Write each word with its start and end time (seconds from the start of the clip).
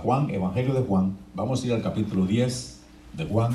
Juan, 0.00 0.30
Evangelio 0.30 0.72
de 0.72 0.80
Juan. 0.80 1.16
Vamos 1.34 1.62
a 1.62 1.66
ir 1.66 1.72
al 1.74 1.82
capítulo 1.82 2.26
10 2.26 2.80
de 3.12 3.24
Juan. 3.26 3.54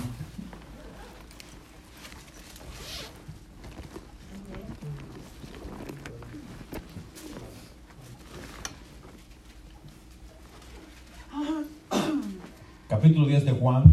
Capítulo 12.87 13.25
10 13.27 13.45
de 13.45 13.51
Juan, 13.51 13.83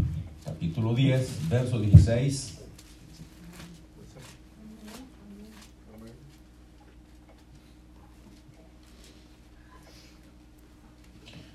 capítulo 0.45 0.95
10, 0.95 1.49
verso 1.49 1.79
16. 1.81 2.62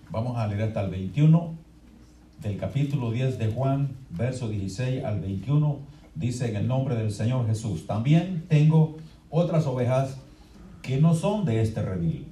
Vamos 0.09 0.37
a 0.37 0.47
leer 0.47 0.61
hasta 0.61 0.81
el 0.85 0.89
21 0.89 1.53
del 2.41 2.57
capítulo 2.57 3.11
10 3.11 3.37
de 3.39 3.51
Juan, 3.51 3.89
verso 4.09 4.47
16 4.47 5.03
al 5.03 5.19
21. 5.19 5.79
Dice 6.15 6.49
en 6.49 6.55
el 6.55 6.65
nombre 6.65 6.95
del 6.95 7.11
Señor 7.11 7.45
Jesús. 7.45 7.87
También 7.87 8.45
tengo 8.47 8.95
otras 9.29 9.67
ovejas 9.67 10.17
que 10.81 11.01
no 11.01 11.13
son 11.13 11.43
de 11.43 11.61
este 11.61 11.81
redil. 11.81 12.25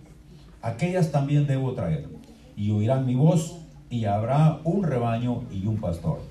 Aquellas 0.61 1.11
también 1.11 1.47
debo 1.47 1.73
traer. 1.73 2.07
Y 2.55 2.71
oirán 2.71 3.05
mi 3.05 3.15
voz 3.15 3.57
y 3.89 4.05
habrá 4.05 4.61
un 4.63 4.83
rebaño 4.83 5.43
y 5.51 5.67
un 5.67 5.75
pastor. 5.75 6.21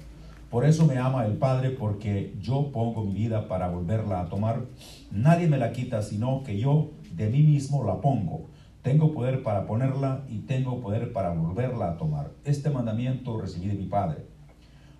Por 0.48 0.64
eso 0.64 0.86
me 0.86 0.96
ama 0.96 1.26
el 1.26 1.34
Padre, 1.34 1.70
porque 1.70 2.34
yo 2.40 2.70
pongo 2.72 3.04
mi 3.04 3.12
vida 3.12 3.48
para 3.48 3.68
volverla 3.68 4.22
a 4.22 4.28
tomar. 4.30 4.62
Nadie 5.10 5.46
me 5.46 5.58
la 5.58 5.72
quita, 5.72 6.00
sino 6.00 6.42
que 6.42 6.58
yo 6.58 6.92
de 7.14 7.28
mí 7.28 7.42
mismo 7.42 7.84
la 7.84 8.00
pongo. 8.00 8.46
Tengo 8.84 9.14
poder 9.14 9.42
para 9.42 9.66
ponerla 9.66 10.26
y 10.28 10.40
tengo 10.40 10.82
poder 10.82 11.14
para 11.14 11.30
volverla 11.30 11.92
a 11.92 11.96
tomar. 11.96 12.32
Este 12.44 12.68
mandamiento 12.68 13.40
recibí 13.40 13.66
de 13.68 13.76
mi 13.76 13.86
Padre. 13.86 14.26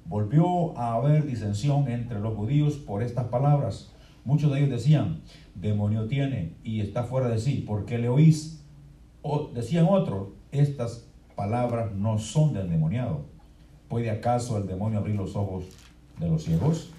Volvió 0.06 0.74
a 0.78 0.94
haber 0.94 1.26
disensión 1.26 1.86
entre 1.88 2.18
los 2.18 2.34
judíos 2.34 2.76
por 2.76 3.02
estas 3.02 3.26
palabras. 3.26 3.92
Muchos 4.24 4.50
de 4.50 4.60
ellos 4.60 4.70
decían, 4.70 5.20
demonio 5.54 6.06
tiene 6.06 6.54
y 6.64 6.80
está 6.80 7.04
fuera 7.04 7.28
de 7.28 7.38
sí, 7.38 7.56
¿por 7.60 7.84
qué 7.84 7.98
le 7.98 8.08
oís? 8.08 8.64
O 9.20 9.48
decían 9.48 9.86
otros, 9.90 10.28
estas 10.50 11.06
palabras 11.36 11.92
no 11.92 12.16
son 12.16 12.54
del 12.54 12.70
demoniado. 12.70 13.26
¿Puede 13.88 14.10
acaso 14.10 14.56
el 14.56 14.66
demonio 14.66 15.00
abrir 15.00 15.16
los 15.16 15.36
ojos 15.36 15.66
de 16.18 16.30
los 16.30 16.42
ciegos? 16.42 16.90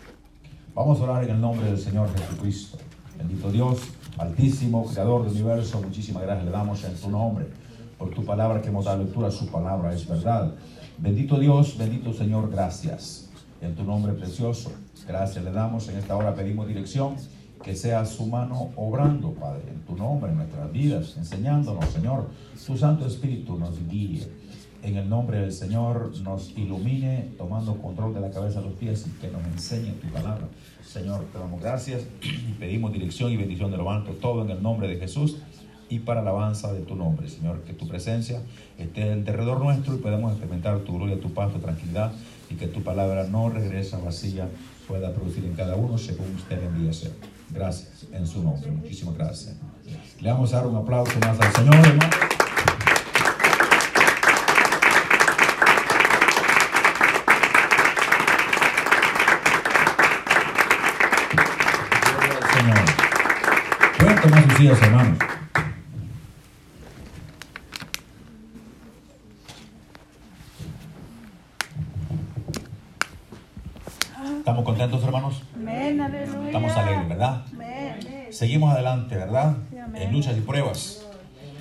Vamos 0.76 1.00
a 1.00 1.04
orar 1.06 1.24
en 1.24 1.32
el 1.32 1.42
nombre 1.42 1.66
del 1.66 1.80
Señor 1.80 2.16
Jesucristo. 2.16 2.78
Bendito 3.18 3.52
Dios, 3.52 3.80
Altísimo, 4.18 4.86
Creador 4.86 5.24
del 5.26 5.34
universo, 5.34 5.82
muchísimas 5.82 6.24
gracias 6.24 6.46
le 6.46 6.52
damos 6.52 6.84
en 6.84 6.96
tu 6.96 7.10
nombre 7.10 7.46
por 7.98 8.10
tu 8.10 8.26
palabra 8.26 8.62
que 8.62 8.70
hemos 8.70 8.86
dado 8.86 9.04
lectura, 9.04 9.32
su 9.32 9.48
palabra 9.48 9.94
es 9.94 10.08
verdad. 10.08 10.54
Bendito 10.98 11.40
Dios, 11.40 11.78
bendito 11.78 12.14
Señor, 12.14 12.50
gracias. 12.50 13.30
En 13.62 13.74
tu 13.76 13.84
nombre 13.84 14.14
precioso, 14.14 14.72
gracias 15.08 15.44
le 15.44 15.52
damos. 15.52 15.88
En 15.88 15.98
esta 15.98 16.16
hora 16.16 16.36
pedimos 16.36 16.68
dirección, 16.68 17.16
que 17.64 17.76
sea 17.76 18.06
su 18.06 18.28
mano 18.28 18.72
obrando, 18.76 19.34
Padre, 19.34 19.64
en 19.72 19.82
tu 19.86 19.96
nombre, 19.96 20.32
en 20.32 20.38
nuestras 20.38 20.72
vidas, 20.72 21.16
enseñándonos, 21.18 21.86
Señor. 21.86 22.30
Tu 22.66 22.78
Santo 22.78 23.08
Espíritu 23.08 23.58
nos 23.58 23.76
guíe. 23.88 24.28
En 24.86 24.98
el 24.98 25.10
nombre 25.10 25.40
del 25.40 25.52
Señor 25.52 26.16
nos 26.22 26.52
ilumine, 26.56 27.32
tomando 27.40 27.76
control 27.82 28.14
de 28.14 28.20
la 28.20 28.30
cabeza 28.30 28.60
a 28.60 28.62
los 28.62 28.74
pies 28.74 29.08
y 29.08 29.20
que 29.20 29.32
nos 29.32 29.44
enseñe 29.44 29.94
tu 29.94 30.08
palabra. 30.10 30.48
Señor, 30.86 31.26
te 31.34 31.40
damos 31.40 31.60
gracias 31.60 32.04
y 32.22 32.52
pedimos 32.60 32.94
dirección 32.94 33.32
y 33.32 33.38
bendición 33.38 33.72
de 33.72 33.78
lo 33.78 33.90
alto, 33.90 34.12
todo 34.12 34.44
en 34.44 34.52
el 34.52 34.62
nombre 34.62 34.88
de 34.88 34.98
Jesús 34.98 35.38
y 35.90 36.00
para 36.00 36.22
alabanza 36.22 36.72
de 36.72 36.82
tu 36.82 36.96
nombre, 36.96 37.28
Señor, 37.30 37.64
que 37.64 37.74
tu 37.74 37.88
presencia 37.88 38.44
esté 38.78 39.12
en 39.12 39.26
derredor 39.26 39.60
nuestro 39.60 39.96
y 39.96 39.98
podamos 39.98 40.34
experimentar 40.34 40.78
tu 40.82 40.94
gloria, 40.94 41.20
tu 41.20 41.34
paz, 41.34 41.52
tu 41.52 41.58
tranquilidad 41.58 42.12
y 42.52 42.54
que 42.54 42.68
tu 42.68 42.84
palabra 42.84 43.24
no 43.24 43.50
regresa 43.50 43.98
vacía, 43.98 44.48
pueda 44.88 45.12
producir 45.16 45.46
en 45.46 45.54
cada 45.54 45.76
uno 45.76 45.98
según 45.98 46.28
usted 46.36 46.62
envíe 46.64 46.94
ser. 46.94 47.12
Gracias, 47.50 48.06
en 48.12 48.28
su 48.28 48.44
nombre, 48.44 48.70
muchísimas 48.70 49.16
gracias. 49.16 49.56
Le 50.22 50.32
vamos 50.32 50.54
a 50.54 50.58
dar 50.58 50.68
un 50.68 50.76
aplauso 50.76 51.20
más 51.22 51.40
al 51.40 51.54
Señor, 51.54 51.88
hermano. 51.88 52.35
Hermanos. 64.72 65.20
¿Estamos 74.40 74.66
contentos, 74.66 75.04
hermanos? 75.04 75.44
Amén, 75.56 76.02
aleluya. 76.02 76.48
Estamos 76.48 76.72
alegres, 76.78 77.10
¿verdad? 77.10 77.46
Amén. 77.54 78.00
Seguimos 78.32 78.74
adelante, 78.74 79.16
¿verdad? 79.16 79.56
Sí. 79.70 79.78
En 80.02 80.12
luchas 80.12 80.36
y 80.36 80.42
pruebas. 80.42 81.06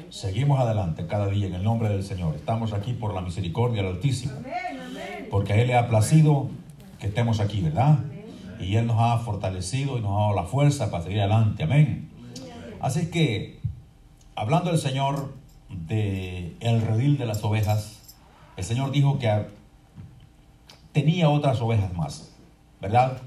Seguimos 0.09 0.59
adelante 0.59 1.07
cada 1.07 1.29
día 1.29 1.47
en 1.47 1.55
el 1.55 1.63
nombre 1.63 1.91
del 1.91 2.05
Señor. 2.05 2.35
Estamos 2.37 2.73
aquí 2.73 2.95
por 2.95 3.13
la 3.13 3.21
misericordia 3.21 3.83
del 3.83 3.97
Altísimo. 3.97 4.33
Amén, 4.39 4.81
amén. 4.81 5.29
Porque 5.31 5.53
a 5.53 5.57
Él 5.57 5.67
le 5.67 5.77
ha 5.77 5.89
placido 5.89 6.49
que 6.99 7.09
estemos 7.09 7.41
aquí, 7.41 7.61
¿verdad? 7.61 7.99
Y 8.59 8.77
Él 8.77 8.87
nos 8.87 8.97
ha 8.99 9.19
fortalecido 9.19 9.99
y 9.99 10.01
nos 10.01 10.13
ha 10.13 10.21
dado 10.23 10.35
la 10.35 10.45
fuerza 10.45 10.91
para 10.91 11.03
seguir 11.03 11.21
adelante. 11.21 11.65
Amén. 11.65 12.14
Así 12.85 13.07
que, 13.07 13.61
hablando 14.37 14.69
del 14.69 14.79
Señor 14.79 15.33
de 15.71 16.55
el 16.61 16.83
redil 16.83 17.17
de 17.17 17.25
las 17.25 17.43
ovejas, 17.43 18.15
el 18.59 18.65
Señor 18.65 18.91
dijo 18.91 19.19
que 19.19 19.47
tenía 20.93 21.31
otras 21.31 21.63
ovejas 21.63 21.95
más, 21.95 22.35
¿verdad? 22.83 23.23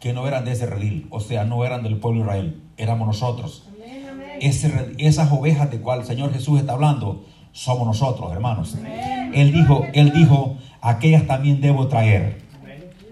Que 0.00 0.14
no 0.14 0.26
eran 0.26 0.46
de 0.46 0.52
ese 0.52 0.64
redil, 0.64 1.06
o 1.10 1.20
sea, 1.20 1.44
no 1.44 1.66
eran 1.66 1.82
del 1.82 1.98
pueblo 1.98 2.20
de 2.20 2.24
Israel, 2.24 2.62
éramos 2.78 3.06
nosotros. 3.06 3.68
Ese 4.40 4.94
esas 4.96 5.30
ovejas 5.30 5.70
de 5.70 5.82
cual 5.82 6.00
el 6.00 6.06
Señor 6.06 6.32
Jesús 6.32 6.58
está 6.58 6.72
hablando 6.72 7.26
somos 7.52 7.86
nosotros, 7.86 8.32
hermanos. 8.32 8.74
Él 9.34 9.52
dijo, 9.52 9.84
él 9.92 10.14
dijo, 10.14 10.56
aquellas 10.80 11.26
también 11.26 11.60
debo 11.60 11.88
traer. 11.88 12.40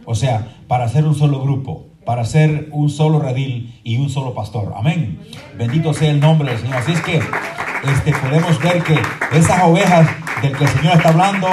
O 0.07 0.15
sea, 0.15 0.57
para 0.69 0.87
hacer 0.87 1.05
un 1.05 1.15
solo 1.15 1.43
grupo, 1.43 1.92
para 2.05 2.23
hacer 2.23 2.69
un 2.73 2.91
solo 2.91 3.21
redil 3.21 3.81
y 3.85 3.97
un 3.99 4.11
solo 4.11 4.35
pastor. 4.35 4.73
Amén. 4.77 5.21
Bendito 5.57 5.95
sea 5.95 6.11
el 6.11 6.21
nombre 6.21 6.51
del 6.51 6.59
Señor. 6.59 6.77
Así 6.77 6.93
es 6.93 7.01
que 7.01 7.17
este, 7.17 8.13
podemos 8.13 8.59
ver 8.61 8.83
que 8.83 8.99
esas 9.37 9.63
ovejas 9.63 10.09
del 10.43 10.57
que 10.57 10.65
el 10.65 10.71
Señor 10.71 10.97
está 10.97 11.09
hablando, 11.11 11.49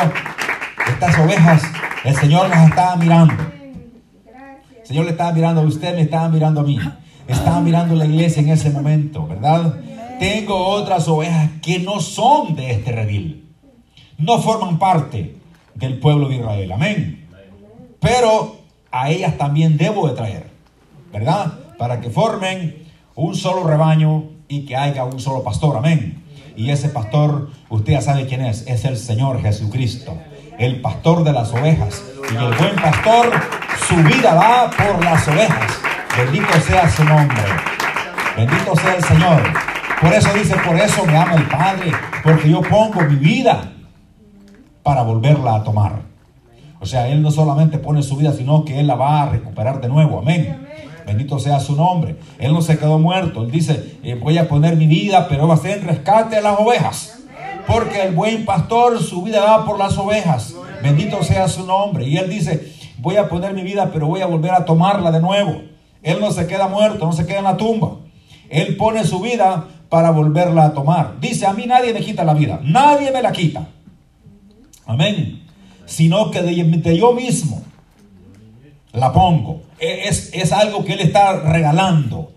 estas 0.88 1.20
ovejas, 1.20 1.64
el 2.04 2.16
Señor 2.16 2.50
las 2.50 2.70
está 2.70 2.96
mirando. 2.96 3.34
El 4.82 4.88
Señor 4.88 5.06
le 5.06 5.12
estaba 5.12 5.32
mirando 5.32 5.62
a 5.62 5.66
usted, 5.66 5.96
me 5.96 6.02
estaba 6.02 6.30
mirando 6.30 6.62
a 6.62 6.64
mí. 6.64 6.80
Estaba 7.28 7.62
mirando 7.62 7.94
la 7.96 8.06
iglesia 8.06 8.42
en 8.42 8.50
ese 8.50 8.72
momento, 8.72 9.28
¿verdad? 9.28 9.76
Tengo 10.20 10.66
otras 10.68 11.08
ovejas 11.08 11.52
que 11.62 11.80
no 11.80 12.00
son 12.00 12.56
de 12.56 12.72
este 12.72 12.92
redil. 12.92 13.48
No 14.18 14.40
forman 14.40 14.80
parte 14.80 15.36
del 15.76 16.00
pueblo 16.00 16.28
de 16.28 16.38
Israel. 16.38 16.72
Amén. 16.72 17.28
Pero 18.00 18.59
a 18.92 19.10
ellas 19.10 19.38
también 19.38 19.78
debo 19.78 20.08
de 20.08 20.16
traer, 20.16 20.50
¿verdad? 21.12 21.54
Para 21.78 22.02
que 22.02 22.10
formen 22.10 22.88
un 23.16 23.36
solo 23.36 23.64
rebaño 23.64 24.26
y 24.48 24.66
que 24.66 24.76
haya 24.76 25.04
un 25.06 25.20
solo 25.20 25.44
pastor. 25.44 25.78
Amén. 25.78 26.24
Y 26.56 26.72
ese 26.72 26.90
pastor, 26.90 27.52
usted 27.70 27.94
ya 27.94 28.02
sabe 28.02 28.26
quién 28.26 28.42
es, 28.42 28.66
es 28.68 28.84
el 28.86 28.98
Señor 28.98 29.42
Jesucristo, 29.42 30.18
el 30.58 30.82
pastor 30.82 31.24
de 31.24 31.32
las 31.32 31.54
ovejas. 31.54 32.04
Y 32.32 32.36
el 32.36 32.54
buen 32.56 32.76
pastor, 32.76 33.32
su 33.88 33.96
vida 33.96 34.34
va 34.34 34.70
por 34.70 35.04
las 35.04 35.28
ovejas. 35.28 35.80
Bendito 36.18 36.60
sea 36.60 36.90
su 36.90 37.04
nombre. 37.04 37.44
Bendito 38.36 38.76
sea 38.76 38.96
el 38.96 39.04
Señor. 39.04 39.42
Por 40.02 40.14
eso 40.14 40.34
dice, 40.34 40.56
por 40.66 40.76
eso 40.76 41.06
me 41.06 41.16
ama 41.16 41.36
el 41.36 41.48
Padre, 41.48 41.92
porque 42.24 42.50
yo 42.50 42.62
pongo 42.62 43.02
mi 43.02 43.16
vida 43.16 43.72
para 44.84 45.02
volverla 45.02 45.56
a 45.56 45.64
tomar. 45.64 46.09
O 46.82 46.86
sea, 46.86 47.10
Él 47.10 47.22
no 47.22 47.32
solamente 47.32 47.78
pone 47.78 48.04
su 48.04 48.16
vida, 48.16 48.34
sino 48.34 48.64
que 48.64 48.80
Él 48.80 48.88
la 48.88 48.96
va 48.96 49.24
a 49.24 49.30
recuperar 49.30 49.82
de 49.82 49.90
nuevo. 49.90 50.20
Amén. 50.20 50.68
Bendito 51.06 51.40
sea 51.40 51.60
su 51.60 51.76
nombre. 51.76 52.18
Él 52.38 52.54
no 52.54 52.62
se 52.62 52.78
quedó 52.78 53.00
muerto. 53.00 53.44
Él 53.44 53.52
dice, 53.52 53.98
eh, 54.04 54.16
voy 54.16 54.38
a 54.38 54.48
poner 54.48 54.76
mi 54.76 54.88
vida, 54.88 55.28
pero 55.28 55.48
va 55.48 55.56
a 55.56 55.58
ser 55.58 55.80
en 55.80 55.88
rescate 55.88 56.36
de 56.38 56.42
las 56.42 56.60
ovejas. 56.60 57.20
Porque 57.68 58.04
el 58.04 58.16
buen 58.16 58.46
pastor 58.46 59.02
su 59.02 59.24
vida 59.24 59.42
da 59.42 59.66
por 59.66 59.78
las 59.78 59.98
ovejas. 59.98 60.56
Bendito 60.84 61.24
sea 61.24 61.48
su 61.48 61.66
nombre. 61.66 62.08
Y 62.08 62.18
Él 62.18 62.30
dice, 62.30 62.74
voy 63.00 63.18
a 63.18 63.28
poner 63.28 63.54
mi 63.54 63.64
vida, 63.64 63.90
pero 63.92 64.08
voy 64.08 64.22
a 64.22 64.28
volver 64.28 64.52
a 64.52 64.66
tomarla 64.66 65.12
de 65.12 65.20
nuevo. 65.20 65.62
Él 66.02 66.20
no 66.22 66.32
se 66.32 66.48
queda 66.48 66.68
muerto, 66.68 67.06
no 67.06 67.14
se 67.14 67.26
queda 67.26 67.40
en 67.40 67.44
la 67.44 67.58
tumba. 67.58 67.98
Él 68.50 68.78
pone 68.78 69.04
su 69.04 69.20
vida 69.20 69.66
para 69.90 70.12
volverla 70.12 70.66
a 70.66 70.74
tomar. 70.74 71.20
Dice, 71.20 71.46
a 71.46 71.54
mí 71.54 71.66
nadie 71.66 71.94
me 71.94 72.02
quita 72.02 72.24
la 72.24 72.34
vida. 72.34 72.60
Nadie 72.64 73.12
me 73.12 73.22
la 73.22 73.32
quita. 73.32 73.68
Amén. 74.86 75.39
Sino 75.90 76.30
que 76.32 76.42
de, 76.44 76.98
yo 76.98 77.14
mismo 77.14 77.64
la 78.94 79.12
pongo. 79.12 79.64
E- 79.80 80.08
Es, 80.08 80.30
es 80.34 80.52
algo 80.52 80.86
que 80.86 80.94
Él 80.94 81.00
está 81.00 81.34
regalando. 81.42 82.32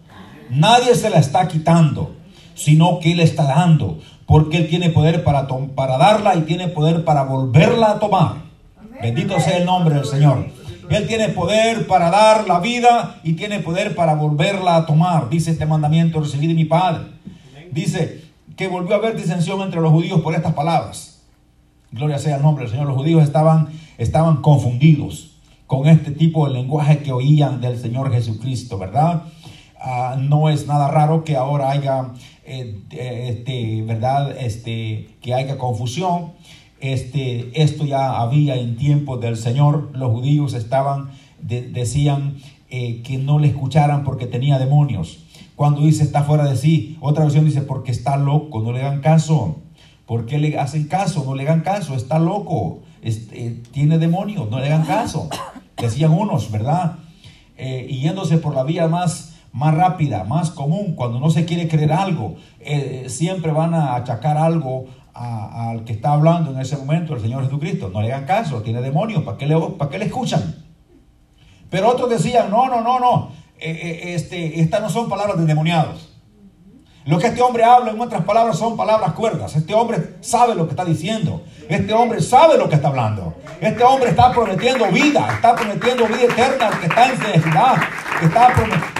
Nadie 0.51 0.95
se 0.95 1.11
la 1.11 1.19
está 1.19 1.49
quitando, 1.49 2.15
sino 2.55 2.99
que 2.99 3.13
Él 3.13 3.21
está 3.21 3.45
dando. 3.45 3.99
porque 4.27 4.57
Él 4.59 4.69
tiene 4.69 4.89
poder 4.91 5.23
para, 5.25 5.47
para 5.75 5.99
darla 5.99 6.35
y 6.37 6.43
tiene 6.43 6.69
poder 6.69 7.05
para 7.05 7.25
volverla 7.25 7.91
a 7.93 7.99
tomar. 7.99 8.37
Bendito 9.03 9.39
sea 9.41 9.59
el 9.59 9.67
nombre 9.67 9.95
del 9.97 10.07
Señor. 10.07 10.47
Él 10.89 11.07
tiene 11.07 11.29
poder 11.29 11.87
para 11.87 12.09
dar 12.11 12.47
la 12.47 12.59
vida 12.61 13.21
y 13.25 13.35
tiene 13.35 13.61
poder 13.61 13.95
para 13.95 14.15
volverla 14.15 14.77
a 14.77 14.87
tomar. 14.87 15.29
Dice 15.29 15.51
este 15.51 15.67
mandamiento 15.67 16.21
recibido 16.21 16.51
de 16.51 16.55
mi 16.55 16.65
Padre. 16.65 17.03
Dice 17.71 18.23
que 18.57 18.69
volvió 18.69 18.95
a 18.95 18.99
haber 18.99 19.17
disensión 19.17 19.61
entre 19.61 19.81
los 19.81 19.91
judíos 19.91 20.21
por 20.23 20.35
estas 20.35 20.55
palabras. 20.55 21.12
Gloria 21.93 22.19
sea 22.19 22.37
el 22.37 22.43
nombre 22.43 22.65
del 22.65 22.73
Señor. 22.73 22.87
Los 22.87 22.97
judíos 22.97 23.23
estaban, 23.23 23.69
estaban 23.99 24.41
confundidos 24.41 25.33
con 25.67 25.87
este 25.87 26.11
tipo 26.11 26.47
de 26.47 26.55
lenguaje 26.55 26.99
que 26.99 27.13
oían 27.13 27.61
del 27.61 27.79
Señor 27.79 28.11
Jesucristo, 28.11 28.79
¿verdad? 28.79 29.25
Ah, 29.79 30.17
no 30.19 30.49
es 30.49 30.67
nada 30.67 30.89
raro 30.89 31.23
que 31.23 31.37
ahora 31.37 31.71
haya, 31.71 32.13
eh, 32.45 32.81
este, 32.91 33.83
¿verdad? 33.83 34.35
Este, 34.39 35.17
que 35.21 35.35
haya 35.35 35.59
confusión. 35.59 36.33
Este, 36.81 37.51
esto 37.61 37.85
ya 37.85 38.21
había 38.21 38.57
en 38.57 38.77
tiempos 38.77 39.21
del 39.21 39.37
Señor. 39.37 39.91
Los 39.95 40.13
judíos 40.13 40.55
estaban, 40.55 41.11
decían 41.41 42.37
eh, 42.71 43.03
que 43.03 43.19
no 43.19 43.39
le 43.39 43.49
escucharan 43.49 44.03
porque 44.03 44.27
tenía 44.27 44.59
demonios. 44.59 45.25
Cuando 45.57 45.83
dice 45.83 46.05
está 46.05 46.23
fuera 46.23 46.45
de 46.45 46.57
sí, 46.57 46.97
otra 47.01 47.25
versión 47.25 47.45
dice 47.45 47.61
porque 47.61 47.93
está 47.93 48.17
loco, 48.17 48.63
no 48.63 48.73
le 48.73 48.81
hagan 48.81 49.03
caso. 49.03 49.59
¿Por 50.07 50.27
qué 50.27 50.39
le 50.39 50.59
hacen 50.59 50.89
caso? 50.89 51.25
No 51.25 51.35
le 51.35 51.45
hagan 51.45 51.61
caso, 51.61 51.95
está 51.95 52.19
loco, 52.19 52.81
este, 53.03 53.63
tiene 53.71 53.99
demonios, 53.99 54.51
no 54.51 54.59
le 54.59 54.67
hagan 54.67 54.85
caso. 54.85 55.29
Decían 55.77 56.13
unos, 56.13 56.51
¿verdad? 56.51 56.99
Eh, 57.57 57.87
y 57.89 58.01
yéndose 58.01 58.39
por 58.39 58.55
la 58.55 58.65
vía 58.65 58.89
más, 58.89 59.37
más 59.53 59.75
rápida, 59.75 60.25
más 60.25 60.51
común, 60.51 60.95
cuando 60.95 61.21
no 61.21 61.31
se 61.31 61.45
quiere 61.45 61.69
creer 61.69 61.93
algo, 61.93 62.37
eh, 62.61 63.07
siempre 63.09 63.53
van 63.53 63.75
a 63.75 63.95
achacar 63.95 64.37
algo 64.37 64.87
al 65.15 65.85
que 65.85 65.93
está 65.93 66.15
hablando 66.15 66.53
en 66.53 66.61
ese 66.61 66.77
momento, 66.77 67.15
el 67.15 67.21
Señor 67.21 67.45
Jesucristo. 67.45 67.91
No 67.93 68.01
le 68.01 68.13
hagan 68.13 68.27
caso, 68.27 68.63
tiene 68.63 68.81
demonios, 68.81 69.23
¿para 69.23 69.37
qué 69.37 69.47
le, 69.47 69.59
para 69.61 69.91
qué 69.91 69.99
le 69.99 70.07
escuchan? 70.07 70.65
Pero 71.71 71.91
otros 71.91 72.11
decían, 72.11 72.51
no, 72.51 72.69
no, 72.69 72.81
no, 72.81 72.99
no, 72.99 73.31
eh, 73.59 74.15
este, 74.15 74.61
estas 74.61 74.81
no 74.81 74.91
son 74.91 75.09
palabras 75.09 75.39
de 75.39 75.47
demoniados. 75.47 76.12
Lo 77.05 77.19
que 77.19 77.27
este 77.27 77.43
hombre 77.43 77.65
habla, 77.65 77.91
en 77.91 78.01
otras 78.01 78.23
palabras, 78.25 78.57
son 78.57 78.77
palabras 78.77 79.13
cuerdas. 79.13 79.57
Este 79.57 79.75
hombre 79.75 80.17
sabe 80.21 80.55
lo 80.55 80.67
que 80.67 80.71
está 80.71 80.85
diciendo. 80.85 81.43
Este 81.69 81.93
hombre 81.93 82.21
sabe 82.21 82.57
lo 82.57 82.69
que 82.69 82.77
está 82.77 82.89
hablando. 82.89 83.35
Este 83.61 83.83
hombre 83.83 84.11
está 84.11 84.31
prometiendo 84.31 84.87
vida, 84.87 85.29
está 85.35 85.57
prometiendo 85.57 86.07
vida 86.07 86.23
eterna 86.23 86.71
que 86.81 86.87
está 86.87 87.07
en 87.07 87.19
necesidad. 87.19 87.75
Está, 88.23 88.53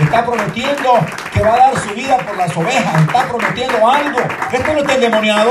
está 0.03 0.25
prometiendo 0.25 0.91
que 1.33 1.43
va 1.43 1.55
a 1.55 1.59
dar 1.59 1.79
su 1.79 1.95
vida 1.95 2.19
por 2.19 2.37
las 2.37 2.57
ovejas. 2.57 3.03
Está 3.03 3.29
prometiendo 3.29 3.89
algo. 3.89 4.19
Este 4.53 4.73
no 4.73 4.81
está 4.81 4.95
endemoniado. 4.97 5.51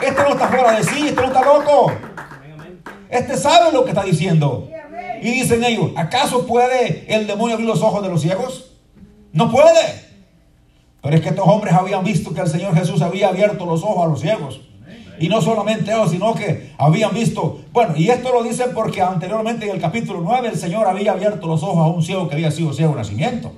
Este 0.00 0.22
no 0.22 0.28
está 0.28 0.46
fuera 0.46 0.72
de 0.72 0.84
sí. 0.84 1.08
Este 1.08 1.20
no 1.20 1.26
está 1.26 1.44
loco. 1.44 1.92
Este 3.08 3.36
sabe 3.36 3.72
lo 3.72 3.82
que 3.82 3.90
está 3.90 4.04
diciendo. 4.04 4.68
Y 5.22 5.32
dicen 5.32 5.64
ellos, 5.64 5.90
¿acaso 5.96 6.46
puede 6.46 7.04
el 7.12 7.26
demonio 7.26 7.54
abrir 7.54 7.68
los 7.68 7.82
ojos 7.82 8.00
de 8.04 8.10
los 8.10 8.22
ciegos? 8.22 8.76
No 9.32 9.50
puede. 9.50 10.05
Pero 11.02 11.16
es 11.16 11.22
que 11.22 11.28
estos 11.28 11.46
hombres 11.46 11.74
habían 11.74 12.04
visto 12.04 12.34
que 12.34 12.40
el 12.40 12.48
Señor 12.48 12.74
Jesús 12.74 13.02
había 13.02 13.28
abierto 13.28 13.64
los 13.66 13.82
ojos 13.82 14.04
a 14.04 14.08
los 14.08 14.20
ciegos. 14.20 14.60
Y 15.18 15.28
no 15.28 15.40
solamente 15.40 15.90
eso, 15.90 16.08
sino 16.08 16.34
que 16.34 16.72
habían 16.78 17.14
visto, 17.14 17.60
bueno, 17.72 17.94
y 17.96 18.08
esto 18.08 18.32
lo 18.32 18.42
dicen 18.42 18.70
porque 18.74 19.00
anteriormente 19.00 19.66
en 19.66 19.74
el 19.74 19.80
capítulo 19.80 20.20
9 20.22 20.48
el 20.48 20.58
Señor 20.58 20.86
había 20.86 21.12
abierto 21.12 21.46
los 21.46 21.62
ojos 21.62 21.78
a 21.78 21.86
un 21.86 22.02
ciego 22.02 22.28
que 22.28 22.34
había 22.34 22.50
sido 22.50 22.72
ciego 22.72 22.92
de 22.92 22.98
nacimiento. 22.98 23.52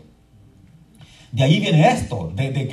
De 1.33 1.43
ahí 1.43 1.61
viene 1.61 1.87
esto, 1.89 2.33
de, 2.35 2.53
que, 2.53 2.65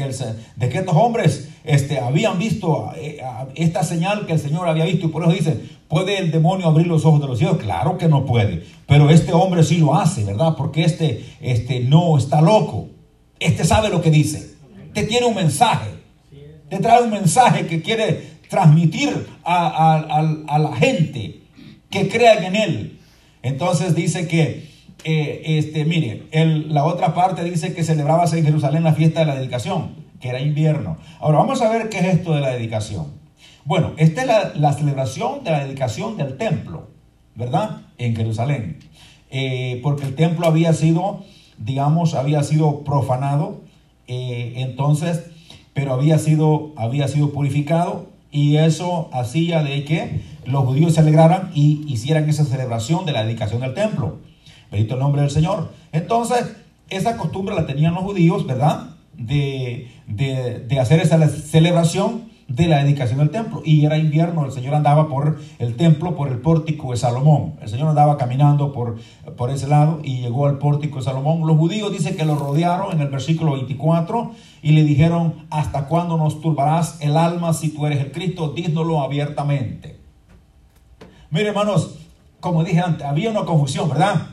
de 0.55 0.69
que, 0.69 0.77
estos 0.77 0.95
hombres 0.95 1.49
este, 1.65 1.99
habían 1.99 2.39
visto 2.39 2.89
eh, 2.95 3.21
esta 3.55 3.83
señal 3.83 4.25
que 4.25 4.33
el 4.33 4.39
Señor 4.39 4.69
había 4.69 4.85
visto 4.85 5.07
y 5.07 5.09
por 5.09 5.23
eso 5.23 5.33
dice, 5.33 5.59
¿puede 5.89 6.19
el 6.19 6.31
demonio 6.31 6.67
abrir 6.67 6.87
los 6.87 7.05
ojos 7.05 7.19
de 7.19 7.27
los 7.27 7.37
ciegos? 7.37 7.57
Claro 7.57 7.97
que 7.97 8.07
no 8.07 8.25
puede, 8.25 8.63
pero 8.87 9.09
este 9.09 9.33
hombre 9.33 9.63
sí 9.63 9.77
lo 9.77 9.95
hace, 9.95 10.23
¿verdad? 10.23 10.55
Porque 10.55 10.85
este, 10.85 11.25
este 11.41 11.81
no 11.81 12.17
está 12.17 12.39
loco, 12.39 12.87
este 13.39 13.65
sabe 13.65 13.89
lo 13.89 14.01
que 14.01 14.09
dice 14.09 14.54
te 14.95 15.03
tiene 15.03 15.27
un 15.27 15.35
mensaje. 15.35 15.91
Te 16.69 16.79
trae 16.79 17.03
un 17.03 17.11
mensaje 17.11 17.67
que 17.67 17.83
quiere 17.83 18.35
transmitir 18.49 19.27
a, 19.43 20.57
la 20.57 20.75
gente 20.75 21.41
que 21.91 22.07
crean 22.07 22.43
en 22.45 22.55
él. 22.55 22.99
Entonces 23.43 23.93
dice 23.93 24.27
que, 24.27 24.71
eh, 25.03 25.41
este, 25.45 25.85
mire, 25.85 26.23
la 26.31 26.85
otra 26.85 27.13
parte 27.13 27.43
dice 27.43 27.75
que 27.75 27.83
celebrabase 27.83 28.39
en 28.39 28.45
Jerusalén 28.45 28.83
la 28.83 28.93
fiesta 28.93 29.19
de 29.19 29.25
la 29.27 29.35
dedicación, 29.35 29.95
que 30.19 30.29
era 30.29 30.39
invierno. 30.39 30.97
Ahora 31.19 31.39
vamos 31.39 31.61
a 31.61 31.69
ver 31.69 31.89
qué 31.89 31.99
es 31.99 32.05
esto 32.15 32.33
de 32.33 32.41
la 32.41 32.49
dedicación. 32.51 33.07
Bueno, 33.65 33.93
esta 33.97 34.21
es 34.21 34.59
la, 34.59 34.73
celebración 34.73 35.43
de 35.43 35.51
la 35.51 35.65
dedicación 35.65 36.17
del 36.17 36.37
templo, 36.37 36.87
¿verdad? 37.35 37.81
En 37.97 38.15
Jerusalén. 38.15 38.79
Eh, 39.29 39.81
porque 39.83 40.05
el 40.05 40.15
templo 40.15 40.47
había 40.47 40.71
sido, 40.73 41.25
digamos, 41.57 42.13
había 42.13 42.43
sido 42.43 42.83
profanado 42.83 43.64
eh, 44.07 44.53
entonces, 44.57 45.25
pero 45.73 45.93
había 45.93 46.17
sido, 46.17 46.73
había 46.75 47.07
sido 47.07 47.31
purificado 47.31 48.07
y 48.31 48.57
eso 48.57 49.09
hacía 49.13 49.63
de 49.63 49.83
que 49.85 50.21
los 50.45 50.65
judíos 50.65 50.93
se 50.93 51.01
alegraran 51.01 51.51
y 51.53 51.83
hicieran 51.87 52.29
esa 52.29 52.45
celebración 52.45 53.05
de 53.05 53.11
la 53.11 53.23
dedicación 53.23 53.61
del 53.61 53.73
templo. 53.73 54.17
Bendito 54.71 54.95
el 54.95 54.99
nombre 54.99 55.21
del 55.21 55.31
Señor. 55.31 55.71
Entonces, 55.91 56.55
esa 56.89 57.17
costumbre 57.17 57.55
la 57.55 57.65
tenían 57.65 57.93
los 57.93 58.03
judíos, 58.03 58.45
¿verdad? 58.45 58.95
De, 59.17 59.87
de 60.07 60.79
hacer 60.79 60.99
esa 60.99 61.27
celebración 61.29 62.34
de 62.47 62.67
la 62.67 62.83
dedicación 62.83 63.19
del 63.19 63.31
templo. 63.31 63.61
Y 63.65 63.85
era 63.85 63.97
invierno, 63.97 64.45
el 64.45 64.51
Señor 64.51 64.75
andaba 64.75 65.07
por 65.07 65.39
el 65.59 65.75
templo, 65.75 66.15
por 66.15 66.27
el 66.29 66.39
pórtico 66.39 66.91
de 66.91 66.97
Salomón. 66.97 67.55
El 67.61 67.69
Señor 67.69 67.89
andaba 67.89 68.17
caminando 68.17 68.71
por, 68.71 68.97
por 69.35 69.49
ese 69.49 69.67
lado 69.67 69.99
y 70.03 70.21
llegó 70.21 70.45
al 70.47 70.57
pórtico 70.57 70.97
de 70.97 71.05
Salomón. 71.05 71.47
Los 71.47 71.57
judíos 71.57 71.91
dicen 71.91 72.15
que 72.15 72.25
lo 72.25 72.35
rodearon 72.35 72.91
en 72.93 73.01
el 73.01 73.09
versículo 73.09 73.53
24 73.53 74.31
y 74.61 74.71
le 74.71 74.83
dijeron, 74.83 75.45
¿hasta 75.49 75.87
cuándo 75.87 76.17
nos 76.17 76.41
turbarás 76.41 76.97
el 77.01 77.17
alma 77.17 77.53
si 77.53 77.69
tú 77.69 77.85
eres 77.85 77.99
el 77.99 78.11
Cristo? 78.11 78.49
Dísnoslo 78.49 79.01
abiertamente. 79.01 79.99
Mire, 81.31 81.49
hermanos, 81.49 81.97
como 82.39 82.63
dije 82.63 82.79
antes, 82.79 83.05
había 83.05 83.31
una 83.31 83.43
confusión, 83.43 83.89
¿verdad? 83.89 84.27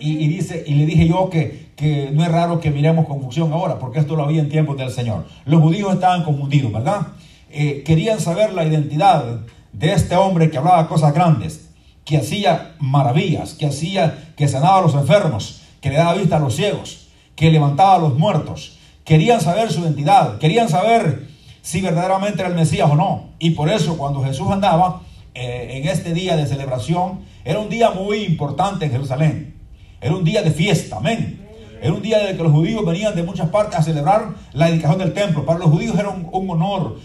Y, 0.00 0.24
y, 0.24 0.28
dice, 0.28 0.64
y 0.66 0.74
le 0.74 0.86
dije 0.86 1.06
yo 1.06 1.30
que, 1.30 1.68
que 1.76 2.10
no 2.12 2.24
es 2.24 2.32
raro 2.32 2.58
que 2.58 2.70
miremos 2.72 3.06
confusión 3.06 3.52
ahora, 3.52 3.78
porque 3.78 4.00
esto 4.00 4.16
lo 4.16 4.24
había 4.24 4.40
en 4.40 4.48
tiempos 4.48 4.76
del 4.76 4.90
Señor. 4.90 5.26
Los 5.44 5.60
judíos 5.60 5.92
estaban 5.92 6.24
confundidos, 6.24 6.72
¿verdad? 6.72 7.08
Eh, 7.50 7.82
querían 7.84 8.20
saber 8.20 8.52
la 8.52 8.64
identidad 8.64 9.40
de 9.72 9.92
este 9.92 10.16
hombre 10.16 10.50
que 10.50 10.58
hablaba 10.58 10.88
cosas 10.88 11.14
grandes, 11.14 11.70
que 12.04 12.18
hacía 12.18 12.74
maravillas, 12.78 13.54
que 13.54 13.66
hacía 13.66 14.32
que 14.36 14.48
sanaba 14.48 14.78
a 14.78 14.82
los 14.82 14.94
enfermos, 14.94 15.62
que 15.80 15.90
le 15.90 15.96
daba 15.96 16.14
vista 16.14 16.36
a 16.36 16.40
los 16.40 16.56
ciegos, 16.56 17.08
que 17.36 17.50
levantaba 17.50 17.94
a 17.94 17.98
los 17.98 18.18
muertos. 18.18 18.78
Querían 19.04 19.40
saber 19.40 19.70
su 19.72 19.80
identidad, 19.80 20.38
querían 20.38 20.68
saber 20.68 21.28
si 21.62 21.80
verdaderamente 21.80 22.40
era 22.40 22.48
el 22.48 22.54
Mesías 22.54 22.90
o 22.90 22.96
no. 22.96 23.30
Y 23.38 23.50
por 23.50 23.70
eso 23.70 23.96
cuando 23.96 24.22
Jesús 24.22 24.48
andaba 24.50 25.02
eh, 25.34 25.80
en 25.80 25.88
este 25.88 26.14
día 26.14 26.36
de 26.36 26.46
celebración, 26.46 27.20
era 27.44 27.58
un 27.58 27.68
día 27.68 27.90
muy 27.90 28.24
importante 28.24 28.86
en 28.86 28.90
Jerusalén. 28.90 29.54
Era 30.00 30.14
un 30.14 30.24
día 30.24 30.42
de 30.42 30.50
fiesta, 30.50 30.96
amén. 30.96 31.37
Era 31.80 31.92
un 31.92 32.02
día 32.02 32.20
en 32.22 32.30
el 32.30 32.36
que 32.36 32.42
los 32.42 32.52
judíos 32.52 32.84
venían 32.84 33.14
de 33.14 33.22
muchas 33.22 33.48
partes 33.50 33.78
a 33.78 33.82
celebrar 33.82 34.34
la 34.52 34.66
dedicación 34.66 34.98
del 34.98 35.12
templo. 35.12 35.44
Para 35.44 35.60
los 35.60 35.70
judíos 35.70 35.96
era 35.98 36.08
un, 36.08 36.50
honor 36.50 36.96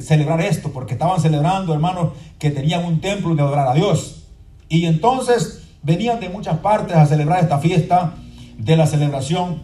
celebrar 0.00 0.40
esto, 0.40 0.70
porque 0.72 0.94
estaban 0.94 1.20
celebrando, 1.20 1.72
hermanos, 1.72 2.10
que 2.38 2.50
tenían 2.50 2.84
un 2.84 3.00
templo 3.00 3.34
de 3.34 3.42
adorar 3.42 3.68
a 3.68 3.74
Dios. 3.74 4.24
Y 4.68 4.86
entonces 4.86 5.62
venían 5.82 6.20
de 6.20 6.28
muchas 6.28 6.58
partes 6.58 6.96
a 6.96 7.06
celebrar 7.06 7.42
esta 7.42 7.58
fiesta 7.58 8.14
de 8.58 8.76
la 8.76 8.86
celebración, 8.86 9.62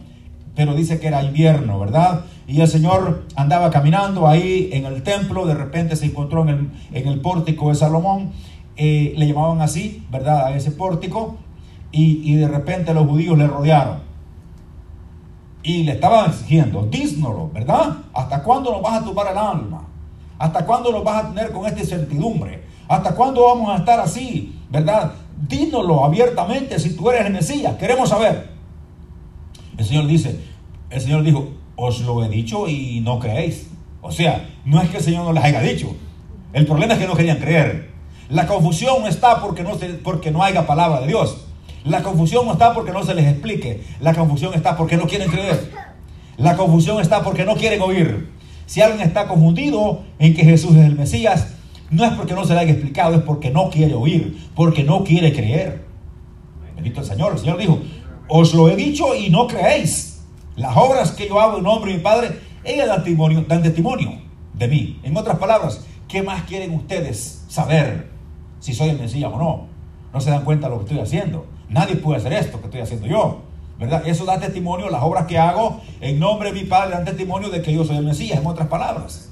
pero 0.55 0.73
dice 0.73 0.99
que 0.99 1.07
era 1.07 1.23
invierno, 1.23 1.79
¿verdad? 1.79 2.21
Y 2.47 2.61
el 2.61 2.67
Señor 2.67 3.25
andaba 3.35 3.69
caminando 3.69 4.27
ahí 4.27 4.69
en 4.73 4.85
el 4.85 5.03
templo, 5.03 5.45
de 5.45 5.53
repente 5.53 5.95
se 5.95 6.05
encontró 6.05 6.47
en 6.47 6.71
el, 6.93 7.21
pórtico 7.21 7.69
de 7.69 7.75
Salomón, 7.75 8.31
eh, 8.77 9.13
le 9.15 9.27
llamaban 9.27 9.61
así, 9.61 10.05
¿verdad? 10.11 10.47
A 10.47 10.55
ese 10.55 10.71
pórtico, 10.71 11.37
y 11.91 12.33
de 12.33 12.47
repente 12.47 12.91
los 12.95 13.05
judíos 13.05 13.37
le 13.37 13.45
rodearon 13.45 14.12
y 15.63 15.83
le 15.83 15.93
estaban 15.93 16.29
exigiendo, 16.29 16.83
dísnolo, 16.83 17.49
¿verdad? 17.51 17.97
¿Hasta 18.13 18.43
cuándo 18.43 18.71
nos 18.71 18.81
vas 18.81 19.01
a 19.01 19.05
turbar 19.05 19.31
el 19.31 19.37
alma? 19.37 19.87
¿Hasta 20.37 20.65
cuándo 20.65 20.91
nos 20.91 21.03
vas 21.03 21.23
a 21.23 21.27
tener 21.29 21.51
con 21.51 21.65
esta 21.65 21.79
incertidumbre? 21.79 22.63
¿Hasta 22.87 23.15
cuándo 23.15 23.45
vamos 23.45 23.69
a 23.71 23.77
estar 23.77 23.99
así? 23.99 24.59
¿Verdad? 24.69 25.13
Dínoslo 25.47 26.03
abiertamente 26.03 26.77
si 26.79 26.95
tú 26.95 27.09
eres 27.09 27.25
el 27.25 27.33
Mesías. 27.33 27.75
Queremos 27.77 28.09
saber. 28.09 28.49
El 29.77 29.85
Señor 29.85 30.05
dice, 30.05 30.39
el 30.89 31.01
Señor 31.01 31.23
dijo, 31.23 31.49
os 31.77 32.01
lo 32.01 32.23
he 32.23 32.29
dicho 32.29 32.67
y 32.67 32.99
no 32.99 33.19
creéis. 33.19 33.69
O 34.01 34.11
sea, 34.11 34.49
no 34.65 34.81
es 34.81 34.89
que 34.89 34.97
el 34.97 35.03
Señor 35.03 35.23
no 35.23 35.31
les 35.31 35.43
haya 35.43 35.61
dicho. 35.61 35.95
El 36.51 36.65
problema 36.65 36.93
es 36.93 36.99
que 36.99 37.07
no 37.07 37.15
querían 37.15 37.37
creer. 37.37 37.93
La 38.29 38.47
confusión 38.47 39.05
está 39.07 39.41
porque 39.41 39.63
no, 39.63 39.71
porque 40.03 40.29
no 40.29 40.43
haya 40.43 40.67
palabra 40.67 41.01
de 41.01 41.07
Dios. 41.07 41.42
La 41.83 42.01
confusión 42.01 42.45
no 42.45 42.53
está 42.53 42.73
porque 42.73 42.91
no 42.91 43.03
se 43.03 43.13
les 43.13 43.27
explique. 43.27 43.83
La 43.99 44.13
confusión 44.13 44.53
está 44.53 44.77
porque 44.77 44.95
no 44.95 45.05
quieren 45.05 45.29
creer. 45.29 45.71
La 46.37 46.55
confusión 46.55 47.01
está 47.01 47.23
porque 47.23 47.45
no 47.45 47.55
quieren 47.55 47.81
oír. 47.81 48.31
Si 48.65 48.81
alguien 48.81 49.05
está 49.05 49.27
confundido 49.27 50.03
en 50.17 50.33
que 50.33 50.43
Jesús 50.43 50.75
es 50.75 50.85
el 50.85 50.95
Mesías, 50.95 51.55
no 51.89 52.05
es 52.05 52.11
porque 52.13 52.33
no 52.33 52.45
se 52.45 52.53
le 52.53 52.61
haya 52.61 52.71
explicado, 52.71 53.15
es 53.15 53.21
porque 53.21 53.51
no 53.51 53.69
quiere 53.69 53.93
oír, 53.93 54.49
porque 54.55 54.83
no 54.83 55.03
quiere 55.03 55.33
creer. 55.33 55.85
Bendito 56.75 57.01
el 57.01 57.05
Señor. 57.05 57.33
El 57.33 57.39
Señor 57.39 57.57
dijo, 57.57 57.79
os 58.29 58.53
lo 58.53 58.69
he 58.69 58.75
dicho 58.75 59.13
y 59.13 59.29
no 59.29 59.47
creéis. 59.47 60.21
Las 60.55 60.75
obras 60.77 61.11
que 61.11 61.27
yo 61.27 61.39
hago 61.39 61.57
en 61.57 61.63
nombre 61.63 61.91
de 61.91 61.97
mi 61.97 62.03
Padre, 62.03 62.39
ellas 62.63 62.87
dan 62.87 63.03
testimonio, 63.03 63.45
dan 63.47 63.61
testimonio 63.61 64.13
de 64.53 64.67
mí. 64.67 64.99
En 65.03 65.17
otras 65.17 65.37
palabras, 65.37 65.85
¿qué 66.07 66.23
más 66.23 66.43
quieren 66.43 66.73
ustedes 66.73 67.43
saber 67.49 68.09
si 68.59 68.73
soy 68.73 68.89
el 68.89 68.99
Mesías 68.99 69.31
o 69.33 69.37
no? 69.37 69.67
No 70.13 70.21
se 70.21 70.29
dan 70.29 70.45
cuenta 70.45 70.67
de 70.67 70.73
lo 70.73 70.79
que 70.79 70.85
estoy 70.85 70.99
haciendo. 70.99 71.45
Nadie 71.73 71.95
puede 71.95 72.19
hacer 72.19 72.33
esto 72.33 72.59
que 72.59 72.65
estoy 72.65 72.81
haciendo 72.81 73.07
yo. 73.07 73.41
¿Verdad? 73.79 74.03
Eso 74.07 74.23
da 74.23 74.39
testimonio, 74.39 74.89
las 74.91 75.01
obras 75.01 75.25
que 75.25 75.39
hago 75.39 75.81
en 75.99 76.19
nombre 76.19 76.53
de 76.53 76.61
mi 76.61 76.67
Padre 76.67 76.91
dan 76.91 77.05
testimonio 77.05 77.49
de 77.49 77.63
que 77.63 77.73
yo 77.73 77.83
soy 77.83 77.97
el 77.97 78.05
Mesías, 78.05 78.39
en 78.39 78.45
otras 78.45 78.67
palabras. 78.67 79.29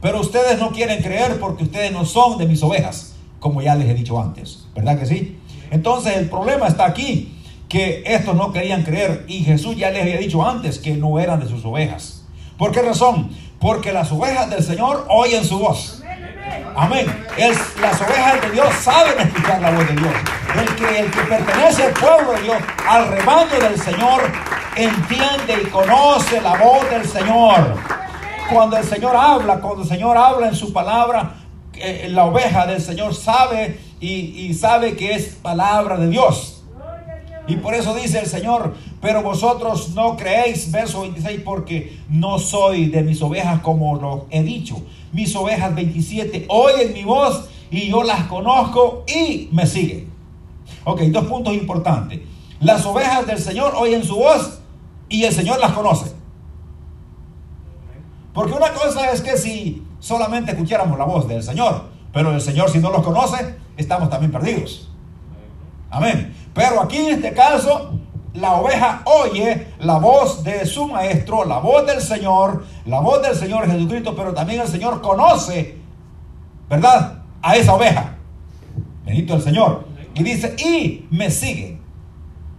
Pero 0.00 0.20
ustedes 0.20 0.60
no 0.60 0.70
quieren 0.70 1.02
creer 1.02 1.40
porque 1.40 1.64
ustedes 1.64 1.92
no 1.92 2.06
son 2.06 2.38
de 2.38 2.46
mis 2.46 2.62
ovejas, 2.62 3.16
como 3.40 3.60
ya 3.60 3.74
les 3.74 3.88
he 3.88 3.94
dicho 3.94 4.20
antes. 4.20 4.68
¿Verdad 4.74 4.98
que 4.98 5.06
sí? 5.06 5.38
Entonces 5.72 6.16
el 6.16 6.30
problema 6.30 6.68
está 6.68 6.86
aquí, 6.86 7.34
que 7.68 8.04
estos 8.06 8.36
no 8.36 8.52
querían 8.52 8.84
creer 8.84 9.24
y 9.26 9.42
Jesús 9.42 9.76
ya 9.76 9.90
les 9.90 10.02
había 10.02 10.18
dicho 10.18 10.48
antes 10.48 10.78
que 10.78 10.94
no 10.96 11.18
eran 11.18 11.40
de 11.40 11.48
sus 11.48 11.64
ovejas. 11.64 12.24
¿Por 12.56 12.70
qué 12.70 12.82
razón? 12.82 13.30
Porque 13.58 13.92
las 13.92 14.10
ovejas 14.12 14.48
del 14.48 14.62
Señor 14.62 15.06
oyen 15.10 15.44
su 15.44 15.58
voz. 15.58 16.02
Amén. 16.76 17.06
las 17.80 18.00
ovejas 18.00 18.40
de 18.40 18.50
Dios 18.52 18.68
saben 18.82 19.19
el 19.78 21.10
que 21.10 21.20
pertenece 21.22 21.84
al 21.84 21.92
pueblo 21.92 22.32
de 22.32 22.42
Dios, 22.42 22.56
al 22.88 23.08
rebaño 23.08 23.58
del 23.60 23.78
Señor, 23.78 24.22
entiende 24.76 25.62
y 25.62 25.66
conoce 25.66 26.40
la 26.40 26.56
voz 26.56 26.88
del 26.90 27.06
Señor. 27.06 27.74
Cuando 28.52 28.76
el 28.76 28.84
Señor 28.84 29.14
habla, 29.14 29.60
cuando 29.60 29.82
el 29.82 29.88
Señor 29.88 30.16
habla 30.16 30.48
en 30.48 30.54
su 30.54 30.72
palabra, 30.72 31.34
eh, 31.74 32.08
la 32.10 32.24
oveja 32.24 32.66
del 32.66 32.80
Señor 32.80 33.14
sabe 33.14 33.78
y, 34.00 34.08
y 34.08 34.54
sabe 34.54 34.96
que 34.96 35.14
es 35.14 35.36
palabra 35.36 35.96
de 35.96 36.08
Dios. 36.08 36.64
Y 37.46 37.56
por 37.56 37.74
eso 37.74 37.94
dice 37.94 38.20
el 38.20 38.26
Señor, 38.26 38.74
pero 39.00 39.22
vosotros 39.22 39.90
no 39.94 40.16
creéis, 40.16 40.70
verso 40.70 41.02
26, 41.02 41.40
porque 41.44 41.98
no 42.08 42.38
soy 42.38 42.86
de 42.86 43.02
mis 43.02 43.20
ovejas 43.22 43.60
como 43.60 43.96
lo 43.96 44.26
he 44.30 44.42
dicho. 44.42 44.80
Mis 45.12 45.34
ovejas 45.34 45.74
27 45.74 46.46
oyen 46.48 46.92
mi 46.92 47.02
voz 47.02 47.49
y 47.70 47.88
yo 47.88 48.02
las 48.02 48.24
conozco 48.24 49.04
y 49.06 49.48
me 49.52 49.66
siguen. 49.66 50.12
Ok, 50.84 51.02
dos 51.02 51.26
puntos 51.26 51.54
importantes. 51.54 52.20
Las 52.60 52.84
ovejas 52.84 53.26
del 53.26 53.38
Señor 53.38 53.74
oyen 53.76 54.04
su 54.04 54.16
voz 54.16 54.60
y 55.08 55.24
el 55.24 55.32
Señor 55.32 55.58
las 55.60 55.72
conoce. 55.72 56.12
Porque 58.32 58.52
una 58.52 58.72
cosa 58.72 59.10
es 59.10 59.20
que 59.20 59.36
si 59.36 59.86
solamente 59.98 60.52
escucháramos 60.52 60.98
la 60.98 61.04
voz 61.04 61.26
del 61.26 61.42
Señor, 61.42 61.84
pero 62.12 62.32
el 62.32 62.40
Señor 62.40 62.70
si 62.70 62.78
no 62.78 62.90
los 62.90 63.02
conoce, 63.02 63.56
estamos 63.76 64.10
también 64.10 64.32
perdidos. 64.32 64.90
Amén. 65.90 66.34
Pero 66.54 66.80
aquí 66.80 66.98
en 66.98 67.14
este 67.14 67.32
caso, 67.32 67.92
la 68.34 68.54
oveja 68.54 69.02
oye 69.04 69.68
la 69.80 69.98
voz 69.98 70.44
de 70.44 70.64
su 70.66 70.86
maestro, 70.86 71.44
la 71.44 71.58
voz 71.58 71.86
del 71.86 72.00
Señor, 72.00 72.64
la 72.86 73.00
voz 73.00 73.22
del 73.22 73.34
Señor 73.34 73.70
Jesucristo, 73.70 74.14
pero 74.14 74.32
también 74.32 74.60
el 74.60 74.68
Señor 74.68 75.00
conoce, 75.00 75.78
¿verdad? 76.68 77.19
A 77.42 77.56
esa 77.56 77.74
oveja. 77.74 78.16
Bendito 79.04 79.34
el 79.34 79.42
Señor. 79.42 79.86
Y 80.14 80.22
dice, 80.22 80.54
y 80.58 81.06
me 81.10 81.30
sigue. 81.30 81.78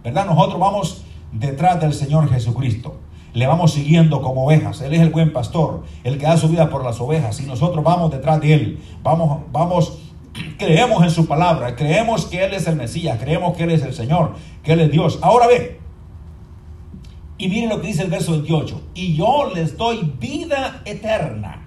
¿Verdad? 0.02 0.26
Nosotros 0.26 0.58
vamos 0.58 1.04
detrás 1.32 1.80
del 1.80 1.92
Señor 1.92 2.28
Jesucristo. 2.28 2.96
Le 3.32 3.46
vamos 3.46 3.72
siguiendo 3.72 4.20
como 4.20 4.44
ovejas. 4.44 4.80
Él 4.82 4.92
es 4.94 5.00
el 5.00 5.10
buen 5.10 5.32
pastor, 5.32 5.84
el 6.04 6.18
que 6.18 6.26
da 6.26 6.36
su 6.36 6.48
vida 6.48 6.68
por 6.68 6.84
las 6.84 7.00
ovejas. 7.00 7.40
Y 7.40 7.44
nosotros 7.44 7.82
vamos 7.84 8.10
detrás 8.10 8.40
de 8.40 8.54
Él. 8.54 8.82
Vamos, 9.02 9.42
vamos 9.52 9.98
creemos 10.58 11.02
en 11.02 11.10
su 11.10 11.26
palabra, 11.26 11.76
creemos 11.76 12.26
que 12.26 12.44
Él 12.44 12.54
es 12.54 12.66
el 12.66 12.76
Mesías, 12.76 13.18
creemos 13.20 13.56
que 13.56 13.64
Él 13.64 13.70
es 13.70 13.82
el 13.82 13.94
Señor, 13.94 14.34
que 14.62 14.72
Él 14.72 14.80
es 14.80 14.90
Dios. 14.90 15.18
Ahora 15.22 15.46
ve, 15.46 15.80
y 17.38 17.48
miren 17.48 17.70
lo 17.70 17.80
que 17.80 17.88
dice 17.88 18.02
el 18.02 18.10
verso 18.10 18.32
28, 18.32 18.90
y 18.94 19.14
yo 19.16 19.50
les 19.54 19.76
doy 19.76 20.12
vida 20.18 20.82
eterna. 20.84 21.66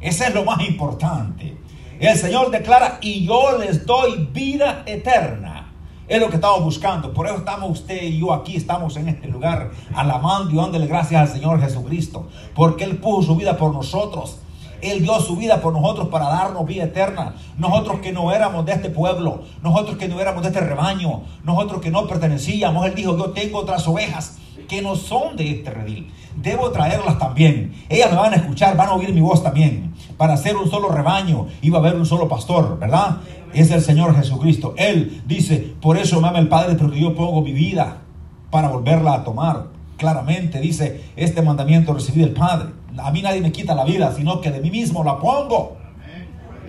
Ese 0.00 0.28
es 0.28 0.34
lo 0.34 0.44
más 0.44 0.66
importante. 0.66 1.56
El 2.00 2.16
Señor 2.16 2.50
declara, 2.50 2.96
y 3.02 3.26
yo 3.26 3.58
les 3.58 3.84
doy 3.84 4.26
vida 4.32 4.84
eterna. 4.86 5.70
Es 6.08 6.18
lo 6.18 6.30
que 6.30 6.36
estamos 6.36 6.64
buscando. 6.64 7.12
Por 7.12 7.26
eso 7.26 7.36
estamos 7.36 7.78
usted 7.78 8.02
y 8.02 8.20
yo 8.20 8.32
aquí, 8.32 8.56
estamos 8.56 8.96
en 8.96 9.08
este 9.08 9.28
lugar, 9.28 9.70
alabando 9.94 10.50
y 10.50 10.56
dándole 10.56 10.86
gracias 10.86 11.20
al 11.20 11.28
Señor 11.28 11.60
Jesucristo. 11.60 12.26
Porque 12.54 12.84
Él 12.84 12.96
puso 12.96 13.28
su 13.28 13.36
vida 13.36 13.58
por 13.58 13.74
nosotros. 13.74 14.38
Él 14.80 15.02
dio 15.02 15.20
su 15.20 15.36
vida 15.36 15.60
por 15.60 15.74
nosotros 15.74 16.08
para 16.08 16.24
darnos 16.24 16.64
vida 16.64 16.84
eterna. 16.84 17.34
Nosotros 17.58 18.00
que 18.00 18.12
no 18.12 18.32
éramos 18.32 18.64
de 18.64 18.72
este 18.72 18.88
pueblo, 18.88 19.42
nosotros 19.62 19.98
que 19.98 20.08
no 20.08 20.22
éramos 20.22 20.40
de 20.40 20.48
este 20.48 20.60
rebaño, 20.60 21.24
nosotros 21.44 21.82
que 21.82 21.90
no 21.90 22.06
pertenecíamos. 22.06 22.86
Él 22.86 22.94
dijo, 22.94 23.18
yo 23.18 23.32
tengo 23.32 23.58
otras 23.58 23.86
ovejas 23.86 24.38
que 24.70 24.80
no 24.80 24.96
son 24.96 25.36
de 25.36 25.50
este 25.50 25.70
redil. 25.70 26.10
Debo 26.34 26.70
traerlas 26.70 27.18
también. 27.18 27.74
Ellas 27.90 28.10
me 28.10 28.16
van 28.16 28.32
a 28.32 28.36
escuchar, 28.36 28.74
van 28.74 28.88
a 28.88 28.94
oír 28.94 29.12
mi 29.12 29.20
voz 29.20 29.42
también. 29.42 29.89
Para 30.20 30.36
ser 30.36 30.58
un 30.58 30.70
solo 30.70 30.90
rebaño 30.90 31.46
va 31.72 31.78
a 31.78 31.80
haber 31.80 31.94
un 31.94 32.04
solo 32.04 32.28
pastor, 32.28 32.78
¿verdad? 32.78 33.20
Es 33.54 33.70
el 33.70 33.80
Señor 33.80 34.14
Jesucristo. 34.14 34.74
Él 34.76 35.22
dice, 35.26 35.74
por 35.80 35.96
eso 35.96 36.20
me 36.20 36.28
ama 36.28 36.40
el 36.40 36.48
Padre, 36.48 36.74
porque 36.74 37.00
yo 37.00 37.14
pongo 37.14 37.40
mi 37.40 37.52
vida 37.52 38.02
para 38.50 38.68
volverla 38.68 39.14
a 39.14 39.24
tomar. 39.24 39.68
Claramente 39.96 40.60
dice, 40.60 41.12
este 41.16 41.40
mandamiento 41.40 41.94
recibí 41.94 42.20
del 42.20 42.34
Padre 42.34 42.66
a 42.98 43.10
mí 43.10 43.22
nadie 43.22 43.40
me 43.40 43.52
quita 43.52 43.74
la 43.74 43.84
vida, 43.84 44.12
sino 44.14 44.40
que 44.40 44.50
de 44.50 44.60
mí 44.60 44.70
mismo 44.70 45.04
la 45.04 45.16
pongo. 45.16 45.76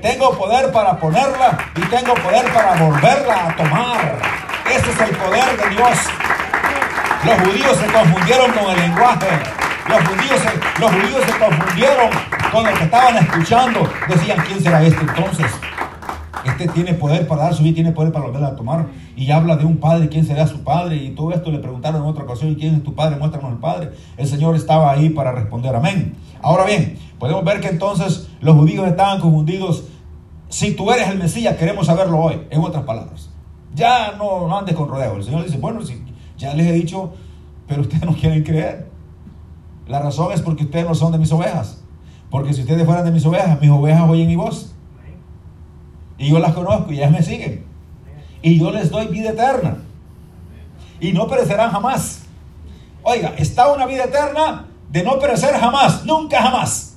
Tengo 0.02 0.32
poder 0.32 0.72
para 0.72 0.98
ponerla 0.98 1.58
y 1.76 1.82
tengo 1.82 2.14
poder 2.16 2.52
para 2.54 2.76
volverla 2.84 3.50
a 3.50 3.56
tomar. 3.56 4.22
Ese 4.70 4.92
es 4.92 5.10
el 5.10 5.16
poder 5.16 5.58
de 5.58 5.76
Dios. 5.76 5.98
Los 7.26 7.36
judíos 7.42 7.78
se 7.78 7.86
confundieron 7.92 8.52
con 8.52 8.72
el 8.72 8.80
lenguaje. 8.80 9.28
Los 9.90 10.92
judíos, 10.92 11.24
se, 11.26 11.40
confundieron 11.40 12.10
con 12.52 12.66
lo 12.66 12.74
que 12.74 12.84
estaban 12.84 13.18
escuchando. 13.18 13.90
Decían, 14.08 14.38
¿quién 14.46 14.62
será 14.62 14.84
este 14.84 15.02
entonces? 15.02 15.52
Este 16.46 16.68
tiene 16.70 16.94
poder 16.94 17.28
para 17.28 17.44
dar 17.44 17.54
su 17.54 17.64
vida, 17.64 17.76
tiene 17.76 17.92
poder 17.92 18.12
para 18.12 18.26
volverla 18.26 18.50
a 18.50 18.56
tomar. 18.56 18.88
Y 19.16 19.30
habla 19.32 19.58
de 19.58 19.66
un 19.66 19.78
padre, 19.78 20.10
quién 20.10 20.26
será 20.26 20.48
su 20.48 20.64
padre. 20.64 20.96
Y 20.96 21.10
todo 21.12 21.32
esto 21.32 21.52
le 21.52 21.60
preguntaron 21.60 22.02
en 22.02 22.08
otra 22.08 22.24
ocasión, 22.24 22.56
quién 22.56 22.76
es 22.76 22.84
tu 22.84 22.96
padre? 22.96 23.18
Muéstranos 23.18 23.52
el 23.52 23.58
padre. 23.58 23.92
El 24.18 24.28
Señor 24.28 24.56
estaba 24.56 24.92
ahí 24.92 25.10
para 25.10 25.32
responder 25.32 25.76
amén. 25.76 26.16
Ahora 26.42 26.66
bien, 26.66 26.98
podemos 27.20 27.44
ver 27.44 27.60
que 27.60 27.68
entonces 27.68 28.30
los 28.40 28.56
judíos 28.56 28.88
estaban 28.88 29.20
confundidos. 29.20 29.86
Si 30.50 30.74
tú 30.74 30.92
eres 30.92 31.10
el 31.10 31.18
Mesías, 31.18 31.56
queremos 31.58 31.88
saberlo 31.88 32.20
hoy, 32.20 32.42
en 32.50 32.62
otras 32.62 32.84
palabras. 32.84 33.30
Ya 33.74 34.14
no, 34.18 34.48
no 34.48 34.58
andes 34.58 34.76
con 34.76 34.90
rodeo. 34.90 35.16
El 35.16 35.24
Señor 35.24 35.46
dice, 35.46 35.58
bueno, 35.58 35.82
si 35.82 36.02
ya 36.38 36.54
les 36.54 36.68
he 36.68 36.74
dicho, 36.74 37.14
pero 37.68 37.82
ustedes 37.82 38.04
no 38.04 38.14
quieren 38.14 38.44
creer. 38.44 38.91
La 39.92 40.00
razón 40.00 40.32
es 40.32 40.42
porque 40.42 40.64
ustedes 40.64 40.86
no 40.86 40.96
son 40.96 41.12
de 41.12 41.18
mis 41.18 41.34
ovejas. 41.34 41.82
Porque 42.30 42.54
si 42.54 42.62
ustedes 42.62 42.86
fueran 42.86 43.04
de 43.04 43.12
mis 43.12 43.26
ovejas, 43.26 43.60
mis 43.60 43.70
ovejas 43.70 44.10
oyen 44.10 44.26
mi 44.26 44.38
voz. 44.38 44.74
Y 46.18 46.30
yo 46.30 46.40
las 46.40 46.54
conozco 46.54 46.94
y 46.94 47.00
ellas 47.00 47.12
me 47.12 47.22
siguen. 47.22 47.66
Y 48.42 48.58
yo 48.58 48.72
les 48.72 48.90
doy 48.90 49.08
vida 49.08 49.32
eterna. 49.32 49.80
Y 51.02 51.12
no 51.12 51.28
perecerán 51.28 51.72
jamás. 51.72 52.22
Oiga, 53.04 53.34
está 53.38 53.68
una 53.74 53.86
vida 53.86 54.06
eterna 54.06 54.68
de 54.90 55.04
no 55.04 55.20
perecer 55.20 55.56
jamás, 55.56 56.06
nunca 56.06 56.42
jamás. 56.42 56.96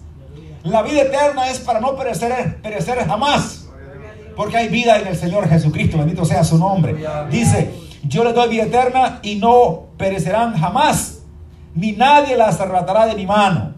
La 0.63 0.83
vida 0.83 1.03
eterna 1.03 1.51
es 1.51 1.59
para 1.59 1.81
no 1.81 1.97
perecer, 1.97 2.63
perecer 2.63 3.05
jamás. 3.09 3.67
Porque 4.37 4.57
hay 4.57 4.69
vida 4.69 5.01
en 5.01 5.09
el 5.09 5.17
Señor 5.17 5.49
Jesucristo, 5.49 5.99
bendito 5.99 6.25
sea 6.25 6.45
su 6.45 6.59
nombre. 6.59 6.95
Dice, 7.29 7.75
yo 8.05 8.23
les 8.23 8.37
doy 8.37 8.51
vida 8.51 8.63
eterna 8.65 9.19
y 9.25 9.35
no 9.35 9.87
perecerán 9.99 10.57
jamás, 10.57 11.14
ni 11.75 11.93
nadie 11.93 12.37
las 12.37 12.61
arrebatará 12.61 13.07
de 13.07 13.15
mi 13.15 13.27
mano. 13.27 13.75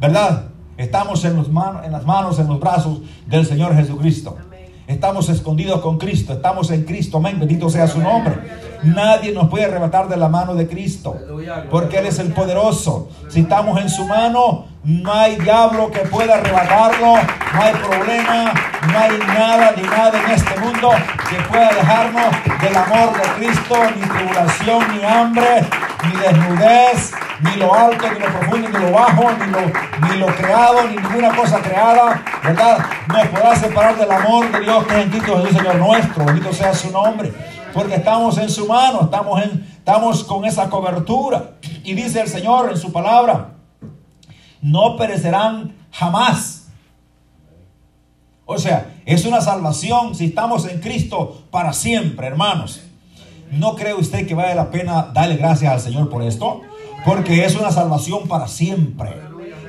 ¿Verdad? 0.00 0.46
Estamos 0.76 1.24
en, 1.24 1.36
los 1.36 1.46
en 1.48 1.92
las 1.92 2.04
manos, 2.04 2.38
en 2.38 2.48
los 2.48 2.58
brazos 2.58 3.00
del 3.26 3.46
Señor 3.46 3.74
Jesucristo. 3.76 4.36
Estamos 4.86 5.30
escondidos 5.30 5.80
con 5.80 5.96
Cristo, 5.96 6.34
estamos 6.34 6.70
en 6.70 6.84
Cristo, 6.84 7.16
amén, 7.16 7.38
bendito 7.38 7.70
sea 7.70 7.86
su 7.86 8.00
nombre. 8.00 8.34
Nadie 8.82 9.32
nos 9.32 9.48
puede 9.48 9.64
arrebatar 9.64 10.08
de 10.08 10.16
la 10.18 10.28
mano 10.28 10.54
de 10.54 10.68
Cristo, 10.68 11.16
porque 11.70 11.98
Él 11.98 12.06
es 12.06 12.18
el 12.18 12.34
poderoso. 12.34 13.08
Si 13.30 13.40
estamos 13.40 13.80
en 13.80 13.88
su 13.88 14.04
mano, 14.04 14.66
no 14.82 15.10
hay 15.10 15.36
diablo 15.36 15.90
que 15.90 16.00
pueda 16.00 16.34
arrebatarlo, 16.34 17.14
no 17.14 17.62
hay 17.62 17.72
problema, 17.72 18.52
no 18.92 18.98
hay 18.98 19.18
nada 19.26 19.72
ni 19.74 19.82
nada 19.84 20.22
en 20.22 20.30
este 20.32 20.60
mundo 20.60 20.90
que 21.30 21.36
pueda 21.48 21.72
dejarnos 21.72 22.34
del 22.60 22.76
amor 22.76 23.16
de 23.16 23.22
Cristo, 23.38 23.76
ni 23.96 24.06
tribulación, 24.06 24.98
ni 24.98 25.02
hambre, 25.02 25.66
ni 26.06 26.20
desnudez, 26.20 27.12
ni 27.40 27.56
lo 27.56 27.74
alto, 27.74 28.04
ni 28.12 28.18
lo 28.20 28.26
profundo, 28.26 28.68
ni 28.68 28.78
lo 28.78 28.92
bajo, 28.92 29.30
ni 29.32 29.46
lo, 29.50 29.60
ni 30.08 30.18
lo 30.18 30.26
creado, 30.26 30.88
ni 30.88 30.96
ninguna 30.96 31.34
cosa 31.36 31.60
creada, 31.60 32.22
¿verdad? 32.42 32.78
Nos 33.08 33.28
podrá 33.28 33.56
separar 33.56 33.96
del 33.96 34.10
amor 34.10 34.50
de 34.52 34.60
Dios 34.60 34.86
que 34.86 34.94
es 34.94 35.04
en 35.04 35.10
Cristo 35.10 35.36
Jesús, 35.38 35.56
Señor 35.56 35.76
nuestro. 35.76 36.24
Bendito 36.24 36.52
sea 36.52 36.74
su 36.74 36.90
nombre. 36.90 37.32
Porque 37.72 37.96
estamos 37.96 38.38
en 38.38 38.48
su 38.50 38.66
mano, 38.66 39.02
estamos, 39.02 39.42
en, 39.42 39.66
estamos 39.76 40.24
con 40.24 40.44
esa 40.44 40.70
cobertura. 40.70 41.54
Y 41.82 41.94
dice 41.94 42.20
el 42.20 42.28
Señor 42.28 42.70
en 42.70 42.76
su 42.76 42.92
palabra, 42.92 43.54
no 44.62 44.96
perecerán 44.96 45.74
jamás. 45.90 46.68
O 48.46 48.58
sea, 48.58 48.94
es 49.06 49.24
una 49.24 49.40
salvación 49.40 50.14
si 50.14 50.26
estamos 50.26 50.66
en 50.66 50.80
Cristo 50.80 51.44
para 51.50 51.72
siempre, 51.72 52.26
hermanos. 52.26 52.83
¿No 53.58 53.76
cree 53.76 53.94
usted 53.94 54.26
que 54.26 54.34
vale 54.34 54.54
la 54.54 54.70
pena 54.70 55.10
darle 55.14 55.36
gracias 55.36 55.72
al 55.72 55.80
Señor 55.80 56.10
por 56.10 56.22
esto? 56.22 56.62
Porque 57.04 57.44
es 57.44 57.54
una 57.54 57.70
salvación 57.70 58.26
para 58.26 58.48
siempre. 58.48 59.10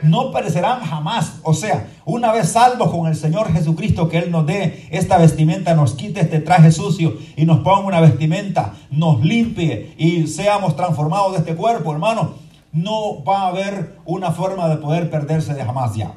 No 0.02 0.32
perecerán 0.32 0.82
jamás. 0.82 1.40
O 1.44 1.54
sea, 1.54 1.88
una 2.04 2.32
vez 2.32 2.50
salvos 2.50 2.90
con 2.90 3.06
el 3.08 3.16
Señor 3.16 3.52
Jesucristo, 3.54 4.10
que 4.10 4.18
Él 4.18 4.32
nos 4.32 4.48
dé 4.48 4.88
esta 4.90 5.18
vestimenta, 5.18 5.76
nos 5.76 5.94
quite 5.94 6.22
este 6.22 6.40
traje 6.40 6.72
sucio 6.72 7.16
y 7.36 7.46
nos 7.46 7.60
ponga 7.60 7.86
una 7.86 8.02
vestimenta, 8.02 8.74
nos 8.90 9.24
limpie 9.24 9.94
y 9.98 10.28
seamos 10.28 10.76
transformados 10.76 11.34
de 11.34 11.40
este 11.40 11.56
cuerpo, 11.56 11.92
hermano. 11.92 12.34
No 12.72 13.24
va 13.24 13.42
a 13.42 13.48
haber 13.48 14.00
una 14.06 14.32
forma 14.32 14.68
de 14.68 14.78
poder 14.78 15.10
perderse 15.12 15.54
de 15.54 15.64
jamás 15.64 15.96
ya. 15.96 16.16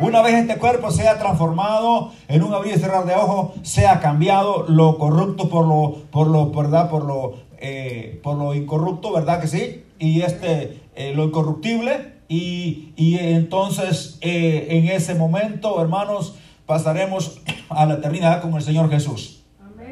Una 0.00 0.22
vez 0.22 0.34
este 0.34 0.56
cuerpo 0.56 0.90
sea 0.90 1.18
transformado 1.18 2.12
en 2.26 2.42
un 2.42 2.54
abrir 2.54 2.76
y 2.76 2.78
cerrar 2.78 3.04
de 3.04 3.14
ojos, 3.14 3.52
sea 3.62 4.00
cambiado 4.00 4.64
lo 4.66 4.96
corrupto 4.96 5.50
por 5.50 5.66
lo, 5.66 6.04
por 6.10 6.26
lo, 6.26 6.50
¿verdad? 6.50 6.88
Por 6.88 7.04
lo, 7.04 7.34
eh, 7.58 8.18
por 8.22 8.38
lo 8.38 8.54
incorrupto, 8.54 9.12
¿verdad 9.12 9.40
que 9.42 9.46
sí? 9.46 9.84
Y 9.98 10.22
este, 10.22 10.80
eh, 10.94 11.12
lo 11.14 11.24
incorruptible. 11.24 12.20
Y, 12.28 12.94
y 12.96 13.18
entonces 13.18 14.16
eh, 14.22 14.68
en 14.70 14.88
ese 14.88 15.14
momento, 15.14 15.80
hermanos, 15.82 16.36
pasaremos 16.64 17.42
a 17.68 17.84
la 17.84 17.94
eternidad 17.94 18.40
con 18.40 18.54
el 18.54 18.62
Señor 18.62 18.88
Jesús. 18.88 19.42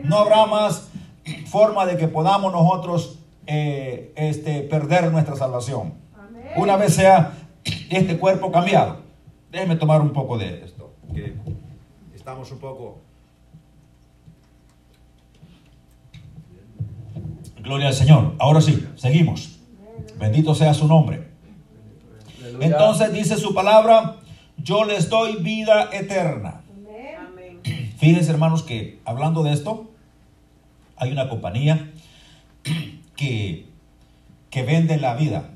No 0.05 0.19
habrá 0.19 0.47
más 0.47 0.89
forma 1.47 1.85
de 1.85 1.99
que 1.99 2.09
podamos 2.09 2.53
nosotros 2.53 3.19
este, 3.45 4.63
perder 4.63 5.11
nuestra 5.11 5.37
salvación. 5.37 5.95
Una 6.57 6.77
vez 6.77 6.95
sea 6.95 7.33
este 7.91 8.17
cuerpo 8.17 8.53
cambiado. 8.53 9.08
Déjenme 9.51 9.77
tomar 9.77 10.01
un 10.01 10.13
poco 10.13 10.37
de 10.37 10.65
esto, 10.65 10.95
que 11.15 11.35
estamos 12.15 12.51
un 12.53 12.59
poco... 12.59 13.01
Gloria 17.61 17.89
al 17.89 17.95
Señor. 17.95 18.35
Ahora 18.39 18.61
sí, 18.61 18.87
seguimos. 18.97 19.59
Bendito 20.19 20.55
sea 20.55 20.75
su 20.75 20.87
nombre. 20.87 21.29
Entonces 22.61 23.13
dice 23.13 23.37
su 23.37 23.55
palabra, 23.55 24.17
yo 24.57 24.85
les 24.85 25.09
doy 25.09 25.37
vida 25.43 25.91
eterna. 25.93 26.63
Fíjense 27.99 28.31
hermanos 28.31 28.63
que 28.63 29.01
hablando 29.05 29.43
de 29.43 29.53
esto, 29.53 29.91
hay 30.97 31.13
una 31.13 31.29
compañía 31.29 31.91
que, 33.17 33.67
que 34.51 34.63
vende 34.63 34.99
la 34.99 35.15
vida. 35.15 35.51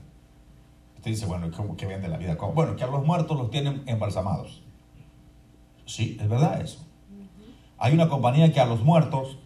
Usted 1.03 1.11
dice, 1.11 1.27
bueno, 1.27 1.51
¿cómo 1.51 1.77
que 1.77 1.85
vende 1.85 2.07
la 2.07 2.17
vida? 2.17 2.37
Bueno, 2.55 2.77
que 2.77 2.85
a 2.85 2.87
los 2.87 3.05
muertos 3.05 3.37
los 3.37 3.51
tienen 3.51 3.83
embalsamados. 3.87 4.63
Sí, 5.85 6.17
es 6.21 6.29
verdad 6.29 6.61
eso. 6.61 6.87
Hay 7.77 7.93
una 7.93 8.09
compañía 8.09 8.53
que 8.53 8.61
a 8.61 8.67
los 8.67 8.85
muertos 8.85 9.37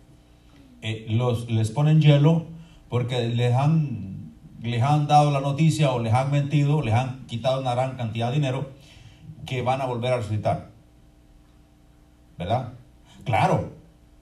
eh, 0.82 1.06
los, 1.08 1.50
les 1.50 1.70
ponen 1.70 2.02
hielo 2.02 2.44
porque 2.90 3.28
les 3.28 3.54
han, 3.54 4.34
les 4.60 4.82
han 4.82 5.06
dado 5.06 5.30
la 5.30 5.40
noticia 5.40 5.92
o 5.92 5.98
les 5.98 6.12
han 6.12 6.30
mentido, 6.30 6.82
les 6.82 6.92
han 6.92 7.24
quitado 7.24 7.62
una 7.62 7.74
gran 7.74 7.96
cantidad 7.96 8.28
de 8.28 8.34
dinero 8.34 8.72
que 9.46 9.62
van 9.62 9.80
a 9.80 9.86
volver 9.86 10.12
a 10.12 10.16
resucitar. 10.18 10.72
¿Verdad? 12.36 12.74
Claro, 13.24 13.72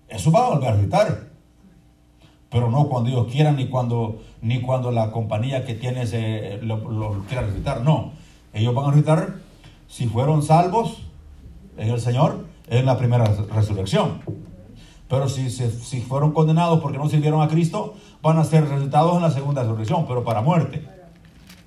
eso 0.07 0.31
va 0.31 0.47
a 0.47 0.51
volver 0.51 0.69
a 0.69 0.73
resucitar 0.75 1.35
pero 2.55 2.71
no 2.71 2.89
cuando 2.89 3.11
ellos 3.11 3.27
quieran 3.33 3.57
ni 3.57 3.67
cuando, 3.67 4.23
ni 4.45 4.61
cuando 4.61 4.91
la 4.91 5.11
compañía 5.11 5.65
que 5.65 5.75
tienes 5.75 6.11
eh, 6.13 6.61
lo, 6.63 7.25
quiera 7.27 7.43
resucitar. 7.43 7.81
No, 7.81 8.13
ellos 8.53 8.75
van 8.75 8.85
a 8.85 8.89
resucitar 8.89 9.37
si 9.89 10.07
fueron 10.07 10.43
salvos 10.43 10.99
en 11.79 11.89
el 11.89 11.99
Señor 11.99 12.45
en 12.69 12.85
la 12.85 12.99
primera 12.99 13.25
resurrección. 13.55 14.21
Pero 15.09 15.31
si, 15.31 15.49
si, 15.49 16.01
fueron 16.03 16.33
condenados 16.33 16.81
porque 16.81 16.99
no 16.99 17.09
sirvieron 17.09 17.41
a 17.41 17.49
Cristo, 17.49 17.95
van 18.21 18.39
a 18.39 18.45
ser 18.45 18.69
resucitados 18.69 19.17
en 19.17 19.23
la 19.23 19.31
segunda 19.31 19.63
resurrección, 19.63 20.07
pero 20.07 20.25
para 20.25 20.43
muerte. 20.43 20.87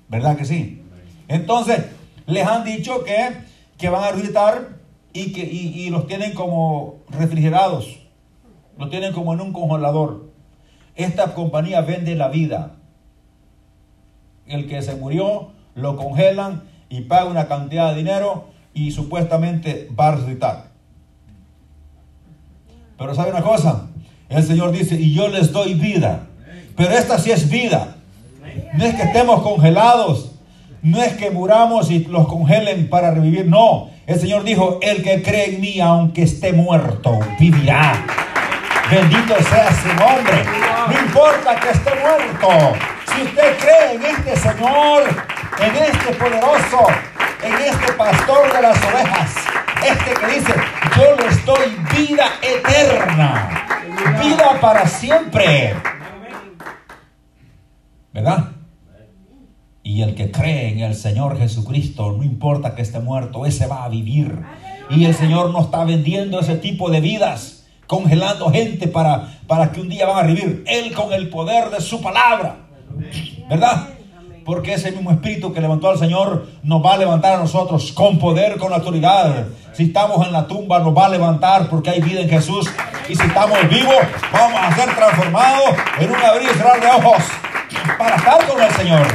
¿Verdad 0.08 0.36
que 0.36 0.44
sí? 0.44 0.82
Entonces, 1.26 1.84
les 2.26 2.46
han 2.46 2.64
dicho 2.64 3.02
que, 3.02 3.38
que 3.76 3.88
van 3.88 4.04
a 4.04 4.12
resucitar 4.12 4.78
y, 5.12 5.32
que, 5.32 5.42
y, 5.42 5.80
y 5.80 5.90
los 5.90 6.06
tienen 6.06 6.32
como 6.32 6.98
refrigerados. 7.10 7.98
Los 8.78 8.88
tienen 8.88 9.12
como 9.12 9.34
en 9.34 9.40
un 9.40 9.52
congelador. 9.52 10.28
Esta 10.94 11.34
compañía 11.34 11.80
vende 11.80 12.14
la 12.14 12.28
vida. 12.28 12.77
El 14.48 14.68
que 14.68 14.82
se 14.82 14.94
murió 14.94 15.48
lo 15.74 15.96
congelan 15.96 16.62
y 16.88 17.02
paga 17.02 17.26
una 17.26 17.48
cantidad 17.48 17.90
de 17.90 17.98
dinero 17.98 18.48
y 18.74 18.90
supuestamente 18.92 19.88
va 19.98 20.08
a 20.08 20.12
resucitar. 20.12 20.68
Pero 22.96 23.14
¿sabe 23.14 23.30
una 23.30 23.42
cosa? 23.42 23.88
El 24.28 24.42
Señor 24.42 24.72
dice, 24.72 24.96
y 24.96 25.14
yo 25.14 25.28
les 25.28 25.52
doy 25.52 25.74
vida. 25.74 26.26
Pero 26.76 26.90
esta 26.90 27.18
sí 27.18 27.30
es 27.30 27.48
vida. 27.48 27.96
No 28.74 28.84
es 28.84 28.94
que 28.94 29.02
estemos 29.02 29.42
congelados. 29.42 30.32
No 30.82 31.02
es 31.02 31.14
que 31.14 31.30
muramos 31.30 31.90
y 31.90 32.04
los 32.04 32.28
congelen 32.28 32.88
para 32.88 33.10
revivir. 33.10 33.46
No. 33.46 33.90
El 34.06 34.18
Señor 34.18 34.44
dijo, 34.44 34.78
el 34.82 35.02
que 35.02 35.22
cree 35.22 35.54
en 35.54 35.60
mí, 35.60 35.80
aunque 35.80 36.22
esté 36.22 36.52
muerto, 36.52 37.18
vivirá. 37.38 38.04
Bendito 38.90 39.34
sea 39.36 39.70
su 39.70 39.88
nombre. 39.88 40.44
No 40.88 41.06
importa 41.06 41.60
que 41.60 41.70
esté 41.70 41.90
muerto. 42.00 42.97
Si 43.10 43.22
usted 43.22 43.58
cree 43.58 43.94
en 43.94 44.04
este 44.04 44.36
Señor, 44.36 45.02
en 45.60 45.76
este 45.76 46.14
poderoso, 46.14 46.86
en 47.42 47.54
este 47.54 47.92
pastor 47.94 48.52
de 48.52 48.62
las 48.62 48.76
ovejas, 48.84 49.34
este 49.86 50.14
que 50.14 50.26
dice, 50.34 50.54
yo 50.96 51.16
les 51.24 51.44
doy 51.44 51.76
vida 51.96 52.26
eterna, 52.42 53.66
vida 54.20 54.60
para 54.60 54.86
siempre. 54.86 55.74
¿Verdad? 58.12 58.52
Y 59.82 60.02
el 60.02 60.14
que 60.14 60.30
cree 60.30 60.70
en 60.70 60.80
el 60.80 60.94
Señor 60.94 61.38
Jesucristo, 61.38 62.12
no 62.12 62.24
importa 62.24 62.74
que 62.74 62.82
esté 62.82 63.00
muerto, 63.00 63.46
ese 63.46 63.66
va 63.66 63.84
a 63.84 63.88
vivir. 63.88 64.42
Y 64.90 65.04
el 65.04 65.14
Señor 65.14 65.50
no 65.50 65.62
está 65.62 65.84
vendiendo 65.84 66.40
ese 66.40 66.56
tipo 66.56 66.90
de 66.90 67.00
vidas 67.00 67.58
congelando 67.88 68.50
gente 68.50 68.86
para, 68.86 69.40
para 69.46 69.72
que 69.72 69.80
un 69.80 69.88
día 69.88 70.06
van 70.06 70.24
a 70.24 70.28
vivir. 70.28 70.62
Él 70.66 70.94
con 70.94 71.12
el 71.12 71.28
poder 71.30 71.70
de 71.70 71.80
su 71.80 72.00
palabra. 72.00 72.67
¿Verdad? 73.48 73.88
Porque 74.44 74.74
ese 74.74 74.92
mismo 74.92 75.10
espíritu 75.10 75.52
que 75.52 75.60
levantó 75.60 75.90
al 75.90 75.98
Señor 75.98 76.46
nos 76.62 76.84
va 76.84 76.94
a 76.94 76.96
levantar 76.96 77.34
a 77.34 77.38
nosotros 77.38 77.92
con 77.92 78.18
poder, 78.18 78.56
con 78.56 78.72
autoridad. 78.72 79.46
Si 79.74 79.84
estamos 79.84 80.26
en 80.26 80.32
la 80.32 80.46
tumba, 80.46 80.78
nos 80.80 80.96
va 80.96 81.06
a 81.06 81.10
levantar 81.10 81.68
porque 81.68 81.90
hay 81.90 82.00
vida 82.00 82.20
en 82.20 82.30
Jesús. 82.30 82.70
Y 83.08 83.14
si 83.14 83.26
estamos 83.26 83.58
vivos, 83.68 83.96
vamos 84.32 84.60
a 84.60 84.74
ser 84.74 84.94
transformados 84.94 85.70
en 86.00 86.10
un 86.10 86.16
abrir 86.16 86.48
y 86.50 86.54
cerrar 86.54 86.80
de 86.80 86.86
ojos 86.86 87.24
para 87.98 88.16
estar 88.16 88.46
con 88.46 88.62
el 88.62 88.70
Señor. 88.72 89.06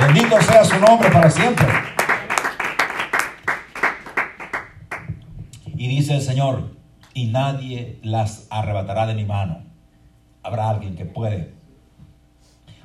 Bendito 0.00 0.42
sea 0.42 0.64
su 0.64 0.78
nombre 0.78 1.10
para 1.10 1.30
siempre. 1.30 1.66
Y 5.76 5.88
dice 5.88 6.16
el 6.16 6.22
Señor, 6.22 6.74
y 7.14 7.26
nadie 7.26 7.98
las 8.02 8.46
arrebatará 8.50 9.06
de 9.06 9.14
mi 9.14 9.24
mano. 9.24 9.62
Habrá 10.42 10.68
alguien 10.68 10.96
que 10.96 11.04
puede 11.04 11.59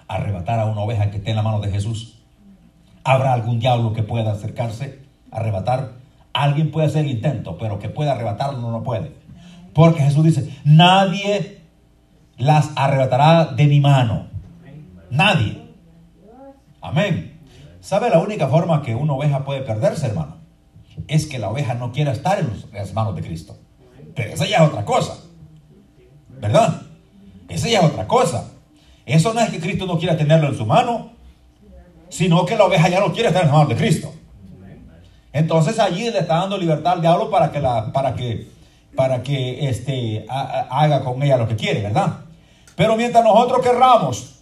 arrebatar 0.07 0.59
a 0.59 0.65
una 0.65 0.81
oveja 0.81 1.11
que 1.11 1.17
esté 1.17 1.31
en 1.31 1.37
la 1.37 1.43
mano 1.43 1.59
de 1.59 1.71
Jesús. 1.71 2.19
Habrá 3.03 3.33
algún 3.33 3.59
diablo 3.59 3.93
que 3.93 4.03
pueda 4.03 4.31
acercarse, 4.31 4.99
arrebatar. 5.31 5.93
Alguien 6.33 6.71
puede 6.71 6.87
hacer 6.87 7.05
el 7.05 7.11
intento, 7.11 7.57
pero 7.57 7.79
que 7.79 7.89
pueda 7.89 8.13
arrebatarlo 8.13 8.71
no 8.71 8.83
puede. 8.83 9.15
Porque 9.73 10.01
Jesús 10.01 10.23
dice, 10.23 10.57
nadie 10.63 11.61
las 12.37 12.71
arrebatará 12.75 13.45
de 13.45 13.67
mi 13.67 13.79
mano. 13.79 14.27
Nadie. 15.09 15.65
Amén. 16.81 17.39
¿Sabe 17.81 18.09
la 18.09 18.19
única 18.19 18.47
forma 18.47 18.81
que 18.81 18.95
una 18.95 19.13
oveja 19.13 19.45
puede 19.45 19.61
perderse, 19.61 20.07
hermano? 20.07 20.37
Es 21.07 21.27
que 21.27 21.39
la 21.39 21.49
oveja 21.49 21.73
no 21.75 21.91
quiera 21.91 22.11
estar 22.11 22.39
en 22.39 22.49
las 22.73 22.93
manos 22.93 23.15
de 23.15 23.21
Cristo. 23.21 23.57
Pero 24.15 24.33
esa 24.33 24.45
ya 24.45 24.57
es 24.57 24.69
otra 24.69 24.85
cosa. 24.85 25.17
¿Verdad? 26.39 26.81
Esa 27.49 27.67
ya 27.67 27.79
es 27.79 27.85
otra 27.85 28.07
cosa. 28.07 28.54
Eso 29.05 29.33
no 29.33 29.41
es 29.41 29.49
que 29.49 29.59
Cristo 29.59 29.85
no 29.85 29.99
quiera 29.99 30.17
tenerlo 30.17 30.47
en 30.47 30.57
su 30.57 30.65
mano, 30.65 31.11
sino 32.09 32.45
que 32.45 32.55
la 32.55 32.65
oveja 32.65 32.89
ya 32.89 32.99
no 32.99 33.13
quiere 33.13 33.27
estar 33.27 33.43
en 33.43 33.49
las 33.49 33.57
manos 33.57 33.69
de 33.69 33.75
Cristo. 33.75 34.13
Entonces 35.31 35.79
allí 35.79 36.09
le 36.09 36.19
está 36.19 36.37
dando 36.37 36.57
libertad 36.57 36.93
al 36.93 37.01
diablo 37.01 37.29
para 37.29 37.51
que, 37.51 37.59
la, 37.59 37.91
para 37.91 38.15
que, 38.15 38.47
para 38.95 39.21
que 39.21 39.67
este, 39.67 40.25
haga 40.29 41.03
con 41.03 41.21
ella 41.21 41.37
lo 41.37 41.47
que 41.47 41.57
quiere, 41.57 41.81
¿verdad? 41.81 42.19
Pero 42.75 42.95
mientras 42.95 43.23
nosotros 43.23 43.61
querramos 43.61 44.35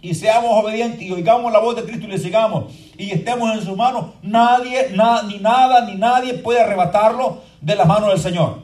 y 0.00 0.14
seamos 0.14 0.50
obedientes 0.52 1.00
y 1.00 1.12
oigamos 1.12 1.52
la 1.52 1.60
voz 1.60 1.76
de 1.76 1.84
Cristo 1.84 2.06
y 2.06 2.10
le 2.10 2.18
sigamos 2.18 2.72
y 2.98 3.12
estemos 3.12 3.56
en 3.56 3.64
su 3.64 3.76
mano, 3.76 4.14
nadie, 4.22 4.88
ni 4.90 5.38
nada, 5.38 5.86
ni 5.86 5.94
nadie 5.94 6.34
puede 6.34 6.60
arrebatarlo 6.60 7.40
de 7.60 7.76
las 7.76 7.86
manos 7.86 8.08
del 8.10 8.20
Señor. 8.20 8.58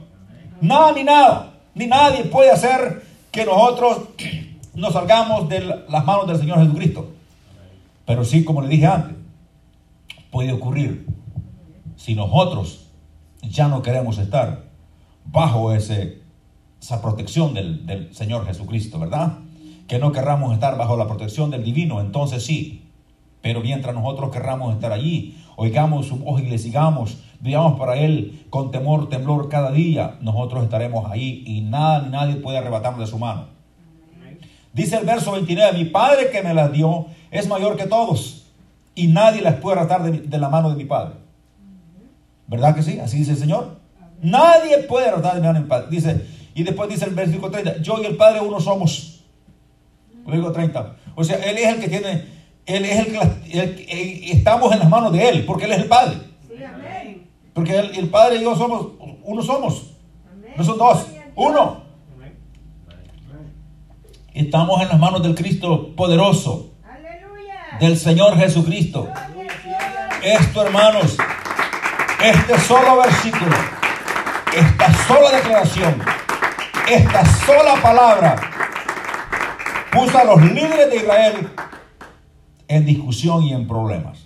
Nada 0.61 0.93
ni 0.93 1.05
nada, 1.05 1.51
ni 1.75 1.87
nadie 1.87 2.25
puede 2.25 2.51
hacer 2.51 3.03
que 3.31 3.45
nosotros 3.45 3.99
nos 4.79 4.93
salgamos 4.93 5.49
de 5.49 5.61
las 5.89 6.05
manos 6.05 6.27
del 6.29 6.39
Señor 6.39 6.61
Jesucristo. 6.61 7.11
Pero 8.07 8.25
sí, 8.25 8.45
como 8.45 8.63
le 8.63 8.69
dije 8.69 8.87
antes, 8.87 9.17
puede 10.31 10.53
ocurrir 10.53 11.07
si 11.97 12.15
nosotros 12.15 12.87
ya 13.43 13.69
no 13.69 13.83
queremos 13.83 14.19
estar 14.19 14.67
bajo 15.25 15.75
ese, 15.75 16.23
esa 16.81 17.03
protección 17.03 17.55
del, 17.55 18.09
Señor 18.13 18.47
Jesucristo, 18.47 18.99
¿verdad? 18.99 19.39
Que 19.89 19.99
no 19.99 20.13
querramos 20.13 20.55
estar 20.55 20.79
bajo 20.79 20.97
la 20.97 21.07
protección 21.07 21.51
del 21.51 21.65
divino, 21.65 22.01
entonces 22.01 22.45
sí. 22.45 22.85
Pero 23.43 23.61
mientras 23.61 23.95
nosotros 23.95 24.31
querramos 24.31 24.75
estar 24.75 24.93
allí, 24.93 25.37
oigamos 25.57 26.07
su 26.07 26.19
voz 26.19 26.41
y 26.41 26.47
le 26.47 26.59
sigamos, 26.59 27.19
vivamos 27.41 27.79
para 27.79 27.97
Él 27.97 28.47
con 28.49 28.71
temor, 28.71 29.09
temblor 29.09 29.49
cada 29.49 29.73
día, 29.73 30.19
nosotros 30.21 30.63
estaremos 30.63 31.11
ahí 31.11 31.43
y 31.47 31.63
nada 31.63 32.03
ni 32.03 32.11
nadie 32.11 32.37
puede 32.37 32.59
arrebatarnos 32.59 33.01
de 33.01 33.07
su 33.07 33.19
mano. 33.19 33.58
Dice 34.73 34.97
el 34.97 35.07
verso 35.07 35.33
29, 35.33 35.79
mi 35.79 35.85
Padre 35.87 36.31
que 36.31 36.43
me 36.43 36.55
las 36.55 36.71
dio 36.73 37.07
es 37.31 37.47
mayor 37.49 37.77
que 37.77 37.87
todos 37.87 38.47
y 38.95 39.07
nadie 39.09 39.41
las 39.43 39.55
puede 39.57 39.79
arrebatar 39.79 40.03
de, 40.11 40.19
de 40.21 40.39
la 40.39 40.49
mano 40.49 40.71
de 40.71 40.77
mi 40.77 40.85
Padre. 40.85 41.15
¿Verdad 42.47 42.75
que 42.75 42.83
sí? 42.83 42.99
Así 43.01 43.19
dice 43.19 43.33
el 43.33 43.37
Señor. 43.39 43.77
Nadie 44.23 44.79
puede 44.85 45.07
arrebatar 45.07 45.35
de 45.35 45.41
la 45.41 45.47
mano 45.49 45.59
de 45.59 45.65
mi 45.65 45.69
Padre. 45.69 45.87
Dice, 45.91 46.27
y 46.55 46.63
después 46.63 46.89
dice 46.89 47.05
el 47.05 47.15
versículo 47.15 47.51
30, 47.51 47.83
yo 47.83 48.01
y 48.03 48.07
el 48.07 48.17
Padre 48.17 48.41
uno 48.41 48.61
somos. 48.61 49.25
Versículo 50.27 50.53
30. 50.53 50.97
O 51.15 51.25
sea, 51.25 51.37
Él 51.37 51.57
es 51.59 51.67
el 51.75 51.81
que 51.81 51.89
tiene, 51.89 52.25
Él 52.67 52.85
es 52.85 52.99
el 52.99 53.07
que, 53.07 53.13
las- 53.19 53.29
el 53.51 53.75
que- 53.77 54.31
estamos 54.33 54.73
en 54.73 54.79
las 54.81 54.89
manos 54.89 55.13
de 55.13 55.29
Él, 55.29 55.45
porque 55.47 55.65
Él 55.65 55.73
es 55.73 55.79
el 55.79 55.87
Padre. 55.89 56.17
Porque 57.55 57.77
el, 57.79 57.97
el 57.97 58.09
Padre 58.09 58.37
y 58.37 58.43
yo 58.43 58.55
somos, 58.57 58.89
uno 59.25 59.43
somos. 59.43 59.93
No 60.57 60.65
son 60.65 60.79
dos, 60.79 61.07
uno. 61.37 61.88
Estamos 64.39 64.81
en 64.81 64.89
las 64.89 65.01
manos 65.01 65.21
del 65.21 65.35
Cristo 65.35 65.97
poderoso, 65.97 66.71
Aleluya. 66.85 67.77
del 67.81 67.99
Señor 67.99 68.37
Jesucristo. 68.37 69.09
Esto, 70.23 70.63
hermanos, 70.63 71.17
este 72.23 72.57
solo 72.61 72.99
versículo, 72.99 73.57
esta 74.57 74.95
sola 75.09 75.33
declaración, 75.33 76.01
esta 76.89 77.27
sola 77.45 77.83
palabra, 77.83 78.37
puso 79.91 80.17
a 80.17 80.23
los 80.23 80.41
líderes 80.41 80.89
de 80.89 80.97
Israel 80.99 81.49
en 82.69 82.87
discusión 82.87 83.43
y 83.43 83.53
en 83.53 83.67
problemas. 83.67 84.21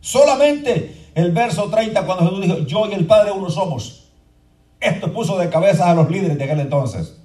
Solamente 0.00 1.10
el 1.14 1.32
verso 1.32 1.68
30, 1.68 2.06
cuando 2.06 2.24
Jesús 2.24 2.40
dijo, 2.40 2.58
yo 2.60 2.86
y 2.90 2.94
el 2.94 3.04
Padre 3.06 3.32
uno 3.32 3.50
somos. 3.50 4.08
Esto 4.80 5.12
puso 5.12 5.36
de 5.36 5.50
cabeza 5.50 5.90
a 5.90 5.94
los 5.94 6.10
líderes 6.10 6.38
de 6.38 6.44
aquel 6.44 6.60
entonces. 6.60 7.20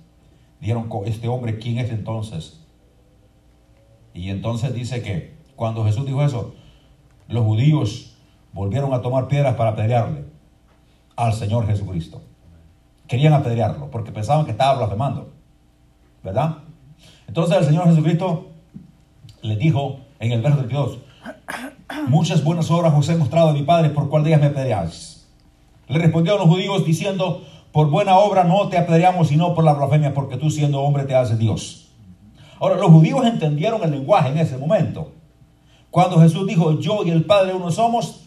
Dijeron, 0.61 0.87
"Co- 0.87 1.03
este 1.05 1.27
hombre, 1.27 1.59
¿quién 1.59 1.77
es 1.79 1.89
entonces? 1.91 2.61
Y 4.13 4.29
entonces 4.29 4.73
dice 4.73 5.01
que 5.01 5.35
cuando 5.55 5.83
Jesús 5.83 6.05
dijo 6.05 6.23
eso, 6.23 6.53
los 7.27 7.43
judíos 7.43 8.15
volvieron 8.53 8.93
a 8.93 9.01
tomar 9.01 9.27
piedras 9.27 9.55
para 9.55 9.71
apedrearle 9.71 10.25
al 11.15 11.33
Señor 11.33 11.65
Jesucristo. 11.67 12.21
Querían 13.07 13.33
apedrearlo 13.33 13.89
porque 13.91 14.11
pensaban 14.11 14.45
que 14.45 14.51
estaba 14.51 14.77
blasfemando. 14.77 15.31
¿Verdad? 16.23 16.57
Entonces 17.27 17.57
el 17.57 17.65
Señor 17.65 17.85
Jesucristo 17.87 18.51
les 19.41 19.57
dijo 19.57 20.01
en 20.19 20.31
el 20.33 20.41
verso 20.41 20.59
32, 20.59 20.99
muchas 22.07 22.43
buenas 22.43 22.69
obras 22.69 22.93
os 22.95 23.09
he 23.09 23.15
mostrado 23.15 23.51
de 23.53 23.59
mi 23.59 23.65
Padre, 23.65 23.89
por 23.89 24.09
cuál 24.09 24.23
de 24.23 24.29
ellas 24.29 24.41
me 24.41 24.47
apedreáis. 24.47 25.27
Le 25.87 25.97
respondieron 25.97 26.41
los 26.41 26.49
judíos 26.49 26.85
diciendo, 26.85 27.43
por 27.71 27.89
buena 27.89 28.17
obra 28.17 28.43
no 28.43 28.67
te 28.69 28.77
apedreamos, 28.77 29.29
sino 29.29 29.53
por 29.53 29.63
la 29.63 29.73
blasfemia, 29.73 30.13
porque 30.13 30.37
tú 30.37 30.49
siendo 30.49 30.81
hombre 30.81 31.05
te 31.05 31.15
haces 31.15 31.37
Dios. 31.39 31.89
Ahora, 32.59 32.75
los 32.75 32.91
judíos 32.91 33.25
entendieron 33.25 33.81
el 33.83 33.91
lenguaje 33.91 34.29
en 34.29 34.37
ese 34.37 34.57
momento. 34.57 35.13
Cuando 35.89 36.19
Jesús 36.19 36.45
dijo, 36.47 36.79
yo 36.79 37.03
y 37.05 37.09
el 37.09 37.25
Padre 37.25 37.53
uno 37.53 37.71
somos, 37.71 38.25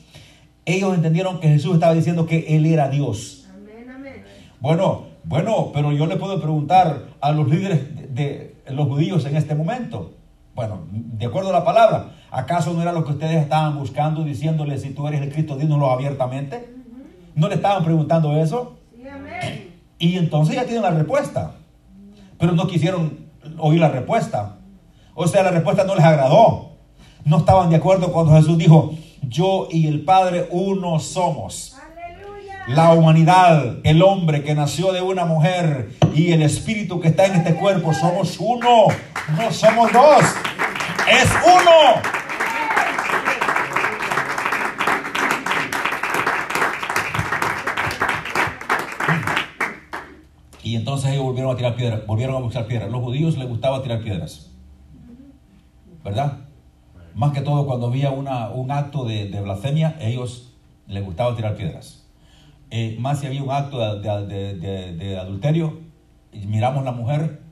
ellos 0.65 0.95
entendieron 0.95 1.41
que 1.41 1.49
Jesús 1.49 1.75
estaba 1.75 1.95
diciendo 1.95 2.27
que 2.27 2.57
Él 2.57 2.67
era 2.67 2.89
Dios. 2.89 3.47
Amén, 3.55 3.91
amén. 3.91 4.25
Bueno, 4.61 5.05
bueno, 5.25 5.71
pero 5.73 5.93
yo 5.93 6.07
le 6.07 6.17
puedo 6.17 6.41
preguntar 6.41 7.09
a 7.21 7.33
los 7.33 7.49
líderes 7.49 8.15
de, 8.15 8.57
de 8.67 8.75
los 8.75 8.89
judíos 8.89 9.25
en 9.27 9.37
este 9.37 9.55
momento. 9.55 10.15
Bueno, 10.55 10.87
de 10.91 11.27
acuerdo 11.27 11.51
a 11.51 11.53
la 11.53 11.65
palabra, 11.65 12.15
¿acaso 12.31 12.73
no 12.73 12.83
era 12.83 12.93
lo 12.93 13.05
que 13.05 13.13
ustedes 13.13 13.43
estaban 13.43 13.79
buscando 13.79 14.25
diciéndole 14.25 14.79
si 14.79 14.91
tú 14.91 15.07
eres 15.09 15.21
el 15.21 15.33
Cristo, 15.33 15.57
dínoslo 15.57 15.91
abiertamente? 15.91 16.73
¿No 17.35 17.49
le 17.49 17.57
estaban 17.57 17.85
preguntando 17.85 18.37
eso? 18.37 18.79
Y 19.99 20.19
entonces 20.19 20.57
ya 20.57 20.65
tienen 20.65 20.83
la 20.83 20.91
respuesta. 20.91 21.53
Pero 22.39 22.53
no 22.53 22.67
quisieron 22.67 23.27
oír 23.59 23.81
la 23.81 23.89
respuesta. 23.89 24.57
O 25.15 25.27
sea, 25.27 25.43
la 25.43 25.51
respuesta 25.51 25.85
no 25.85 25.95
les 25.95 26.05
agradó. 26.05 26.73
No 27.25 27.39
estaban 27.39 27.71
de 27.71 27.77
acuerdo 27.77 28.13
cuando 28.13 28.35
Jesús 28.35 28.59
dijo, 28.59 28.95
yo 29.23 29.69
y 29.71 29.87
el 29.87 30.05
Padre 30.05 30.49
uno 30.51 30.99
somos. 30.99 31.77
Aleluya. 31.81 32.65
La 32.69 32.93
humanidad, 32.93 33.77
el 33.85 34.03
hombre 34.03 34.43
que 34.43 34.55
nació 34.55 34.93
de 34.93 35.01
una 35.01 35.25
mujer 35.25 35.97
y 36.15 36.33
el 36.33 36.43
espíritu 36.43 37.01
que 37.01 37.09
está 37.09 37.27
en 37.27 37.37
este 37.37 37.55
cuerpo, 37.55 37.95
somos 37.95 38.37
uno, 38.39 38.89
no 39.39 39.53
somos 39.53 39.93
dos, 39.93 40.23
es 41.09 41.31
uno. 41.47 42.24
Y 50.65 50.77
entonces 50.77 51.13
ellos 51.13 51.25
volvieron 51.25 51.53
a 51.53 51.57
tirar 51.57 51.77
piedras, 51.77 52.07
volvieron 52.07 52.37
a 52.37 52.41
buscar 52.41 52.67
piedras. 52.67 52.91
Los 52.91 53.03
judíos 53.03 53.37
les 53.37 53.47
gustaba 53.47 53.83
tirar 53.83 54.03
piedras, 54.03 54.51
¿verdad? 56.03 56.39
Más 57.15 57.33
que 57.33 57.43
todo 57.43 57.67
cuando 57.67 57.89
había 57.89 58.11
una, 58.11 58.49
un 58.49 58.71
acto 58.71 59.05
de, 59.05 59.29
de 59.29 59.43
blasfemia, 59.43 59.97
ellos 60.01 60.55
les 60.87 61.05
gustaba 61.05 61.37
tirar 61.37 61.55
piedras. 61.55 62.09
Eh, 62.71 62.97
más 62.99 63.21
si 63.21 63.27
había 63.27 63.43
un 63.43 63.51
acto 63.51 63.79
de, 63.79 65.19
adulterio, 65.21 65.81
miramos 66.33 66.83
la 66.83 66.93
mujer 66.93 67.43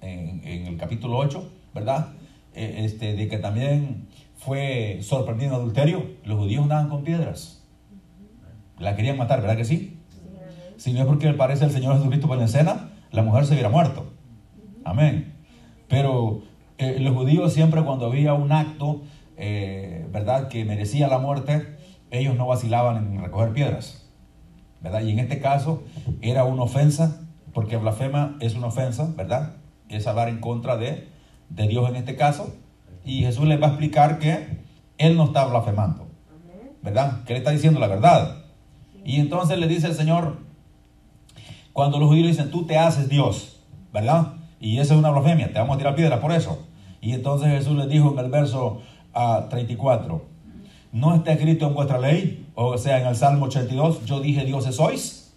en, 0.00 0.40
en 0.42 0.66
el 0.68 0.78
capítulo 0.78 1.18
8, 1.18 1.52
¿verdad? 1.74 2.14
Eh, 2.54 2.86
este, 2.86 3.14
de 3.14 3.28
que 3.28 3.36
también 3.36 4.08
fue 4.36 5.00
sorprendido 5.02 5.52
en 5.52 5.60
adulterio, 5.60 6.06
los 6.24 6.38
judíos 6.38 6.62
andaban 6.62 6.88
con 6.88 7.04
piedras. 7.04 7.62
La 8.78 8.96
querían 8.96 9.18
matar, 9.18 9.42
¿verdad 9.42 9.58
que 9.58 9.66
sí? 9.66 9.99
Si 10.80 10.94
no 10.94 11.00
es 11.00 11.04
porque 11.04 11.30
parece 11.34 11.66
el 11.66 11.72
Señor 11.72 11.98
Jesucristo 11.98 12.26
por 12.26 12.38
la 12.38 12.46
escena, 12.46 12.88
la 13.10 13.22
mujer 13.22 13.44
se 13.44 13.52
hubiera 13.52 13.68
muerto. 13.68 14.14
Amén. 14.82 15.34
Pero 15.88 16.40
eh, 16.78 16.96
los 17.00 17.14
judíos 17.14 17.52
siempre 17.52 17.82
cuando 17.84 18.06
había 18.06 18.32
un 18.32 18.50
acto, 18.50 19.02
eh, 19.36 20.08
¿verdad?, 20.10 20.48
que 20.48 20.64
merecía 20.64 21.06
la 21.06 21.18
muerte, 21.18 21.76
ellos 22.10 22.34
no 22.34 22.46
vacilaban 22.46 22.96
en 22.96 23.22
recoger 23.22 23.52
piedras. 23.52 24.08
¿Verdad? 24.80 25.02
Y 25.02 25.10
en 25.10 25.18
este 25.18 25.38
caso 25.38 25.82
era 26.22 26.44
una 26.44 26.62
ofensa, 26.62 27.20
porque 27.52 27.76
blasfema 27.76 28.38
es 28.40 28.54
una 28.54 28.68
ofensa, 28.68 29.12
¿verdad? 29.18 29.56
Es 29.90 30.06
hablar 30.06 30.30
en 30.30 30.40
contra 30.40 30.78
de, 30.78 31.08
de 31.50 31.68
Dios 31.68 31.90
en 31.90 31.96
este 31.96 32.16
caso. 32.16 32.56
Y 33.04 33.20
Jesús 33.20 33.46
les 33.46 33.60
va 33.60 33.66
a 33.66 33.70
explicar 33.72 34.18
que 34.18 34.62
Él 34.96 35.18
no 35.18 35.24
está 35.24 35.44
blasfemando. 35.44 36.08
¿verdad? 36.80 37.22
Que 37.24 37.34
le 37.34 37.40
está 37.40 37.50
diciendo 37.50 37.80
la 37.80 37.86
verdad. 37.86 38.44
Y 39.04 39.20
entonces 39.20 39.58
le 39.58 39.68
dice 39.68 39.86
el 39.86 39.94
Señor, 39.94 40.48
cuando 41.72 41.98
los 41.98 42.08
judíos 42.08 42.28
dicen, 42.28 42.50
tú 42.50 42.66
te 42.66 42.78
haces 42.78 43.08
Dios, 43.08 43.60
¿verdad? 43.92 44.34
Y 44.60 44.78
esa 44.78 44.94
es 44.94 44.98
una 44.98 45.10
blasfemia, 45.10 45.52
te 45.52 45.58
vamos 45.58 45.76
a 45.76 45.78
tirar 45.78 45.94
piedra 45.94 46.20
por 46.20 46.32
eso. 46.32 46.66
Y 47.00 47.12
entonces 47.12 47.48
Jesús 47.48 47.76
les 47.76 47.88
dijo 47.88 48.12
en 48.12 48.18
el 48.18 48.30
verso 48.30 48.82
ah, 49.14 49.46
34, 49.48 50.22
¿no 50.92 51.14
está 51.14 51.32
escrito 51.32 51.66
en 51.66 51.74
vuestra 51.74 51.98
ley? 51.98 52.46
O 52.54 52.76
sea, 52.76 53.00
en 53.00 53.06
el 53.06 53.16
Salmo 53.16 53.46
82, 53.46 54.04
yo 54.04 54.20
dije, 54.20 54.44
dioses 54.44 54.76
sois. 54.76 55.34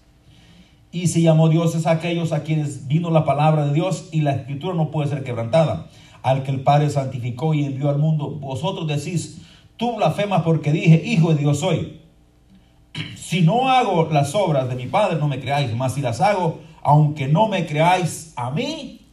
Y 0.92 1.08
se 1.08 1.22
llamó 1.22 1.50
dioses 1.50 1.88
a 1.88 1.92
aquellos 1.92 2.34
a 2.34 2.44
quienes 2.44 2.88
vino 2.88 3.10
la 3.10 3.26
palabra 3.26 3.66
de 3.66 3.74
Dios 3.74 4.10
y 4.12 4.22
la 4.22 4.32
escritura 4.32 4.76
no 4.76 4.92
puede 4.92 5.10
ser 5.10 5.24
quebrantada. 5.24 5.88
Al 6.22 6.44
que 6.44 6.52
el 6.52 6.62
Padre 6.62 6.90
santificó 6.90 7.54
y 7.54 7.66
envió 7.66 7.90
al 7.90 7.98
mundo, 7.98 8.30
vosotros 8.30 8.88
decís, 8.88 9.42
tú 9.78 9.96
blasfemas 9.96 10.44
porque 10.44 10.72
dije, 10.72 11.02
hijo 11.06 11.34
de 11.34 11.40
Dios 11.40 11.60
soy. 11.60 12.03
Si 13.34 13.42
no 13.42 13.68
hago 13.68 14.10
las 14.12 14.36
obras 14.36 14.70
de 14.70 14.76
mi 14.76 14.86
Padre, 14.86 15.16
no 15.16 15.28
me 15.28 15.40
creáis, 15.40 15.76
mas 15.76 15.96
si 15.96 16.02
las 16.02 16.22
hago, 16.22 16.60
aunque 16.84 17.28
no 17.28 17.48
me 17.48 17.66
creáis 17.66 18.32
a 18.36 18.52
mí, 18.52 19.08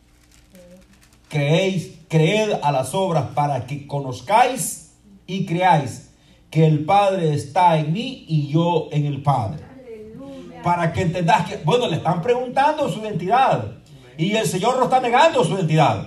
creéis, 1.31 2.01
creed 2.07 2.53
a 2.63 2.71
las 2.71 2.95
obras 2.95 3.29
para 3.35 3.65
que 3.65 3.87
conozcáis 3.87 4.93
y 5.27 5.47
creáis 5.47 6.11
que 6.51 6.67
el 6.67 6.85
Padre 6.85 7.33
está 7.33 7.79
en 7.79 7.95
mí 7.95 8.27
y 8.29 8.49
yo 8.49 8.89
en 8.93 9.07
el 9.07 9.23
Padre 9.23 9.65
Aleluya. 9.65 10.63
para 10.63 10.93
que 10.93 11.01
entendas 11.01 11.49
que, 11.49 11.57
bueno, 11.65 11.89
le 11.89 11.97
están 11.97 12.21
preguntando 12.21 12.91
su 12.91 13.01
identidad 13.01 13.73
y 14.19 14.37
el 14.37 14.47
Señor 14.47 14.77
no 14.77 14.85
está 14.85 15.01
negando 15.01 15.43
su 15.43 15.55
identidad. 15.55 16.07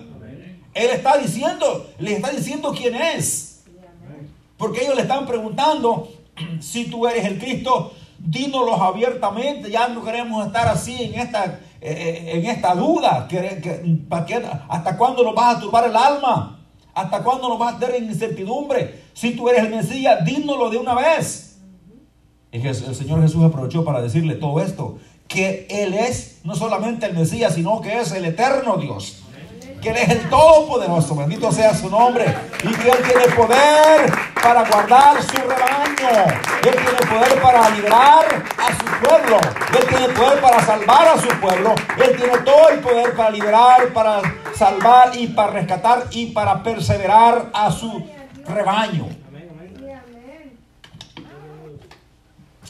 Él 0.75 0.89
está 0.91 1.17
diciendo, 1.17 1.89
les 1.97 2.17
está 2.17 2.29
diciendo 2.29 2.75
quién 2.77 2.93
es. 2.93 3.63
Porque 4.55 4.83
ellos 4.83 4.97
le 4.97 5.01
están 5.01 5.25
preguntando 5.25 6.09
si 6.59 6.85
tú 6.85 7.07
eres 7.07 7.25
el 7.25 7.39
Cristo, 7.39 7.93
dínoslo 8.25 8.75
abiertamente, 8.81 9.69
ya 9.69 9.87
no 9.89 10.03
queremos 10.03 10.45
estar 10.45 10.67
así 10.67 11.03
en 11.03 11.19
esta, 11.19 11.59
eh, 11.81 12.31
en 12.35 12.45
esta 12.45 12.73
duda. 12.73 13.27
que- 13.27 13.59
que- 13.61 13.97
¿para 14.09 14.25
qué- 14.25 14.41
¿Hasta 14.69 14.97
cuándo 14.97 15.23
nos 15.23 15.35
vas 15.35 15.57
a 15.57 15.59
turbar 15.59 15.85
el 15.89 15.95
alma? 15.95 16.59
¿Hasta 16.93 17.23
cuándo 17.23 17.49
nos 17.49 17.59
vas 17.59 17.75
a 17.75 17.79
tener 17.79 17.95
en 17.95 18.05
incertidumbre? 18.05 19.03
Si 19.13 19.35
tú 19.35 19.49
eres 19.49 19.63
el 19.63 19.69
Mesías, 19.71 20.23
dínoslo 20.23 20.69
de 20.69 20.77
una 20.77 20.93
vez. 20.93 21.57
Y 22.51 22.65
el 22.65 22.75
Señor 22.95 23.21
Jesús 23.21 23.43
aprovechó 23.43 23.83
para 23.83 24.01
decirle 24.01 24.35
todo 24.35 24.61
esto, 24.61 24.99
que 25.27 25.65
Él 25.69 25.95
es 25.95 26.39
no 26.43 26.55
solamente 26.55 27.07
el 27.07 27.13
Mesías, 27.15 27.55
sino 27.55 27.81
que 27.81 27.99
es 27.99 28.11
el 28.11 28.25
eterno 28.25 28.77
Dios. 28.77 29.22
Que 29.83 29.89
Él 29.89 29.97
es 29.97 30.09
el 30.11 30.29
Todopoderoso, 30.29 31.13
bendito 31.13 31.51
sea 31.51 31.75
su 31.75 31.89
nombre. 31.89 32.33
Y 32.63 32.73
que 32.73 32.89
Él 32.89 32.97
tiene 33.05 33.27
poder 33.35 34.13
para 34.41 34.63
guardar 34.69 35.21
su 35.21 35.35
rebaño. 35.35 36.23
Él 36.63 36.73
tiene 36.73 37.11
poder 37.11 37.41
para 37.41 37.69
liberar 37.69 38.25
a 38.57 38.67
su 38.77 39.05
pueblo. 39.05 39.37
Él 39.77 39.85
tiene 39.89 40.07
poder 40.13 40.39
para 40.39 40.65
salvar 40.65 41.07
a 41.09 41.17
su 41.19 41.27
pueblo. 41.41 41.75
Él 41.97 42.15
tiene 42.15 42.37
todo 42.45 42.69
el 42.69 42.79
poder 42.79 43.13
para 43.13 43.29
liberar, 43.29 43.91
para 43.93 44.21
salvar 44.55 45.17
y 45.17 45.27
para 45.27 45.51
rescatar 45.51 46.05
y 46.11 46.27
para 46.27 46.63
perseverar 46.63 47.49
a 47.53 47.69
su 47.69 48.05
rebaño. 48.47 49.07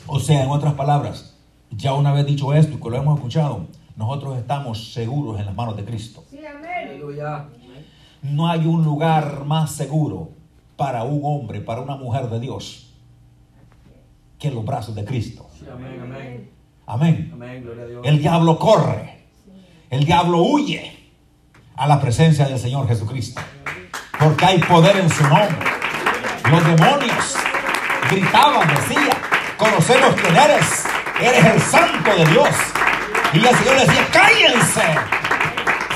O 0.07 0.19
sea, 0.19 0.43
en 0.43 0.49
otras 0.49 0.73
palabras, 0.73 1.35
ya 1.69 1.93
una 1.93 2.11
vez 2.11 2.25
dicho 2.25 2.55
esto 2.55 2.79
que 2.79 2.89
lo 2.89 2.97
hemos 2.97 3.17
escuchado, 3.17 3.67
nosotros 3.95 4.37
estamos 4.37 4.93
seguros 4.93 5.39
en 5.39 5.45
las 5.45 5.55
manos 5.55 5.75
de 5.75 5.85
Cristo. 5.85 6.23
Sí, 6.29 6.39
amén. 6.45 6.89
Aleluya. 6.89 7.45
No 8.21 8.47
hay 8.47 8.65
un 8.65 8.83
lugar 8.83 9.43
más 9.45 9.71
seguro 9.71 10.31
para 10.75 11.03
un 11.03 11.21
hombre, 11.23 11.61
para 11.61 11.81
una 11.81 11.95
mujer 11.95 12.29
de 12.29 12.39
Dios, 12.39 12.93
que 14.39 14.49
los 14.49 14.65
brazos 14.65 14.95
de 14.95 15.05
Cristo. 15.05 15.47
Sí, 15.57 15.65
amén, 15.71 15.99
amén. 16.01 16.49
Amén. 16.85 17.31
Amén, 17.33 17.63
gloria 17.63 17.83
a 17.83 17.87
Dios. 17.87 18.01
El 18.05 18.19
diablo 18.19 18.57
corre, 18.57 19.25
el 19.89 20.05
diablo 20.05 20.39
huye 20.39 21.11
a 21.75 21.87
la 21.87 21.99
presencia 21.99 22.45
del 22.45 22.59
Señor 22.59 22.87
Jesucristo, 22.87 23.41
porque 24.19 24.45
hay 24.45 24.59
poder 24.59 24.97
en 24.97 25.09
su 25.09 25.23
nombre. 25.23 25.67
Los 26.49 26.63
demonios 26.65 27.35
gritaban, 28.09 28.67
decían, 28.67 29.17
conocemos 29.57 30.15
quién 30.15 30.35
eres, 30.35 30.85
eres 31.21 31.45
el 31.45 31.61
santo 31.61 32.15
de 32.15 32.25
Dios. 32.31 32.72
Y 33.33 33.37
el 33.37 33.55
Señor 33.55 33.79
decía, 33.79 34.07
cállense, 34.11 34.81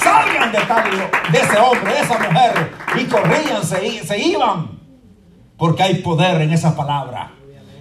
salgan 0.03 0.51
de, 0.51 0.57
tal, 0.59 1.31
de 1.31 1.37
ese 1.37 1.57
hombre, 1.59 1.93
de 1.93 1.99
esa 1.99 2.17
mujer, 2.17 2.71
y 2.99 3.05
corrían, 3.05 3.63
se, 3.63 4.05
se 4.05 4.19
iban, 4.19 4.79
porque 5.55 5.83
hay 5.83 5.95
poder 5.95 6.41
en 6.41 6.51
esa 6.51 6.75
palabra. 6.75 7.33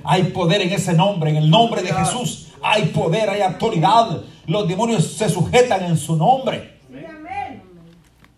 Hay 0.05 0.25
poder 0.25 0.63
en 0.63 0.73
ese 0.73 0.93
nombre, 0.93 1.31
en 1.31 1.37
el 1.37 1.51
nombre 1.51 1.83
de 1.83 1.93
Jesús. 1.93 2.53
Hay 2.63 2.87
poder, 2.87 3.29
hay 3.29 3.43
autoridad. 3.43 4.21
Los 4.47 4.69
demonios 4.69 5.05
se 5.05 5.29
sujetan 5.29 5.85
en 5.85 5.97
su 5.97 6.17
nombre. 6.17 6.77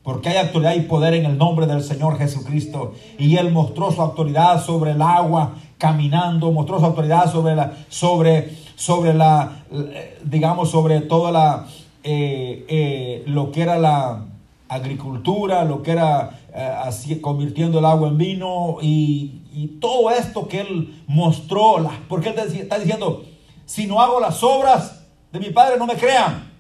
Porque 0.03 0.31
hay 0.31 0.39
autoridad 0.39 0.75
y 0.75 0.81
poder 0.81 1.13
en 1.13 1.27
el 1.27 1.37
nombre 1.37 1.67
del 1.67 1.83
Señor 1.83 2.17
Jesucristo. 2.17 2.95
Y 3.19 3.37
Él 3.37 3.51
mostró 3.51 3.93
su 3.93 4.01
autoridad 4.01 4.65
sobre 4.65 4.93
el 4.93 5.03
agua, 5.03 5.57
caminando, 5.77 6.51
mostró 6.51 6.79
su 6.79 6.87
autoridad 6.87 7.31
sobre 7.31 7.55
la, 7.55 7.75
sobre, 7.91 8.57
sobre 8.79 9.13
la, 9.13 9.65
eh, 9.73 10.21
digamos, 10.23 10.71
sobre 10.71 11.01
toda 11.01 11.33
la, 11.33 11.67
eh, 12.05 12.65
eh, 12.69 13.25
lo 13.27 13.51
que 13.51 13.63
era 13.63 13.77
la 13.77 14.25
agricultura, 14.69 15.65
lo 15.65 15.83
que 15.83 15.91
era 15.91 16.39
así, 16.85 17.21
convirtiendo 17.21 17.81
el 17.81 17.85
agua 17.85 18.09
en 18.09 18.19
vino 18.19 18.79
y, 18.81 19.43
y 19.53 19.79
todo 19.81 20.11
esto 20.11 20.47
que 20.47 20.61
Él 20.61 21.03
mostró, 21.09 21.91
porque 22.09 22.29
Él 22.29 22.39
está 22.39 22.79
diciendo, 22.79 23.25
si 23.67 23.87
no 23.87 24.01
hago 24.01 24.21
las 24.21 24.43
obras 24.45 25.05
de 25.33 25.41
mi 25.41 25.51
Padre, 25.51 25.77
no 25.77 25.87
me 25.87 25.95
crean. 25.95 26.53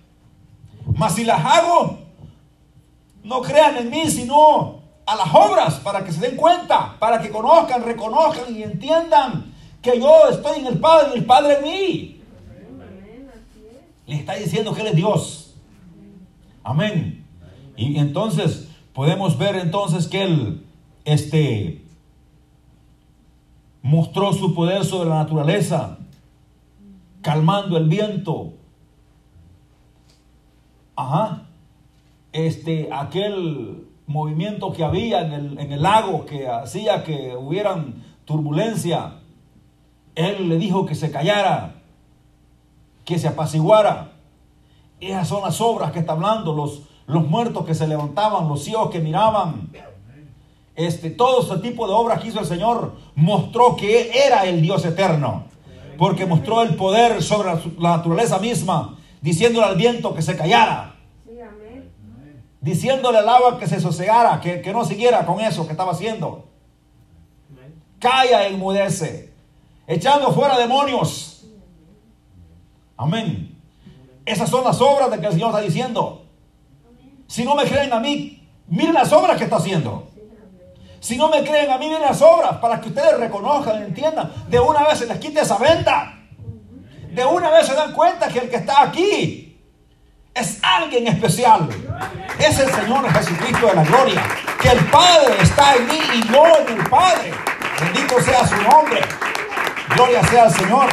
Mas 0.96 1.14
si 1.14 1.24
las 1.24 1.44
hago, 1.44 1.98
no 3.22 3.42
crean 3.42 3.76
en 3.76 3.90
mí, 3.90 4.06
sino 4.08 4.80
a 5.06 5.14
las 5.14 5.32
obras, 5.32 5.74
para 5.76 6.04
que 6.04 6.10
se 6.10 6.20
den 6.20 6.36
cuenta, 6.36 6.96
para 6.98 7.20
que 7.20 7.30
conozcan, 7.30 7.84
reconozcan 7.84 8.54
y 8.54 8.64
entiendan 8.64 9.57
que 9.82 9.98
yo 9.98 10.28
estoy 10.30 10.60
en 10.60 10.66
el 10.66 10.78
Padre 10.78 11.10
y 11.14 11.18
el 11.18 11.24
Padre 11.24 11.58
en 11.58 11.64
mí. 11.64 12.20
Le 14.06 14.16
está 14.16 14.34
diciendo 14.34 14.74
que 14.74 14.80
Él 14.80 14.86
es 14.88 14.96
Dios. 14.96 15.54
Amén. 16.64 17.24
Y 17.76 17.98
entonces 17.98 18.68
podemos 18.92 19.38
ver 19.38 19.56
entonces 19.56 20.08
que 20.08 20.22
Él 20.22 20.64
este, 21.04 21.84
mostró 23.82 24.32
su 24.32 24.54
poder 24.54 24.84
sobre 24.84 25.08
la 25.08 25.16
naturaleza, 25.16 25.98
calmando 27.22 27.76
el 27.76 27.88
viento. 27.88 28.54
Ajá. 30.96 31.44
Este, 32.32 32.88
aquel 32.92 33.86
movimiento 34.06 34.72
que 34.72 34.84
había 34.84 35.20
en 35.20 35.32
el, 35.32 35.58
en 35.58 35.72
el 35.72 35.82
lago 35.82 36.26
que 36.26 36.48
hacía 36.48 37.04
que 37.04 37.36
hubieran 37.36 38.02
turbulencia. 38.24 39.20
Él 40.18 40.48
le 40.48 40.56
dijo 40.56 40.84
que 40.84 40.96
se 40.96 41.12
callara, 41.12 41.76
que 43.04 43.20
se 43.20 43.28
apaciguara. 43.28 44.14
Esas 44.98 45.28
son 45.28 45.44
las 45.44 45.60
obras 45.60 45.92
que 45.92 46.00
está 46.00 46.14
hablando, 46.14 46.52
los, 46.52 46.82
los 47.06 47.24
muertos 47.28 47.64
que 47.64 47.72
se 47.72 47.86
levantaban, 47.86 48.48
los 48.48 48.64
ciegos 48.64 48.90
que 48.90 48.98
miraban. 48.98 49.70
Este, 50.74 51.10
todo 51.10 51.42
ese 51.42 51.62
tipo 51.62 51.86
de 51.86 51.94
obras 51.94 52.20
que 52.20 52.28
hizo 52.28 52.40
el 52.40 52.46
Señor 52.46 52.96
mostró 53.14 53.76
que 53.76 54.00
Él 54.00 54.08
era 54.12 54.44
el 54.44 54.60
Dios 54.60 54.84
eterno. 54.84 55.44
Porque 55.96 56.26
mostró 56.26 56.62
el 56.62 56.74
poder 56.74 57.22
sobre 57.22 57.50
la, 57.78 57.98
naturaleza 57.98 58.40
misma, 58.40 58.98
diciéndole 59.20 59.66
al 59.66 59.76
viento 59.76 60.16
que 60.16 60.22
se 60.22 60.36
callara, 60.36 60.96
diciéndole 62.60 63.18
al 63.18 63.28
agua 63.28 63.56
que 63.60 63.68
se 63.68 63.80
sosegara, 63.80 64.40
que, 64.40 64.62
que 64.62 64.72
no 64.72 64.84
siguiera 64.84 65.24
con 65.24 65.40
eso 65.40 65.64
que 65.64 65.72
estaba 65.72 65.92
haciendo. 65.92 66.48
Calla, 68.00 68.48
enmudece, 68.48 69.27
echando 69.88 70.32
fuera 70.32 70.56
demonios. 70.58 71.46
Amén. 72.96 73.58
Esas 74.24 74.50
son 74.50 74.62
las 74.62 74.80
obras 74.80 75.10
de 75.10 75.18
que 75.18 75.26
el 75.26 75.32
Señor 75.32 75.48
está 75.48 75.62
diciendo. 75.62 76.26
Si 77.26 77.44
no 77.44 77.54
me 77.54 77.64
creen 77.64 77.92
a 77.92 77.98
mí, 77.98 78.46
miren 78.68 78.94
las 78.94 79.12
obras 79.12 79.38
que 79.38 79.44
está 79.44 79.56
haciendo. 79.56 80.08
Si 81.00 81.16
no 81.16 81.28
me 81.28 81.42
creen 81.42 81.70
a 81.70 81.78
mí, 81.78 81.86
miren 81.86 82.02
las 82.02 82.20
obras 82.20 82.56
para 82.58 82.80
que 82.80 82.88
ustedes 82.88 83.18
reconozcan, 83.18 83.82
entiendan. 83.82 84.30
De 84.48 84.60
una 84.60 84.84
vez 84.84 84.98
se 84.98 85.06
les 85.06 85.18
quite 85.18 85.40
esa 85.40 85.56
venda. 85.56 86.18
De 87.10 87.24
una 87.24 87.50
vez 87.50 87.66
se 87.66 87.74
dan 87.74 87.92
cuenta 87.92 88.28
que 88.28 88.40
el 88.40 88.50
que 88.50 88.56
está 88.56 88.82
aquí 88.82 89.58
es 90.34 90.58
alguien 90.62 91.06
especial. 91.06 91.68
Es 92.38 92.58
el 92.58 92.70
Señor 92.70 93.10
Jesucristo 93.10 93.66
de 93.68 93.74
la 93.74 93.84
gloria. 93.84 94.22
Que 94.60 94.68
el 94.68 94.84
Padre 94.86 95.34
está 95.40 95.76
en 95.76 95.86
mí 95.86 95.98
y 96.14 96.28
yo 96.28 96.44
en 96.46 96.78
el 96.78 96.90
Padre. 96.90 97.32
Bendito 97.80 98.20
sea 98.20 98.46
su 98.46 98.56
nombre. 98.56 99.00
Gloria 99.94 100.22
sea 100.24 100.44
al 100.44 100.52
Señor. 100.52 100.88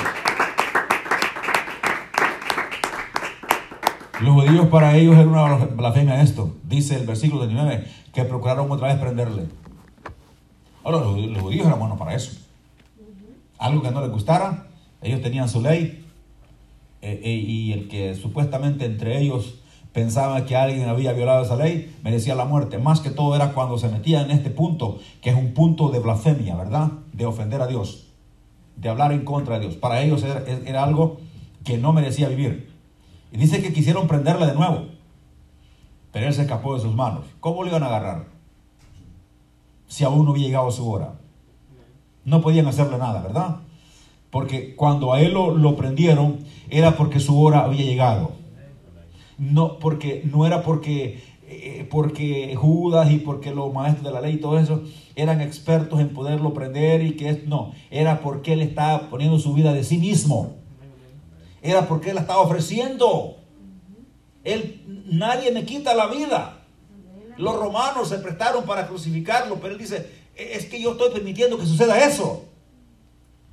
Los 4.21 4.33
judíos 4.33 4.67
para 4.67 4.95
ellos 4.95 5.15
era 5.15 5.27
una 5.27 5.55
blasfemia 5.65 6.21
esto. 6.21 6.55
Dice 6.63 6.95
el 6.95 7.05
versículo 7.05 7.45
19 7.45 7.85
que 8.13 8.23
procuraron 8.23 8.71
otra 8.71 8.87
vez 8.87 8.97
prenderle. 8.97 9.47
Ahora, 10.83 10.99
los, 10.99 11.17
los 11.17 11.41
judíos 11.41 11.67
eran 11.67 11.79
buenos 11.79 11.97
para 11.97 12.15
eso. 12.15 12.31
Algo 13.57 13.81
que 13.81 13.91
no 13.91 14.01
les 14.01 14.09
gustara, 14.11 14.67
ellos 15.01 15.21
tenían 15.21 15.49
su 15.49 15.61
ley. 15.61 16.05
eh, 17.01 17.21
eh, 17.23 17.29
y 17.29 17.73
el 17.73 17.87
que 17.87 18.15
supuestamente 18.15 18.85
entre 18.85 19.19
ellos 19.19 19.55
pensaba 19.93 20.45
que 20.45 20.55
alguien 20.55 20.89
había 20.89 21.13
violado 21.13 21.43
esa 21.43 21.55
ley, 21.55 21.95
merecía 22.03 22.35
la 22.35 22.45
muerte. 22.45 22.77
Más 22.79 22.99
que 22.99 23.11
todo 23.11 23.35
era 23.35 23.53
cuando 23.53 23.77
se 23.77 23.87
metía 23.89 24.21
en 24.21 24.31
este 24.31 24.49
punto, 24.49 24.99
que 25.21 25.29
es 25.29 25.35
un 25.35 25.53
punto 25.53 25.89
de 25.89 25.99
blasfemia, 25.99 26.55
¿verdad? 26.55 26.91
De 27.13 27.25
ofender 27.25 27.61
a 27.61 27.67
Dios, 27.67 28.04
de 28.77 28.89
hablar 28.89 29.11
en 29.11 29.23
contra 29.23 29.55
de 29.55 29.67
Dios. 29.67 29.75
Para 29.75 30.01
ellos 30.01 30.23
era, 30.23 30.83
algo 30.83 31.17
que 31.63 31.77
no 31.77 31.93
merecía 31.93 32.29
vivir. 32.29 32.71
Y 33.31 33.37
dice 33.37 33.61
que 33.61 33.73
quisieron 33.73 34.07
prenderle 34.07 34.47
de 34.47 34.53
nuevo, 34.53 34.85
pero 36.11 36.27
él 36.27 36.33
se 36.33 36.43
escapó 36.43 36.75
de 36.75 36.81
sus 36.81 36.93
manos. 36.93 37.25
¿Cómo 37.39 37.63
le 37.63 37.69
iban 37.69 37.83
a 37.83 37.87
agarrar? 37.87 38.25
Si 39.87 40.03
aún 40.03 40.25
no 40.25 40.31
había 40.31 40.47
llegado 40.47 40.71
su 40.71 40.89
hora. 40.89 41.15
No 42.23 42.41
podían 42.41 42.65
hacerle 42.67 42.97
nada, 42.97 43.21
¿verdad? 43.21 43.57
Porque 44.31 44.75
cuando 44.75 45.13
a 45.13 45.21
él 45.21 45.33
lo, 45.33 45.55
lo 45.55 45.75
prendieron, 45.75 46.39
era 46.69 46.97
porque 46.97 47.19
su 47.19 47.39
hora 47.39 47.61
había 47.61 47.83
llegado. 47.83 48.31
No, 49.37 49.79
porque, 49.79 50.23
no 50.31 50.45
era 50.45 50.63
porque, 50.63 51.21
eh, 51.47 51.87
porque 51.89 52.55
Judas 52.55 53.11
y 53.11 53.19
porque 53.19 53.53
los 53.53 53.73
maestros 53.73 54.05
de 54.05 54.11
la 54.11 54.21
ley 54.21 54.35
y 54.35 54.39
todo 54.39 54.57
eso 54.57 54.81
eran 55.15 55.41
expertos 55.41 55.99
en 55.99 56.13
poderlo 56.13 56.53
prender 56.53 57.01
y 57.01 57.15
que 57.15 57.43
no, 57.47 57.73
era 57.89 58.19
porque 58.19 58.53
él 58.53 58.61
estaba 58.61 59.09
poniendo 59.09 59.39
su 59.39 59.53
vida 59.53 59.73
de 59.73 59.83
sí 59.83 59.97
mismo. 59.97 60.55
Era 61.61 61.87
porque 61.87 62.09
él 62.09 62.15
la 62.15 62.21
estaba 62.21 62.41
ofreciendo. 62.41 63.37
Él, 64.43 64.83
nadie 65.07 65.51
me 65.51 65.65
quita 65.65 65.95
la 65.95 66.07
vida. 66.07 66.59
Los 67.37 67.55
romanos 67.55 68.09
se 68.09 68.19
prestaron 68.19 68.65
para 68.65 68.87
crucificarlo, 68.87 69.55
pero 69.55 69.73
él 69.73 69.79
dice, 69.79 70.09
es 70.35 70.65
que 70.65 70.81
yo 70.81 70.91
estoy 70.91 71.11
permitiendo 71.11 71.57
que 71.57 71.65
suceda 71.65 72.05
eso. 72.05 72.45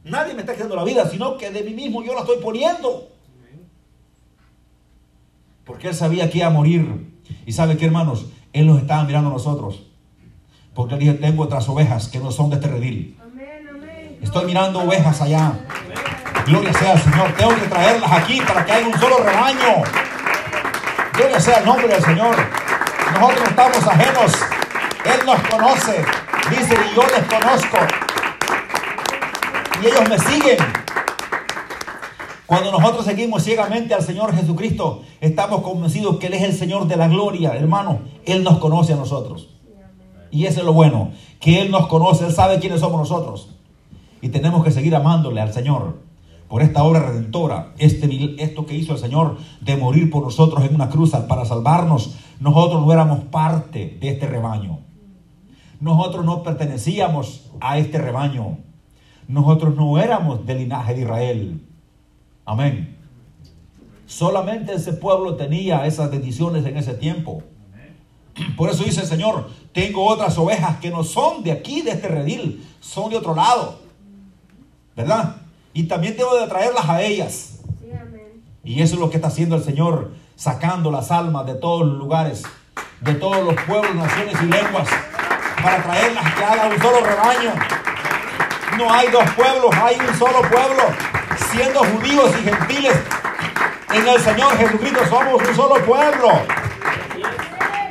Nadie 0.05 0.35
me 0.35 0.41
está 0.41 0.55
quitando 0.55 0.77
la 0.77 0.85
vida, 0.85 1.09
sino 1.09 1.39
que 1.39 1.51
de 1.51 1.63
mí 1.63 1.75
mismo 1.75 2.03
yo 2.03 2.13
la 2.13 2.21
estoy 2.21 2.39
poniendo. 2.43 3.09
Porque 5.65 5.89
él 5.89 5.95
sabía 5.95 6.29
que 6.29 6.39
iba 6.39 6.49
a 6.49 6.51
morir. 6.51 7.13
Y 7.47 7.53
sabe 7.53 7.77
que 7.77 7.87
hermanos, 7.87 8.27
él 8.53 8.67
nos 8.67 8.81
estaba 8.81 9.05
mirando 9.05 9.31
a 9.31 9.33
nosotros. 9.33 9.92
Porque 10.75 10.95
él 10.95 11.01
dije, 11.01 11.15
tengo 11.15 11.43
otras 11.45 11.69
ovejas 11.69 12.09
que 12.09 12.19
no 12.19 12.31
son 12.31 12.51
de 12.51 12.57
este 12.57 12.69
redil. 12.69 13.19
Estoy 14.23 14.47
mirando 14.47 14.81
ovejas 14.81 15.21
allá. 15.21 15.53
Gloria 16.47 16.73
sea 16.73 16.93
al 16.93 17.03
Señor. 17.03 17.33
Tengo 17.37 17.55
que 17.55 17.67
traerlas 17.67 18.13
aquí 18.13 18.41
para 18.41 18.65
que 18.65 18.73
haya 18.73 18.87
un 18.87 18.99
solo 18.99 19.19
rebaño. 19.19 19.83
Gloria 21.15 21.41
sea 21.41 21.59
el 21.59 21.67
nombre 21.67 21.89
del 21.89 22.03
Señor. 22.03 22.37
Nosotros 23.15 23.41
no 23.41 23.51
estamos 23.51 23.87
ajenos. 23.87 24.33
Él 25.05 25.27
nos 25.27 25.41
conoce. 25.49 26.05
Dice, 26.51 26.75
y 26.75 26.95
yo 26.95 27.03
les 27.03 27.41
conozco. 27.41 27.79
Y 29.83 29.87
ellos 29.87 30.09
me 30.09 30.19
siguen. 30.19 30.59
Cuando 32.47 32.73
nosotros 32.73 33.05
seguimos 33.05 33.45
ciegamente 33.45 33.95
al 33.95 34.03
Señor 34.03 34.35
Jesucristo, 34.35 35.03
estamos 35.21 35.63
convencidos 35.63 36.19
que 36.19 36.29
Él 36.29 36.35
es 36.35 36.43
el 36.43 36.57
Señor 36.57 36.87
de 36.87 36.97
la 36.97 37.09
gloria, 37.09 37.55
hermano. 37.55 38.01
Él 38.25 38.43
nos 38.43 38.59
conoce 38.59 38.93
a 38.93 38.97
nosotros. 38.97 39.52
Y 40.33 40.47
eso 40.47 40.61
es 40.61 40.67
lo 40.67 40.73
bueno, 40.73 41.13
que 41.39 41.61
Él 41.61 41.71
nos 41.71 41.87
conoce, 41.87 42.27
Él 42.27 42.33
sabe 42.33 42.59
quiénes 42.59 42.81
somos 42.81 42.99
nosotros. 42.99 43.51
Y 44.23 44.31
tenemos 44.31 44.65
que 44.65 44.71
seguir 44.71 44.97
amándole 44.97 45.41
al 45.43 45.53
Señor 45.53 45.99
por 46.49 46.63
esta 46.63 46.83
obra 46.85 47.01
redentora, 47.01 47.75
este, 47.79 48.43
esto 48.43 48.65
que 48.65 48.75
hizo 48.75 48.95
el 48.95 48.99
Señor 48.99 49.37
de 49.61 49.77
morir 49.77 50.11
por 50.11 50.23
nosotros 50.25 50.65
en 50.65 50.75
una 50.75 50.89
cruz 50.89 51.11
para 51.11 51.45
salvarnos. 51.45 52.17
Nosotros 52.41 52.85
no 52.85 52.93
éramos 52.93 53.21
parte 53.25 53.99
de 54.01 54.09
este 54.09 54.27
rebaño. 54.27 54.81
Nosotros 55.81 56.25
no 56.25 56.43
pertenecíamos 56.43 57.51
a 57.61 57.77
este 57.77 57.99
rebaño. 57.99 58.59
Nosotros 59.29 59.77
no 59.77 59.99
éramos 59.99 60.47
del 60.47 60.59
linaje 60.59 60.95
de 60.95 61.03
Israel. 61.03 61.67
Amén. 62.47 62.97
Solamente 64.07 64.75
ese 64.75 64.95
pueblo 64.95 65.37
tenía 65.37 65.87
esas 65.87 66.11
bendiciones 66.11 66.65
en 66.65 66.77
ese 66.77 66.95
tiempo. 66.95 67.43
Por 68.57 68.71
eso 68.71 68.85
dice 68.85 69.01
el 69.01 69.07
Señor, 69.07 69.51
tengo 69.73 70.07
otras 70.07 70.37
ovejas 70.39 70.79
que 70.79 70.91
no 70.91 71.05
son 71.05 71.43
de 71.43 71.53
aquí, 71.53 71.83
de 71.83 71.93
este 71.93 72.09
redil, 72.09 72.67
son 72.81 73.11
de 73.11 73.17
otro 73.17 73.35
lado. 73.35 73.81
¿Verdad? 74.95 75.37
Y 75.73 75.85
también 75.85 76.17
tengo 76.17 76.35
de 76.39 76.47
traerlas 76.47 76.89
a 76.89 77.03
ellas. 77.03 77.61
Sí, 77.81 77.91
amén. 77.99 78.43
Y 78.63 78.83
eso 78.83 78.95
es 78.95 79.01
lo 79.01 79.09
que 79.09 79.17
está 79.17 79.29
haciendo 79.29 79.57
el 79.57 79.65
Señor, 79.65 80.13
sacando 80.37 80.91
las 80.91 81.11
almas 81.11 81.47
de 81.47 81.55
todos 81.55 81.87
los 81.87 81.97
lugares, 81.97 82.43
de 83.01 83.15
todos 83.15 83.45
los 83.45 83.55
pueblos, 83.65 83.95
naciones 83.95 84.35
y 84.43 84.47
lenguas, 84.47 84.89
para 85.63 85.83
traerlas 85.83 86.35
que 86.35 86.45
haga 86.45 86.67
un 86.69 86.81
solo 86.81 87.01
rebaño. 87.01 87.55
No 88.77 88.93
hay 88.93 89.11
dos 89.11 89.25
pueblos, 89.35 89.71
hay 89.75 89.97
un 89.97 90.15
solo 90.19 90.41
pueblo, 90.43 90.83
siendo 91.51 91.81
judíos 91.81 92.31
y 92.41 92.45
gentiles. 92.45 92.97
En 93.95 94.09
el 94.09 94.21
Señor 94.21 94.57
Jesucristo 94.57 95.01
somos 95.09 95.43
un 95.47 95.55
solo 95.55 95.85
pueblo. 95.85 96.29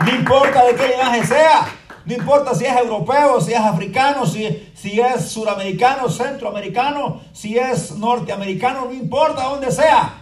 No 0.05 0.15
importa 0.15 0.65
de 0.65 0.75
qué 0.75 0.87
linaje 0.87 1.25
sea, 1.25 1.67
no 2.05 2.13
importa 2.13 2.55
si 2.55 2.65
es 2.65 2.75
europeo, 2.75 3.39
si 3.41 3.53
es 3.53 3.59
africano, 3.59 4.25
si, 4.25 4.71
si 4.73 4.99
es 4.99 5.29
suramericano, 5.29 6.09
centroamericano, 6.09 7.21
si 7.31 7.57
es 7.57 7.95
norteamericano, 7.97 8.85
no 8.85 8.93
importa 8.93 9.43
dónde 9.43 9.71
sea. 9.71 10.21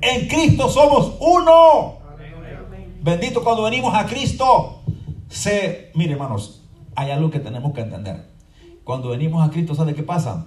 En 0.00 0.28
Cristo 0.28 0.68
somos 0.70 1.16
uno. 1.20 1.98
Bendito 3.02 3.44
cuando 3.44 3.64
venimos 3.64 3.94
a 3.94 4.06
Cristo. 4.06 4.82
Se, 5.28 5.90
mire 5.94 6.12
hermanos, 6.12 6.62
hay 6.96 7.10
algo 7.10 7.30
que 7.30 7.40
tenemos 7.40 7.72
que 7.74 7.82
entender. 7.82 8.26
Cuando 8.84 9.10
venimos 9.10 9.46
a 9.46 9.50
Cristo, 9.50 9.74
¿sabe 9.74 9.94
qué 9.94 10.02
pasa? 10.02 10.46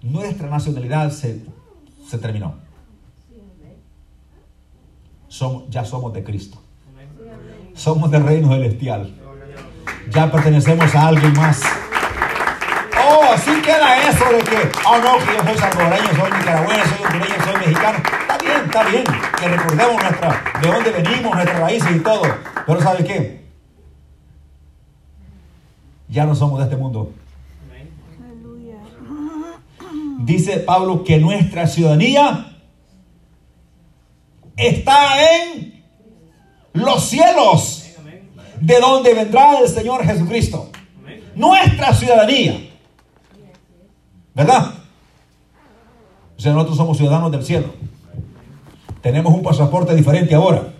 Nuestra 0.00 0.48
nacionalidad 0.48 1.10
se, 1.10 1.44
se 2.06 2.18
terminó. 2.18 2.54
Ya 5.68 5.84
somos 5.84 6.12
de 6.12 6.22
Cristo. 6.22 6.61
Somos 7.74 8.10
del 8.10 8.24
reino 8.24 8.48
celestial. 8.48 9.12
Ya 10.10 10.30
pertenecemos 10.30 10.94
a 10.94 11.08
alguien 11.08 11.32
más. 11.34 11.60
Oh, 13.04 13.36
sí 13.36 13.50
queda 13.62 14.08
eso 14.08 14.24
de 14.30 14.42
que, 14.42 14.56
oh 14.86 14.98
no, 14.98 15.18
que 15.18 15.32
yo 15.34 15.42
soy 15.44 15.58
salvadoreño, 15.58 16.08
soy 16.08 16.30
nicaragüense, 16.38 16.88
soy 16.88 17.06
hondureño, 17.06 17.44
soy 17.44 17.56
mexicano. 17.56 17.98
Está 17.98 18.38
bien, 18.38 18.64
está 18.64 18.82
bien. 18.84 19.04
Que 19.38 19.48
recordemos 19.48 20.02
nuestra, 20.02 20.44
de 20.62 20.68
dónde 20.68 20.90
venimos, 20.90 21.34
nuestras 21.34 21.60
raíces 21.60 21.96
y 21.96 22.00
todo. 22.00 22.22
Pero 22.66 22.80
¿sabe 22.80 23.04
qué? 23.04 23.42
Ya 26.08 26.26
no 26.26 26.34
somos 26.34 26.58
de 26.58 26.64
este 26.64 26.76
mundo. 26.76 27.12
Dice 30.20 30.58
Pablo 30.58 31.02
que 31.02 31.18
nuestra 31.18 31.66
ciudadanía 31.66 32.58
está 34.56 35.42
en 35.42 35.71
los 36.72 37.04
cielos, 37.04 37.84
de 38.60 38.80
donde 38.80 39.14
vendrá 39.14 39.58
el 39.58 39.68
Señor 39.68 40.04
Jesucristo. 40.04 40.70
Nuestra 41.34 41.92
ciudadanía. 41.94 42.70
¿Verdad? 44.34 44.74
O 46.36 46.40
sea, 46.40 46.52
nosotros 46.52 46.76
somos 46.76 46.96
ciudadanos 46.96 47.30
del 47.30 47.44
cielo. 47.44 47.68
Tenemos 49.00 49.32
un 49.32 49.42
pasaporte 49.42 49.94
diferente 49.94 50.34
ahora. 50.34 50.72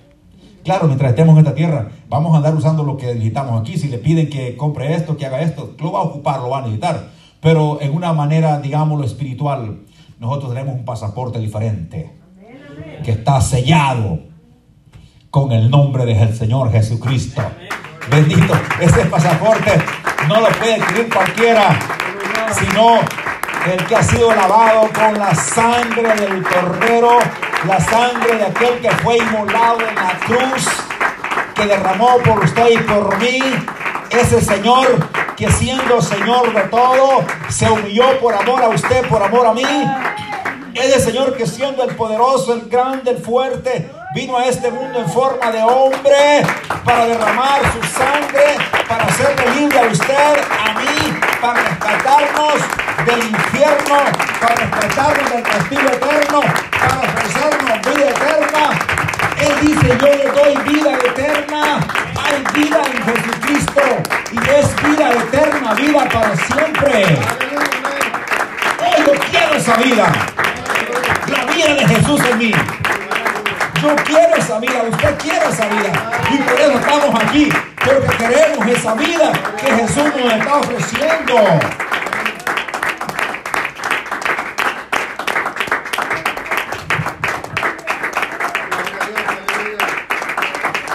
Claro, 0.64 0.86
mientras 0.86 1.10
estemos 1.10 1.34
en 1.34 1.38
esta 1.40 1.54
tierra, 1.54 1.90
vamos 2.08 2.34
a 2.34 2.36
andar 2.36 2.54
usando 2.54 2.84
lo 2.84 2.96
que 2.96 3.06
necesitamos 3.06 3.60
aquí. 3.60 3.76
Si 3.76 3.88
le 3.88 3.98
piden 3.98 4.30
que 4.30 4.56
compre 4.56 4.94
esto, 4.94 5.16
que 5.16 5.26
haga 5.26 5.40
esto, 5.42 5.74
lo 5.80 5.92
va 5.92 6.00
a 6.00 6.04
ocupar, 6.04 6.40
lo 6.40 6.50
va 6.50 6.58
a 6.58 6.62
necesitar. 6.62 7.10
Pero 7.40 7.80
en 7.80 7.92
una 7.94 8.12
manera, 8.12 8.60
digámoslo, 8.60 9.04
espiritual, 9.04 9.80
nosotros 10.20 10.52
tenemos 10.52 10.76
un 10.76 10.84
pasaporte 10.84 11.40
diferente 11.40 12.12
que 13.04 13.10
está 13.10 13.40
sellado 13.40 14.31
con 15.32 15.50
el 15.50 15.70
nombre 15.70 16.04
del 16.04 16.36
Señor 16.36 16.70
Jesucristo. 16.70 17.40
Bendito. 18.10 18.52
Ese 18.78 19.06
pasaporte 19.06 19.82
no 20.28 20.40
lo 20.40 20.48
puede 20.50 20.76
escribir 20.76 21.08
cualquiera, 21.08 21.70
sino 22.52 22.98
el 23.72 23.82
que 23.86 23.96
ha 23.96 24.02
sido 24.02 24.34
lavado 24.34 24.90
con 24.92 25.18
la 25.18 25.34
sangre 25.34 26.14
del 26.16 26.42
Cordero, 26.42 27.18
la 27.66 27.80
sangre 27.80 28.36
de 28.36 28.44
aquel 28.44 28.78
que 28.80 28.90
fue 28.90 29.16
inmolado 29.16 29.78
en 29.80 29.94
la 29.94 30.18
cruz, 30.26 30.66
que 31.54 31.66
derramó 31.66 32.18
por 32.18 32.44
usted 32.44 32.68
y 32.70 32.78
por 32.82 33.16
mí. 33.16 33.40
Ese 34.10 34.38
Señor 34.38 35.08
que 35.34 35.50
siendo 35.50 36.02
Señor 36.02 36.52
de 36.52 36.60
todo, 36.64 37.24
se 37.48 37.70
humilló 37.70 38.20
por 38.20 38.34
amor 38.34 38.62
a 38.62 38.68
usted, 38.68 39.08
por 39.08 39.22
amor 39.22 39.46
a 39.46 39.54
mí. 39.54 39.64
Ese 40.74 41.00
Señor 41.00 41.34
que 41.38 41.46
siendo 41.46 41.84
el 41.84 41.96
poderoso, 41.96 42.52
el 42.52 42.68
grande, 42.68 43.12
el 43.12 43.16
fuerte, 43.16 43.90
vino 44.14 44.36
a 44.36 44.44
este 44.44 44.70
mundo 44.70 45.00
en 45.00 45.08
forma 45.08 45.50
de 45.50 45.62
hombre 45.62 46.42
para 46.84 47.06
derramar 47.06 47.60
su 47.72 47.98
sangre, 47.98 48.58
para 48.86 49.04
hacerle 49.04 49.54
libre 49.54 49.78
a 49.78 49.82
usted, 49.84 50.34
a 50.50 50.78
mí, 50.78 51.20
para 51.40 51.62
rescatarnos 51.62 52.54
del 53.06 53.24
infierno, 53.24 53.96
para 54.40 54.54
rescatarnos 54.54 55.30
del 55.32 55.42
castigo 55.42 55.82
eterno, 55.82 56.40
para 56.78 56.98
ofrecernos 57.00 57.96
vida 57.96 58.10
eterna. 58.10 58.70
Él 59.40 59.54
dice, 59.62 59.98
yo 59.98 60.06
le 60.06 60.30
doy 60.30 60.72
vida 60.72 60.92
eterna. 60.92 61.80
Hay 62.24 62.44
vida 62.54 62.80
en 62.84 63.02
Jesucristo 63.04 63.82
y 64.30 64.38
es 64.50 64.76
vida 64.82 65.12
eterna, 65.12 65.74
vida 65.74 66.08
para 66.12 66.36
siempre. 66.36 67.18
Oh, 68.78 68.98
yo 68.98 69.12
quiero 69.30 69.54
esa 69.54 69.76
vida. 69.76 70.12
La 71.28 71.44
vida 71.52 71.74
de 71.74 71.94
Jesús 71.94 72.20
en 72.30 72.38
mí. 72.38 72.52
Yo 73.82 73.96
quiero 74.04 74.36
esa 74.36 74.60
vida, 74.60 74.84
usted 74.88 75.18
quiere 75.18 75.44
esa 75.44 75.66
vida. 75.66 75.92
Y 76.32 76.36
por 76.38 76.60
eso 76.60 76.78
estamos 76.78 77.22
aquí, 77.24 77.48
porque 77.84 78.16
queremos 78.16 78.66
esa 78.68 78.94
vida 78.94 79.32
que 79.60 79.72
Jesús 79.72 80.04
nos 80.04 80.32
está 80.32 80.56
ofreciendo. 80.56 81.34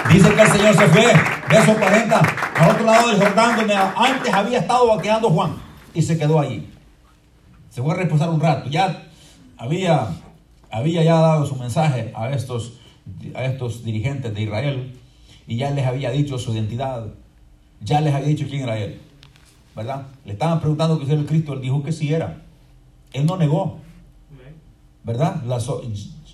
Dice 0.10 0.34
que 0.34 0.41
el 0.41 0.52
Señor 0.52 0.76
se 0.78 0.88
fue, 0.88 1.13
verso 1.50 1.76
40, 1.76 2.21
al 2.56 2.69
otro 2.71 2.86
lado 2.86 3.10
del 3.10 3.17
Jordán, 3.19 3.58
donde 3.58 3.76
antes 3.76 4.34
había 4.34 4.60
estado 4.60 4.95
vaqueando 4.95 5.30
Juan, 5.30 5.58
y 5.94 6.02
se 6.02 6.17
quedó 6.17 6.40
allí. 6.40 6.73
Se 7.69 7.81
fue 7.81 7.94
a 7.94 7.98
reposar 7.98 8.29
un 8.29 8.40
rato. 8.40 8.69
Ya 8.69 9.04
había, 9.58 10.08
había 10.72 11.04
ya 11.04 11.15
dado 11.15 11.46
su 11.46 11.56
mensaje 11.56 12.12
a 12.15 12.30
estos, 12.32 12.74
a 13.34 13.46
estos 13.46 13.84
dirigentes 13.84 14.34
de 14.34 14.42
Israel, 14.42 14.94
y 15.48 15.58
ya 15.58 15.72
les 15.72 15.86
había 15.86 16.12
dicho 16.12 16.38
su 16.38 16.54
identidad, 16.54 17.08
ya 17.82 18.02
les 18.02 18.13
había 18.13 18.28
dicho 18.28 18.46
quién 18.50 18.63
era 18.63 18.78
él, 18.78 19.00
¿verdad? 19.76 20.08
Le 20.26 20.34
estaban 20.34 20.60
preguntando 20.60 21.00
que 21.00 21.06
si 21.06 21.12
era 21.12 21.22
el 21.22 21.28
Cristo, 21.28 21.54
él 21.54 21.62
dijo 21.62 21.84
que 21.84 21.92
sí 21.92 22.13
era. 22.13 22.42
Él 23.13 23.26
no 23.26 23.38
negó, 23.38 23.80
¿verdad? 25.04 25.42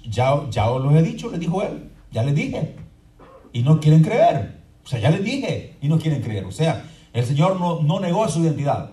Ya, 0.10 0.42
ya 0.50 0.70
os 0.70 0.84
lo 0.84 0.98
he 0.98 1.04
dicho, 1.04 1.30
le 1.30 1.38
dijo 1.38 1.62
él, 1.62 1.90
ya 2.12 2.24
les 2.24 2.36
dije 2.36 2.76
y 3.54 3.62
no 3.62 3.80
quieren 3.80 4.04
creer. 4.04 4.60
O 4.84 4.88
sea, 4.88 5.00
ya 5.00 5.12
les 5.12 5.24
dije 5.24 5.78
y 5.82 5.88
no 5.88 6.00
quieren 6.00 6.22
creer. 6.22 6.46
O 6.46 6.52
sea, 6.52 6.84
el 7.14 7.26
Señor 7.26 7.60
no, 7.60 7.82
no 7.82 8.00
negó 8.00 8.28
su 8.28 8.42
identidad. 8.42 8.92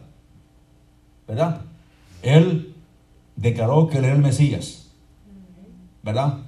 ¿Verdad? 1.26 1.62
Él 2.22 2.74
declaró 3.36 3.88
que 3.88 3.99
él 3.99 4.05
era 4.05 4.14
el 4.14 4.20
Mesías. 4.20 4.89
¿Verdad? 6.03 6.38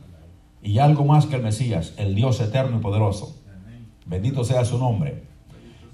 Y 0.62 0.78
algo 0.78 1.04
más 1.04 1.26
que 1.26 1.36
el 1.36 1.42
Mesías, 1.42 1.94
el 1.96 2.14
Dios 2.14 2.40
eterno 2.40 2.78
y 2.78 2.80
poderoso. 2.80 3.36
Bendito 4.06 4.44
sea 4.44 4.64
su 4.64 4.78
nombre. 4.78 5.24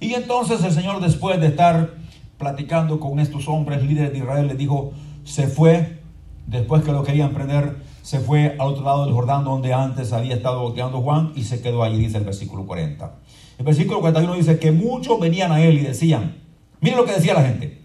Y 0.00 0.14
entonces 0.14 0.62
el 0.62 0.72
Señor, 0.72 1.00
después 1.00 1.40
de 1.40 1.48
estar 1.48 1.94
platicando 2.38 3.00
con 3.00 3.18
estos 3.18 3.48
hombres 3.48 3.82
líderes 3.82 4.12
de 4.12 4.18
Israel, 4.18 4.46
les 4.46 4.58
dijo, 4.58 4.92
se 5.24 5.48
fue, 5.48 6.00
después 6.46 6.84
que 6.84 6.92
lo 6.92 7.02
querían 7.02 7.32
prender, 7.32 7.82
se 8.02 8.20
fue 8.20 8.56
al 8.58 8.68
otro 8.68 8.84
lado 8.84 9.04
del 9.04 9.12
Jordán 9.12 9.44
donde 9.44 9.74
antes 9.74 10.12
había 10.12 10.36
estado 10.36 10.62
bautizando 10.62 11.02
Juan 11.02 11.32
y 11.34 11.42
se 11.42 11.60
quedó 11.60 11.82
allí, 11.82 11.98
dice 11.98 12.18
el 12.18 12.24
versículo 12.24 12.64
40. 12.64 13.14
El 13.58 13.64
versículo 13.64 14.00
41 14.00 14.34
dice 14.34 14.58
que 14.58 14.70
muchos 14.72 15.18
venían 15.18 15.52
a 15.52 15.62
él 15.62 15.78
y 15.78 15.82
decían, 15.82 16.36
miren 16.80 16.98
lo 16.98 17.04
que 17.04 17.12
decía 17.12 17.34
la 17.34 17.42
gente, 17.42 17.82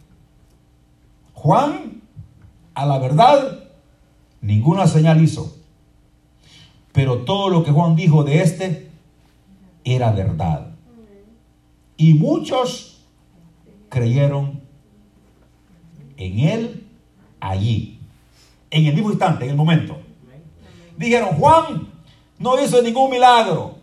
Juan, 1.33 2.01
a 2.73 2.85
la 2.85 2.99
verdad, 2.99 3.65
ninguna 4.39 4.87
señal 4.87 5.21
hizo, 5.21 5.57
pero 6.93 7.19
todo 7.19 7.49
lo 7.49 7.63
que 7.63 7.71
Juan 7.71 7.95
dijo 7.95 8.23
de 8.23 8.41
este 8.41 8.89
era 9.83 10.11
verdad. 10.11 10.67
Y 11.97 12.13
muchos 12.13 13.01
creyeron 13.89 14.61
en 16.17 16.39
él 16.39 16.87
allí, 17.39 17.99
en 18.69 18.85
el 18.85 18.93
mismo 18.93 19.09
instante, 19.09 19.43
en 19.43 19.51
el 19.51 19.57
momento. 19.57 19.97
Dijeron, 20.97 21.29
Juan 21.35 21.87
no 22.37 22.63
hizo 22.63 22.81
ningún 22.81 23.09
milagro, 23.09 23.75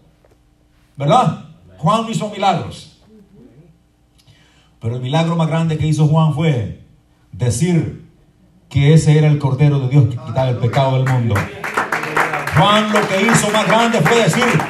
¿verdad? 0.97 1.45
Juan 1.79 2.03
no 2.03 2.11
hizo 2.11 2.31
milagros. 2.31 3.01
Pero 4.81 4.97
el 4.97 5.03
milagro 5.03 5.37
más 5.37 5.49
grande 5.49 5.77
que 5.77 5.87
hizo 5.87 6.07
Juan 6.07 6.33
fue 6.33 6.85
decir 7.33 8.09
que 8.69 8.95
ese 8.95 9.19
era 9.19 9.29
el 9.29 9.39
Cordero 9.39 9.81
de 9.81 9.89
Dios 9.89 10.05
que 10.05 10.17
quitaba 10.17 10.51
el 10.51 10.59
pecado 10.59 11.03
del 11.03 11.13
mundo. 11.13 11.35
Juan 12.57 12.93
lo 12.93 13.09
que 13.09 13.23
hizo 13.23 13.51
más 13.51 13.67
grande 13.67 14.01
fue 14.01 14.17
decir, 14.17 14.63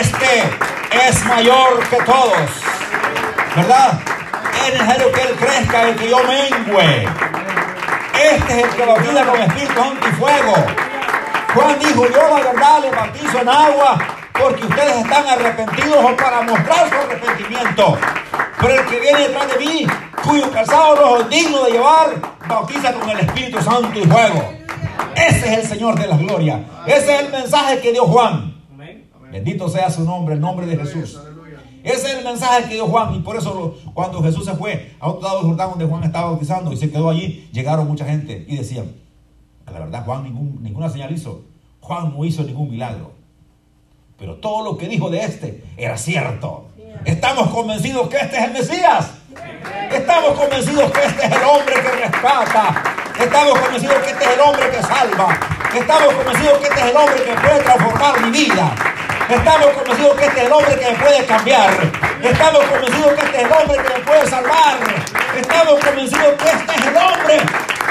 este 0.00 1.06
es 1.08 1.24
mayor 1.26 1.80
que 1.88 1.96
todos, 1.96 2.50
¿verdad? 3.56 4.00
Es 4.66 4.72
necesario 4.72 5.12
que 5.12 5.20
Él 5.20 5.36
crezca 5.38 5.88
y 5.90 5.94
que 5.94 6.10
yo 6.10 6.18
mengüe. 6.24 7.08
Este 8.14 8.58
es 8.58 8.64
el 8.64 8.70
que 8.70 8.86
bautiza 8.86 9.24
con 9.24 9.42
Espíritu 9.42 9.74
Santo 9.74 10.08
y 10.08 10.12
fuego. 10.12 10.54
Juan 11.54 11.78
dijo, 11.78 12.06
yo 12.08 12.36
la 12.36 12.42
verdad 12.42 12.80
le 12.80 12.90
bautizo 12.90 13.40
en 13.40 13.48
agua 13.48 13.98
porque 14.32 14.66
ustedes 14.66 14.96
están 14.96 15.26
arrepentidos 15.26 16.04
o 16.04 16.16
para 16.16 16.42
mostrar 16.42 16.88
su 16.88 16.94
arrepentimiento. 16.94 17.98
Pero 18.60 18.74
el 18.74 18.86
que 18.86 19.00
viene 19.00 19.28
detrás 19.28 19.48
de 19.48 19.58
mí, 19.58 19.86
cuyo 20.22 20.50
calzado 20.50 20.96
no 20.96 21.20
es 21.20 21.28
digno 21.28 21.64
de 21.64 21.72
llevar, 21.72 22.14
bautiza 22.46 22.92
con 22.94 23.10
el 23.10 23.20
Espíritu 23.20 23.62
Santo 23.62 23.98
y 23.98 24.06
fuego. 24.06 24.54
Ese 25.16 25.52
es 25.54 25.58
el 25.60 25.66
Señor 25.66 25.98
de 25.98 26.06
la 26.06 26.16
gloria. 26.16 26.64
Ese 26.86 27.14
es 27.14 27.20
el 27.24 27.32
mensaje 27.32 27.80
que 27.80 27.92
dio 27.92 28.04
Juan. 28.04 28.54
Bendito 29.30 29.68
sea 29.68 29.90
su 29.90 30.04
nombre, 30.04 30.34
el 30.34 30.40
nombre 30.40 30.66
de 30.66 30.76
Jesús. 30.76 31.20
Ese 31.82 32.08
es 32.12 32.14
el 32.18 32.24
mensaje 32.24 32.64
que 32.68 32.74
dio 32.74 32.86
Juan. 32.86 33.14
Y 33.14 33.18
por 33.20 33.36
eso 33.36 33.76
cuando 33.94 34.22
Jesús 34.22 34.44
se 34.44 34.54
fue 34.54 34.94
a 35.00 35.08
otro 35.08 35.22
lado 35.22 35.38
del 35.38 35.46
Jordán 35.48 35.70
donde 35.70 35.86
Juan 35.86 36.04
estaba 36.04 36.30
bautizando 36.30 36.72
y 36.72 36.76
se 36.76 36.90
quedó 36.90 37.10
allí, 37.10 37.48
llegaron 37.52 37.86
mucha 37.86 38.04
gente 38.04 38.44
y 38.48 38.56
decían, 38.56 38.92
"A 39.66 39.72
la 39.72 39.80
verdad 39.80 40.04
Juan 40.04 40.24
ningún- 40.24 40.62
ninguna 40.62 40.88
señal 40.88 41.12
hizo. 41.12 41.42
Juan 41.80 42.14
no 42.16 42.24
hizo 42.24 42.42
ningún 42.42 42.70
milagro. 42.70 43.12
Pero 44.18 44.36
todo 44.36 44.64
lo 44.64 44.78
que 44.78 44.88
dijo 44.88 45.10
de 45.10 45.20
este 45.24 45.64
era 45.76 45.98
cierto. 45.98 46.68
Estamos 47.04 47.48
convencidos 47.48 48.08
que 48.08 48.16
este 48.18 48.36
es 48.38 48.44
el 48.44 48.52
Mesías. 48.52 49.10
Estamos 49.92 50.38
convencidos 50.38 50.90
que 50.92 51.00
este 51.04 51.26
es 51.26 51.32
el 51.32 51.42
hombre 51.42 51.74
que 51.74 52.06
rescata. 52.06 52.93
Estamos 53.18 53.58
convencidos 53.60 53.96
que 54.02 54.10
este 54.10 54.24
es 54.24 54.30
el 54.32 54.40
hombre 54.40 54.70
que 54.70 54.82
salva. 54.82 55.38
Estamos 55.72 56.14
convencidos 56.14 56.58
que 56.58 56.66
este 56.66 56.80
es 56.80 56.86
el 56.86 56.96
hombre 56.96 57.22
que 57.22 57.32
puede 57.34 57.60
transformar 57.60 58.20
mi 58.20 58.30
vida. 58.30 58.70
Estamos 59.28 59.66
convencidos 59.68 60.16
que 60.16 60.24
este 60.26 60.40
es 60.40 60.46
el 60.46 60.52
hombre 60.52 60.78
que 60.78 60.90
me 60.90 60.98
puede 60.98 61.26
cambiar. 61.26 61.70
Estamos 62.22 62.64
convencidos 62.64 63.14
que 63.14 63.20
este 63.20 63.36
es 63.36 63.44
el 63.44 63.52
hombre 63.52 63.78
que 63.78 63.94
me 63.94 64.00
puede 64.00 64.26
salvar. 64.28 64.78
Estamos 65.36 65.84
convencidos 65.84 66.34
que 66.42 66.48
este 66.50 66.74
es 66.74 66.86
el 66.86 66.96
hombre 66.96 67.40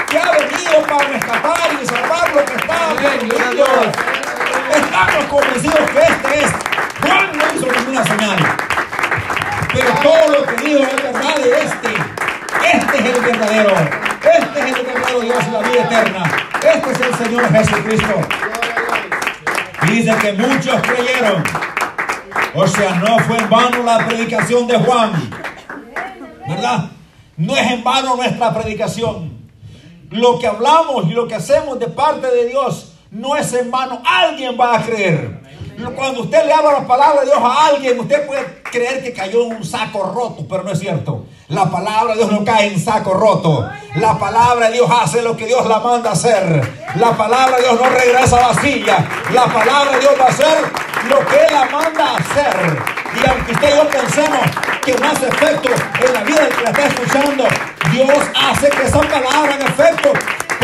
que 0.08 0.18
ha 0.18 0.30
venido 0.30 0.82
para 0.86 1.08
rescatar 1.08 1.70
y 1.82 1.86
salvar 1.86 2.34
lo 2.34 2.44
que 2.44 2.54
está 2.54 2.94
perdido. 2.94 3.66
Estamos 4.74 5.24
convencidos 5.30 5.90
que 5.90 6.00
este 6.00 6.44
es. 6.44 6.50
Juan 7.00 7.32
no 7.32 7.44
hizo 7.54 7.66
ninguna 7.72 8.04
señal. 8.04 8.38
Pero 9.72 9.90
todo 10.02 10.28
lo 10.28 10.46
que 10.46 10.64
dijo 10.64 10.84
es 10.84 11.02
verdad 11.02 11.36
de 11.36 11.50
este. 11.64 12.23
Este 12.62 12.98
es 12.98 13.16
el 13.16 13.22
verdadero. 13.22 13.70
Este 13.70 14.60
es 14.60 14.76
el 14.76 14.86
verdadero 14.86 15.20
Dios 15.20 15.44
y 15.46 15.50
la 15.50 15.58
vida 15.60 15.84
eterna. 15.84 16.24
Este 16.56 16.92
es 16.92 17.00
el 17.00 17.14
Señor 17.14 17.52
Jesucristo. 17.52 18.20
Dice 19.88 20.14
que 20.20 20.32
muchos 20.32 20.82
creyeron. 20.82 21.44
O 22.54 22.66
sea, 22.66 22.94
no 22.96 23.18
fue 23.20 23.36
en 23.36 23.50
vano 23.50 23.82
la 23.82 24.06
predicación 24.06 24.66
de 24.66 24.78
Juan. 24.78 25.30
¿Verdad? 26.46 26.90
No 27.36 27.56
es 27.56 27.70
en 27.70 27.82
vano 27.82 28.16
nuestra 28.16 28.54
predicación. 28.54 29.34
Lo 30.10 30.38
que 30.38 30.46
hablamos 30.46 31.06
y 31.06 31.10
lo 31.10 31.26
que 31.26 31.34
hacemos 31.34 31.78
de 31.80 31.88
parte 31.88 32.28
de 32.28 32.46
Dios 32.46 32.92
no 33.10 33.36
es 33.36 33.52
en 33.54 33.70
vano. 33.70 34.00
Alguien 34.04 34.56
va 34.58 34.76
a 34.76 34.82
creer. 34.82 35.42
Cuando 35.96 36.22
usted 36.22 36.46
le 36.46 36.52
habla 36.52 36.72
la 36.72 36.86
palabra 36.86 37.20
de 37.20 37.26
Dios 37.26 37.38
a 37.40 37.66
alguien, 37.66 37.98
usted 37.98 38.26
puede 38.26 38.62
creer 38.62 39.02
que 39.02 39.12
cayó 39.12 39.44
en 39.46 39.56
un 39.56 39.64
saco 39.64 40.12
roto, 40.14 40.46
pero 40.48 40.62
no 40.62 40.70
es 40.70 40.78
cierto. 40.78 41.26
La 41.48 41.66
palabra 41.66 42.14
de 42.14 42.20
Dios 42.20 42.32
no 42.32 42.42
cae 42.42 42.68
en 42.68 42.82
saco 42.82 43.12
roto. 43.12 43.68
La 43.96 44.18
palabra 44.18 44.68
de 44.68 44.72
Dios 44.72 44.90
hace 44.90 45.20
lo 45.20 45.36
que 45.36 45.44
Dios 45.44 45.66
la 45.66 45.78
manda 45.78 46.12
hacer. 46.12 46.42
La 46.94 47.12
palabra 47.12 47.58
de 47.58 47.64
Dios 47.64 47.78
no 47.78 47.90
regresa 47.90 48.48
vacía. 48.48 49.06
La 49.30 49.44
palabra 49.44 49.92
de 49.92 50.00
Dios 50.00 50.12
va 50.18 50.24
a 50.24 50.28
hacer 50.28 50.58
lo 51.10 51.18
que 51.26 51.36
Él 51.36 51.52
la 51.52 51.66
manda 51.66 52.16
hacer. 52.16 52.82
Y 53.14 53.28
aunque 53.28 53.52
usted 53.52 53.68
y 53.68 53.76
yo 53.76 53.88
pensemos 53.90 54.40
que 54.82 54.94
no 54.94 55.06
hace 55.06 55.28
efecto 55.28 55.68
en 56.06 56.14
la 56.14 56.24
vida 56.24 56.40
del 56.40 56.54
que 56.54 56.62
la 56.62 56.70
está 56.70 56.86
escuchando, 56.86 57.44
Dios 57.92 58.18
hace 58.34 58.70
que 58.70 58.82
esa 58.86 59.00
palabra 59.00 59.54
haga 59.54 59.66
efecto. 59.66 60.12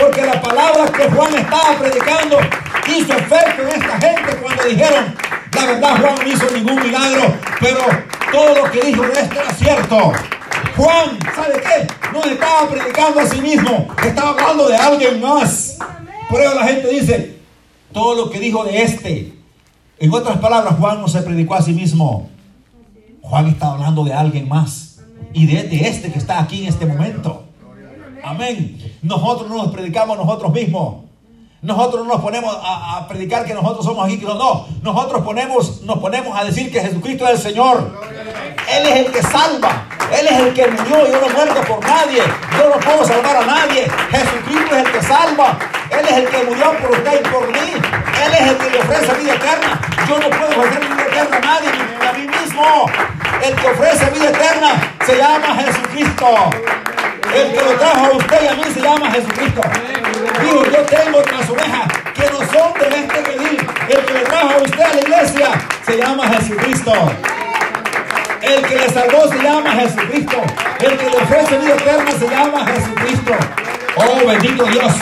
Porque 0.01 0.23
la 0.23 0.41
palabra 0.41 0.91
que 0.93 1.11
Juan 1.11 1.35
estaba 1.35 1.79
predicando 1.79 2.39
hizo 2.87 3.13
efecto 3.13 3.63
en 3.63 3.69
esta 3.69 4.01
gente 4.01 4.37
cuando 4.41 4.65
dijeron, 4.65 5.15
la 5.53 5.67
verdad 5.67 6.01
Juan 6.01 6.15
no 6.15 6.27
hizo 6.27 6.51
ningún 6.53 6.83
milagro, 6.83 7.35
pero 7.61 7.81
todo 8.33 8.55
lo 8.55 8.71
que 8.71 8.81
dijo 8.81 9.03
de 9.03 9.21
esto 9.21 9.41
era 9.43 9.51
cierto. 9.53 10.13
Juan, 10.77 11.19
¿sabe 11.35 11.61
qué? 11.61 12.11
No 12.13 12.23
estaba 12.25 12.69
predicando 12.69 13.21
a 13.21 13.27
sí 13.27 13.41
mismo, 13.41 13.89
estaba 14.05 14.31
hablando 14.31 14.69
de 14.69 14.77
alguien 14.77 15.21
más. 15.21 15.79
Por 16.29 16.41
la 16.41 16.67
gente 16.67 16.89
dice, 16.89 17.39
todo 17.93 18.15
lo 18.15 18.31
que 18.31 18.39
dijo 18.39 18.65
de 18.65 18.83
este. 18.83 19.33
En 19.99 20.13
otras 20.15 20.39
palabras, 20.39 20.77
Juan 20.79 21.01
no 21.01 21.09
se 21.09 21.23
predicó 21.23 21.55
a 21.55 21.63
sí 21.63 21.73
mismo. 21.73 22.31
Juan 23.21 23.49
está 23.49 23.73
hablando 23.73 24.05
de 24.05 24.15
alguien 24.15 24.49
más. 24.49 25.01
Y 25.33 25.47
de, 25.47 25.65
de 25.65 25.89
este 25.89 26.11
que 26.11 26.19
está 26.19 26.41
aquí 26.41 26.63
en 26.63 26.69
este 26.69 26.87
momento. 26.87 27.45
Amén. 28.23 28.79
Nosotros 29.03 29.49
no 29.49 29.57
nos 29.57 29.73
predicamos 29.73 30.17
nosotros 30.17 30.53
mismos. 30.53 31.10
Nosotros 31.63 32.07
no 32.07 32.15
nos 32.15 32.23
ponemos 32.23 32.57
a, 32.63 33.07
predicar 33.07 33.45
que 33.45 33.53
nosotros 33.53 33.85
somos 33.85 34.07
aquí. 34.07 34.17
No, 34.25 34.35
no. 34.35 34.67
Nosotros 34.83 35.23
ponemos, 35.23 35.83
nos 35.83 35.99
ponemos 35.99 36.39
a 36.39 36.45
decir 36.45 36.73
que 36.73 36.81
Jesucristo 36.81 37.27
es 37.27 37.33
el 37.33 37.39
Señor. 37.39 38.01
Él 38.67 38.87
es 38.87 38.97
el 39.07 39.13
que 39.13 39.23
salva. 39.23 39.87
Él 40.11 40.27
es 40.27 40.39
el 40.39 40.55
que 40.55 40.67
murió. 40.69 41.07
Yo 41.07 41.21
no 41.21 41.29
muerto 41.29 41.61
por 41.69 41.85
nadie. 41.85 42.23
Yo 42.59 42.69
no 42.71 42.81
puedo 42.81 43.05
salvar 43.05 43.37
a 43.37 43.45
nadie. 43.45 43.91
Jesucristo 44.11 44.75
es 44.75 44.87
el 44.87 44.93
que 44.93 45.03
salva. 45.03 45.59
Él 45.91 46.07
es 46.09 46.17
el 46.17 46.29
que 46.29 46.45
murió 46.45 46.73
por 46.79 46.93
usted 46.93 47.21
y 47.21 47.29
por 47.29 47.47
mí. 47.49 47.73
Él 48.25 48.33
es 48.33 48.41
el 48.41 48.57
que 48.57 48.71
le 48.71 48.79
ofrece 48.79 49.15
vida 49.21 49.35
eterna. 49.35 49.81
Yo 50.09 50.19
no 50.19 50.31
puedo 50.31 50.61
ofrecer 50.61 50.81
vida 50.81 51.03
eterna 51.03 51.37
a 51.37 51.41
nadie, 51.41 51.71
ni 51.73 52.07
a 52.07 52.13
mí 52.13 52.27
mismo. 52.39 52.91
El 53.43 53.55
que 53.55 53.69
ofrece 53.69 54.11
vida 54.13 54.31
eterna 54.31 54.97
se 55.05 55.17
llama 55.19 55.57
Jesucristo. 55.57 56.27
El 57.35 57.53
que 57.53 57.63
lo 57.63 57.73
trajo 57.79 58.07
a 58.07 58.17
usted 58.17 58.43
y 58.43 58.47
a 58.49 58.55
mí 58.55 58.65
se 58.75 58.81
llama 58.81 59.11
Jesucristo. 59.13 59.61
Dijo, 60.43 60.65
yo 60.65 60.83
tengo 60.85 61.19
otras 61.19 61.49
ovejas 61.49 61.89
que 62.13 62.31
no 62.31 62.39
son 62.39 62.73
de 62.75 62.99
este 62.99 63.23
redil. 63.23 63.69
El 63.89 64.05
que 64.05 64.13
le 64.13 64.21
trajo 64.21 64.49
a 64.49 64.63
usted 64.63 64.81
a 64.81 64.95
la 64.95 65.01
iglesia 65.01 65.49
se 65.87 65.97
llama 65.97 66.29
Jesucristo. 66.29 66.93
El 68.43 68.63
que 68.67 68.75
le 68.75 68.89
salvó 68.91 69.29
se 69.29 69.39
llama 69.39 69.71
Jesucristo. 69.73 70.43
El 70.81 70.99
que 70.99 71.11
le 71.11 71.17
ofrece 71.17 71.59
vida 71.59 71.75
eterna 71.75 72.11
se 72.19 72.29
llama 72.29 72.67
Jesucristo. 72.67 73.33
Oh, 73.97 74.27
bendito 74.27 74.65
Dios. 74.65 74.93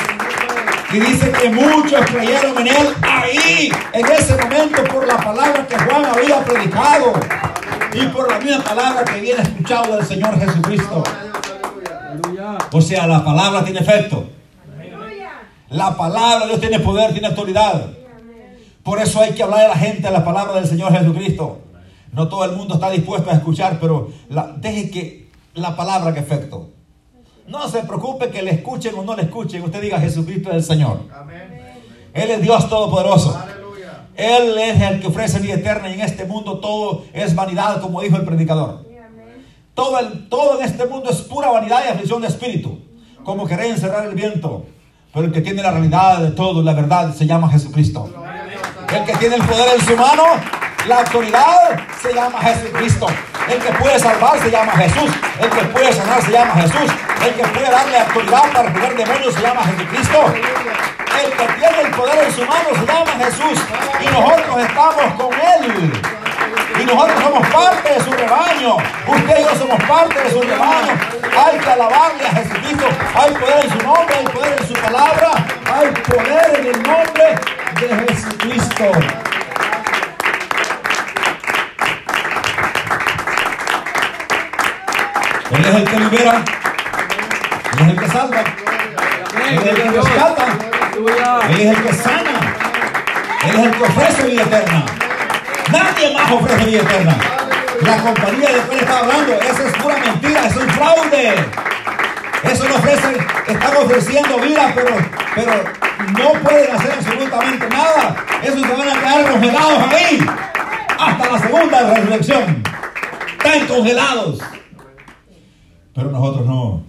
Y 0.91 1.01
dice 1.01 1.31
que 1.33 1.49
muchos 1.51 2.01
creyeron 2.07 2.59
en 2.59 2.69
él 2.69 2.95
ahí, 3.03 3.73
en 3.93 4.07
ese 4.07 4.37
momento, 4.37 4.85
por 4.85 5.07
la 5.07 5.17
palabra 5.17 5.67
que 5.67 5.79
Juan 5.79 6.05
había 6.05 6.45
predicado. 6.45 7.13
Y 7.93 8.07
por 8.09 8.31
la 8.31 8.39
misma 8.39 8.65
palabra 8.65 9.05
que 9.05 9.21
viene 9.21 9.43
escuchado 9.43 9.97
del 9.97 10.07
Señor 10.07 10.39
Jesucristo. 10.39 11.05
O 12.73 12.81
sea, 12.81 13.07
la 13.07 13.25
palabra 13.25 13.65
tiene 13.65 13.81
efecto. 13.81 14.29
La 15.71 15.97
palabra 15.97 16.41
de 16.41 16.47
Dios 16.49 16.61
tiene 16.61 16.81
poder, 16.81 17.13
tiene 17.13 17.29
autoridad. 17.29 17.87
Por 18.83 19.01
eso 19.01 19.21
hay 19.21 19.33
que 19.33 19.43
hablar 19.43 19.67
a 19.67 19.69
la 19.69 19.77
gente 19.77 20.11
la 20.11 20.25
palabra 20.25 20.55
del 20.55 20.67
Señor 20.67 20.93
Jesucristo. 20.93 21.59
No 22.13 22.29
todo 22.29 22.45
el 22.45 22.53
mundo 22.53 22.75
está 22.75 22.91
dispuesto 22.91 23.31
a 23.31 23.35
escuchar, 23.35 23.79
pero 23.81 24.09
la- 24.31 24.47
deje 24.57 24.91
que 24.91 25.29
la 25.55 25.77
palabra 25.77 26.09
haga 26.11 26.21
efecto. 26.21 26.71
No 27.47 27.69
se 27.69 27.81
preocupe 27.83 28.31
que 28.31 28.43
le 28.43 28.53
escuchen 28.53 28.95
o 28.97 29.03
no 29.03 29.15
le 29.15 29.23
escuchen. 29.23 29.63
Usted 29.63 29.81
diga 29.83 30.01
Jesucristo 30.01 30.51
es 30.51 30.57
el 30.57 30.65
Señor. 30.65 31.01
Él 32.15 32.31
es 32.31 32.43
Dios 32.43 32.69
Todopoderoso. 32.69 33.39
Él 34.17 34.59
es 34.59 34.81
el 34.83 35.01
que 35.01 35.07
ofrece 35.07 35.39
vida 35.39 35.55
eterna 35.55 35.89
y 35.91 35.95
en 35.95 36.01
este 36.01 36.25
mundo 36.25 36.59
todo 36.59 37.05
es 37.13 37.35
vanidad, 37.35 37.81
como 37.81 38.01
dijo 38.01 38.17
el 38.17 38.25
predicador. 38.25 38.88
Todo, 39.79 40.01
el, 40.01 40.29
todo 40.29 40.59
en 40.59 40.65
este 40.65 40.87
mundo 40.87 41.09
es 41.09 41.19
pura 41.19 41.51
vanidad 41.51 41.85
y 41.87 41.91
aflicción 41.91 42.21
de 42.21 42.27
espíritu. 42.27 42.81
Como 43.23 43.47
querer 43.47 43.67
encerrar 43.67 44.07
el 44.07 44.15
viento. 44.17 44.67
Pero 45.15 45.27
el 45.27 45.33
que 45.33 45.41
tiene 45.41 45.63
la 45.63 45.71
realidad 45.71 46.19
de 46.19 46.33
todo, 46.33 46.65
la 46.65 46.73
verdad, 46.73 47.15
se 47.15 47.27
llama 47.27 47.49
Jesucristo. 47.49 48.13
El 48.93 49.05
que 49.05 49.17
tiene 49.19 49.37
el 49.37 49.43
poder 49.45 49.79
en 49.79 49.87
su 49.87 49.97
mano, 49.97 50.25
la 50.89 50.99
autoridad, 50.99 51.79
se 52.03 52.13
llama 52.13 52.41
Jesucristo. 52.41 53.07
El 53.49 53.59
que 53.61 53.73
puede 53.75 54.01
salvar 54.01 54.41
se 54.41 54.51
llama 54.51 54.73
Jesús. 54.73 55.11
El 55.41 55.49
que 55.49 55.65
puede 55.67 55.93
sanar 55.93 56.23
se 56.25 56.33
llama 56.33 56.55
Jesús. 56.55 56.93
El 57.25 57.35
que 57.35 57.47
puede 57.47 57.71
darle 57.71 57.99
autoridad 57.99 58.53
para 58.53 58.73
jugar 58.73 58.97
demonios 58.97 59.33
se 59.33 59.41
llama 59.43 59.63
Jesucristo. 59.63 60.19
El 61.23 61.31
que 61.31 61.53
tiene 61.55 61.83
el 61.83 61.91
poder 61.93 62.25
en 62.27 62.35
su 62.35 62.41
mano 62.41 62.69
se 62.75 62.85
llama 62.85 63.25
Jesús. 63.25 63.59
Y 64.01 64.07
nosotros 64.07 64.59
estamos 64.59 65.23
con 65.23 65.33
Él. 65.35 65.93
Y 66.81 66.85
nosotros 66.85 67.23
somos 67.23 67.49
parte 67.49 67.93
de 67.93 68.01
su 68.05 68.13
rebaño. 68.13 68.77
Usted 69.07 69.41
y 69.41 69.43
yo 69.43 69.57
somos 69.59 69.83
parte 69.83 70.23
de 70.23 70.31
su 70.31 70.41
rebaño. 70.41 70.93
Hay 71.37 71.59
que 71.59 71.71
alabarle 71.71 72.27
a 72.27 72.31
Jesucristo. 72.31 72.87
Hay 73.15 73.35
poder 73.35 73.65
en 73.65 73.71
su 73.71 73.87
nombre, 73.87 74.15
hay 74.17 74.27
poder 74.27 74.57
en 74.61 74.69
su 74.69 74.75
palabra. 74.75 75.31
Hay 75.75 75.91
poder 76.03 76.61
en 76.61 76.67
el 76.67 76.83
nombre 76.83 77.35
de 77.81 78.13
Jesucristo. 78.13 78.85
Él 85.51 85.65
es 85.65 85.75
el 85.75 85.85
que 85.85 85.97
libera. 85.99 86.43
Él 87.73 87.81
es 87.81 87.89
el 87.89 87.99
que 87.99 88.09
salva. 88.09 88.41
Él 89.49 89.59
es 89.59 89.67
el 89.67 89.77
que 89.77 89.91
rescata. 89.91 90.47
Él 91.49 91.61
es 91.61 91.77
el 91.77 91.83
que 91.83 91.93
sana. 91.93 92.55
Él 93.45 93.51
es 93.51 93.65
el 93.65 93.71
que 93.73 93.83
ofrece 93.83 94.23
vida 94.25 94.43
eterna. 94.43 95.08
Más 96.29 96.43
ofrece 96.43 96.65
vida 96.67 96.83
eterna. 96.83 97.17
La 97.81 98.03
compañía 98.03 98.49
de 98.49 98.57
la 98.59 98.63
cual 98.65 98.79
está 98.81 98.99
hablando, 98.99 99.33
eso 99.33 99.67
es 99.67 99.73
pura 99.83 99.97
mentira, 99.97 100.47
es 100.47 100.55
fraude. 100.55 101.35
Eso 102.45 102.69
no 102.69 102.75
ofrecen, 102.75 103.17
están 103.47 103.77
ofreciendo 103.77 104.39
vida, 104.39 104.73
pero, 104.75 104.95
pero 105.35 105.53
no 106.19 106.33
pueden 106.41 106.77
hacer 106.77 106.93
absolutamente 106.93 107.69
nada. 107.71 108.17
Esos 108.43 108.61
se 108.61 108.75
van 108.75 108.89
a 108.89 109.01
quedar 109.01 109.33
congelados 109.33 109.93
ahí. 109.93 110.27
Hasta 110.99 111.33
la 111.33 111.39
segunda 111.39 111.95
resurrección. 111.95 112.63
Están 113.39 113.67
congelados. 113.67 114.39
Pero 115.95 116.11
nosotros 116.11 116.47
no. 116.47 116.83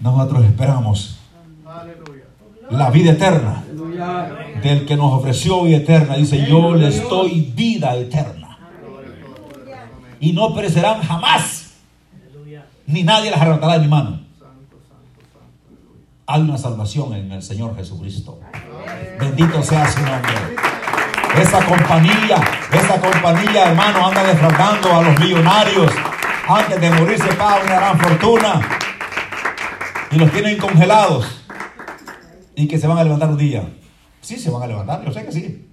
Nosotros 0.00 0.44
esperamos 0.44 1.20
la 2.68 2.90
vida 2.90 3.12
eterna. 3.12 3.62
Del 4.62 4.86
que 4.86 4.96
nos 4.96 5.12
ofreció 5.12 5.62
vida 5.62 5.78
eterna. 5.78 6.16
Dice, 6.16 6.46
yo 6.46 6.74
les 6.74 7.08
doy 7.08 7.52
vida 7.54 7.96
eterna. 7.96 8.58
Y 10.20 10.32
no 10.32 10.54
perecerán 10.54 11.02
jamás. 11.02 11.72
Ni 12.86 13.02
nadie 13.02 13.30
las 13.30 13.40
arrebatará 13.40 13.74
de 13.74 13.80
mi 13.80 13.88
mano. 13.88 14.20
Hay 16.26 16.42
una 16.42 16.58
salvación 16.58 17.12
en 17.14 17.32
el 17.32 17.42
Señor 17.42 17.74
Jesucristo. 17.76 18.38
Bendito 19.18 19.62
sea 19.62 19.90
su 19.90 20.00
nombre. 20.00 20.32
Esa 21.40 21.64
compañía, 21.64 22.36
esa 22.72 23.00
compañía, 23.00 23.70
hermano, 23.70 24.06
anda 24.06 24.24
defraudando 24.24 24.92
a 24.92 25.02
los 25.02 25.18
millonarios. 25.18 25.92
Antes 26.48 26.80
de 26.80 26.90
morirse 26.90 27.32
paga 27.34 27.64
una 27.64 27.74
gran 27.76 27.98
fortuna. 27.98 28.60
Y 30.10 30.16
los 30.16 30.30
tienen 30.32 30.58
congelados. 30.58 31.44
Y 32.56 32.66
que 32.66 32.78
se 32.78 32.86
van 32.86 32.98
a 32.98 33.04
levantar 33.04 33.30
un 33.30 33.38
día. 33.38 33.62
Sí, 34.30 34.38
se 34.38 34.48
van 34.48 34.62
a 34.62 34.68
levantar, 34.68 35.04
yo 35.04 35.12
sé 35.12 35.26
que 35.26 35.32
sí. 35.32 35.66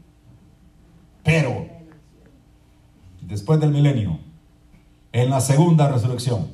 Pero, 1.23 1.67
después 3.21 3.59
del 3.59 3.69
milenio, 3.69 4.17
en 5.11 5.29
la 5.29 5.41
segunda 5.41 5.87
resurrección, 5.87 6.47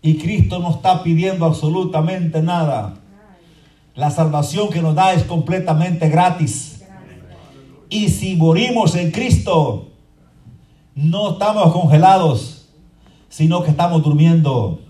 y 0.00 0.16
Cristo 0.16 0.60
no 0.60 0.70
está 0.70 1.02
pidiendo 1.02 1.44
absolutamente 1.44 2.40
nada. 2.40 2.94
La 3.94 4.10
salvación 4.10 4.70
que 4.70 4.80
nos 4.80 4.94
da 4.94 5.12
es 5.12 5.24
completamente 5.24 6.08
gratis. 6.08 6.82
Y 7.90 8.08
si 8.08 8.34
morimos 8.34 8.94
en 8.94 9.10
Cristo, 9.10 9.90
no 10.94 11.32
estamos 11.32 11.70
congelados, 11.70 12.70
sino 13.28 13.62
que 13.62 13.72
estamos 13.72 14.02
durmiendo. 14.02 14.80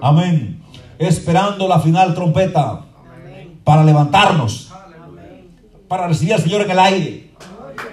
Amén. 0.00 0.60
Esperando 0.98 1.68
la 1.68 1.78
final 1.78 2.16
trompeta 2.16 2.84
para 3.64 3.82
levantarnos, 3.82 4.70
para 5.88 6.06
recibir 6.06 6.34
al 6.34 6.42
Señor 6.42 6.62
en 6.62 6.70
el 6.70 6.78
aire, 6.78 7.30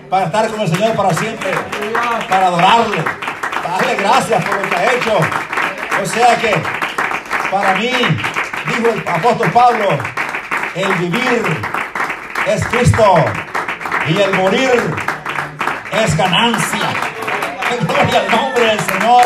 para 0.10 0.26
estar 0.26 0.50
con 0.50 0.60
el 0.62 0.68
Señor 0.68 0.96
para 0.96 1.14
siempre, 1.14 1.50
para 2.30 2.48
adorarle, 2.48 3.04
darle 3.64 3.96
gracias 3.96 4.44
por 4.44 4.62
lo 4.62 4.70
que 4.70 4.76
ha 4.76 4.94
hecho. 4.94 5.18
O 6.02 6.06
sea 6.06 6.36
que 6.36 6.54
para 7.50 7.76
mí, 7.76 7.92
dijo 8.68 8.90
el 8.94 9.08
apóstol 9.08 9.52
Pablo, 9.52 9.88
el 10.76 10.94
vivir 10.96 11.44
es 12.48 12.68
Cristo 12.68 13.16
y 14.08 14.18
el 14.18 14.34
morir 14.34 14.96
es 15.92 16.18
ganancia. 16.18 16.90
Gloria 17.82 18.20
al 18.20 18.32
nombre 18.32 18.66
del 18.66 18.80
Señor. 18.80 19.24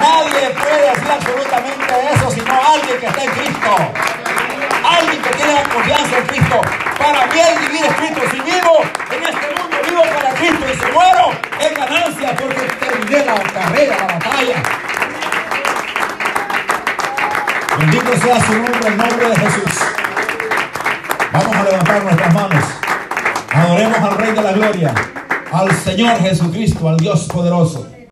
Nadie 0.00 0.50
puede 0.50 0.90
decir 0.90 1.10
absolutamente 1.10 1.94
eso 2.14 2.30
sino 2.30 2.52
alguien 2.52 2.98
que 3.00 3.06
está 3.06 3.24
en 3.24 3.30
Cristo. 3.30 3.76
Alguien 4.98 5.22
que 5.22 5.30
tiene 5.30 5.54
la 5.54 5.62
confianza 5.64 6.18
en 6.18 6.26
Cristo. 6.26 6.60
Para 6.98 7.26
mí 7.26 7.40
vivir 7.66 7.84
es 7.84 7.94
Cristo. 7.94 8.20
Si 8.30 8.40
vivo 8.40 8.82
en 9.10 9.22
este 9.22 9.46
mundo, 9.60 9.76
vivo 9.88 10.02
para 10.14 10.34
Cristo. 10.34 10.64
Y 10.72 10.74
si 10.74 10.92
muero, 10.92 11.32
es 11.60 11.76
ganancia 11.76 12.36
porque 12.36 12.62
terminé 12.80 13.24
la 13.24 13.34
carrera, 13.34 13.96
la 13.98 14.06
batalla. 14.06 14.62
Bendito 17.78 18.16
sea 18.16 18.40
su 18.40 18.52
nombre, 18.52 18.88
el 18.88 18.96
nombre 18.96 19.28
de 19.28 19.36
Jesús. 19.36 19.74
Vamos 21.32 21.56
a 21.56 21.64
levantar 21.64 22.02
nuestras 22.02 22.34
manos. 22.34 22.64
Adoremos 23.52 23.98
al 23.98 24.18
Rey 24.18 24.32
de 24.32 24.42
la 24.42 24.52
Gloria, 24.52 24.94
al 25.52 25.74
Señor 25.74 26.18
Jesucristo, 26.20 26.88
al 26.88 26.96
Dios 26.96 27.24
poderoso. 27.24 27.95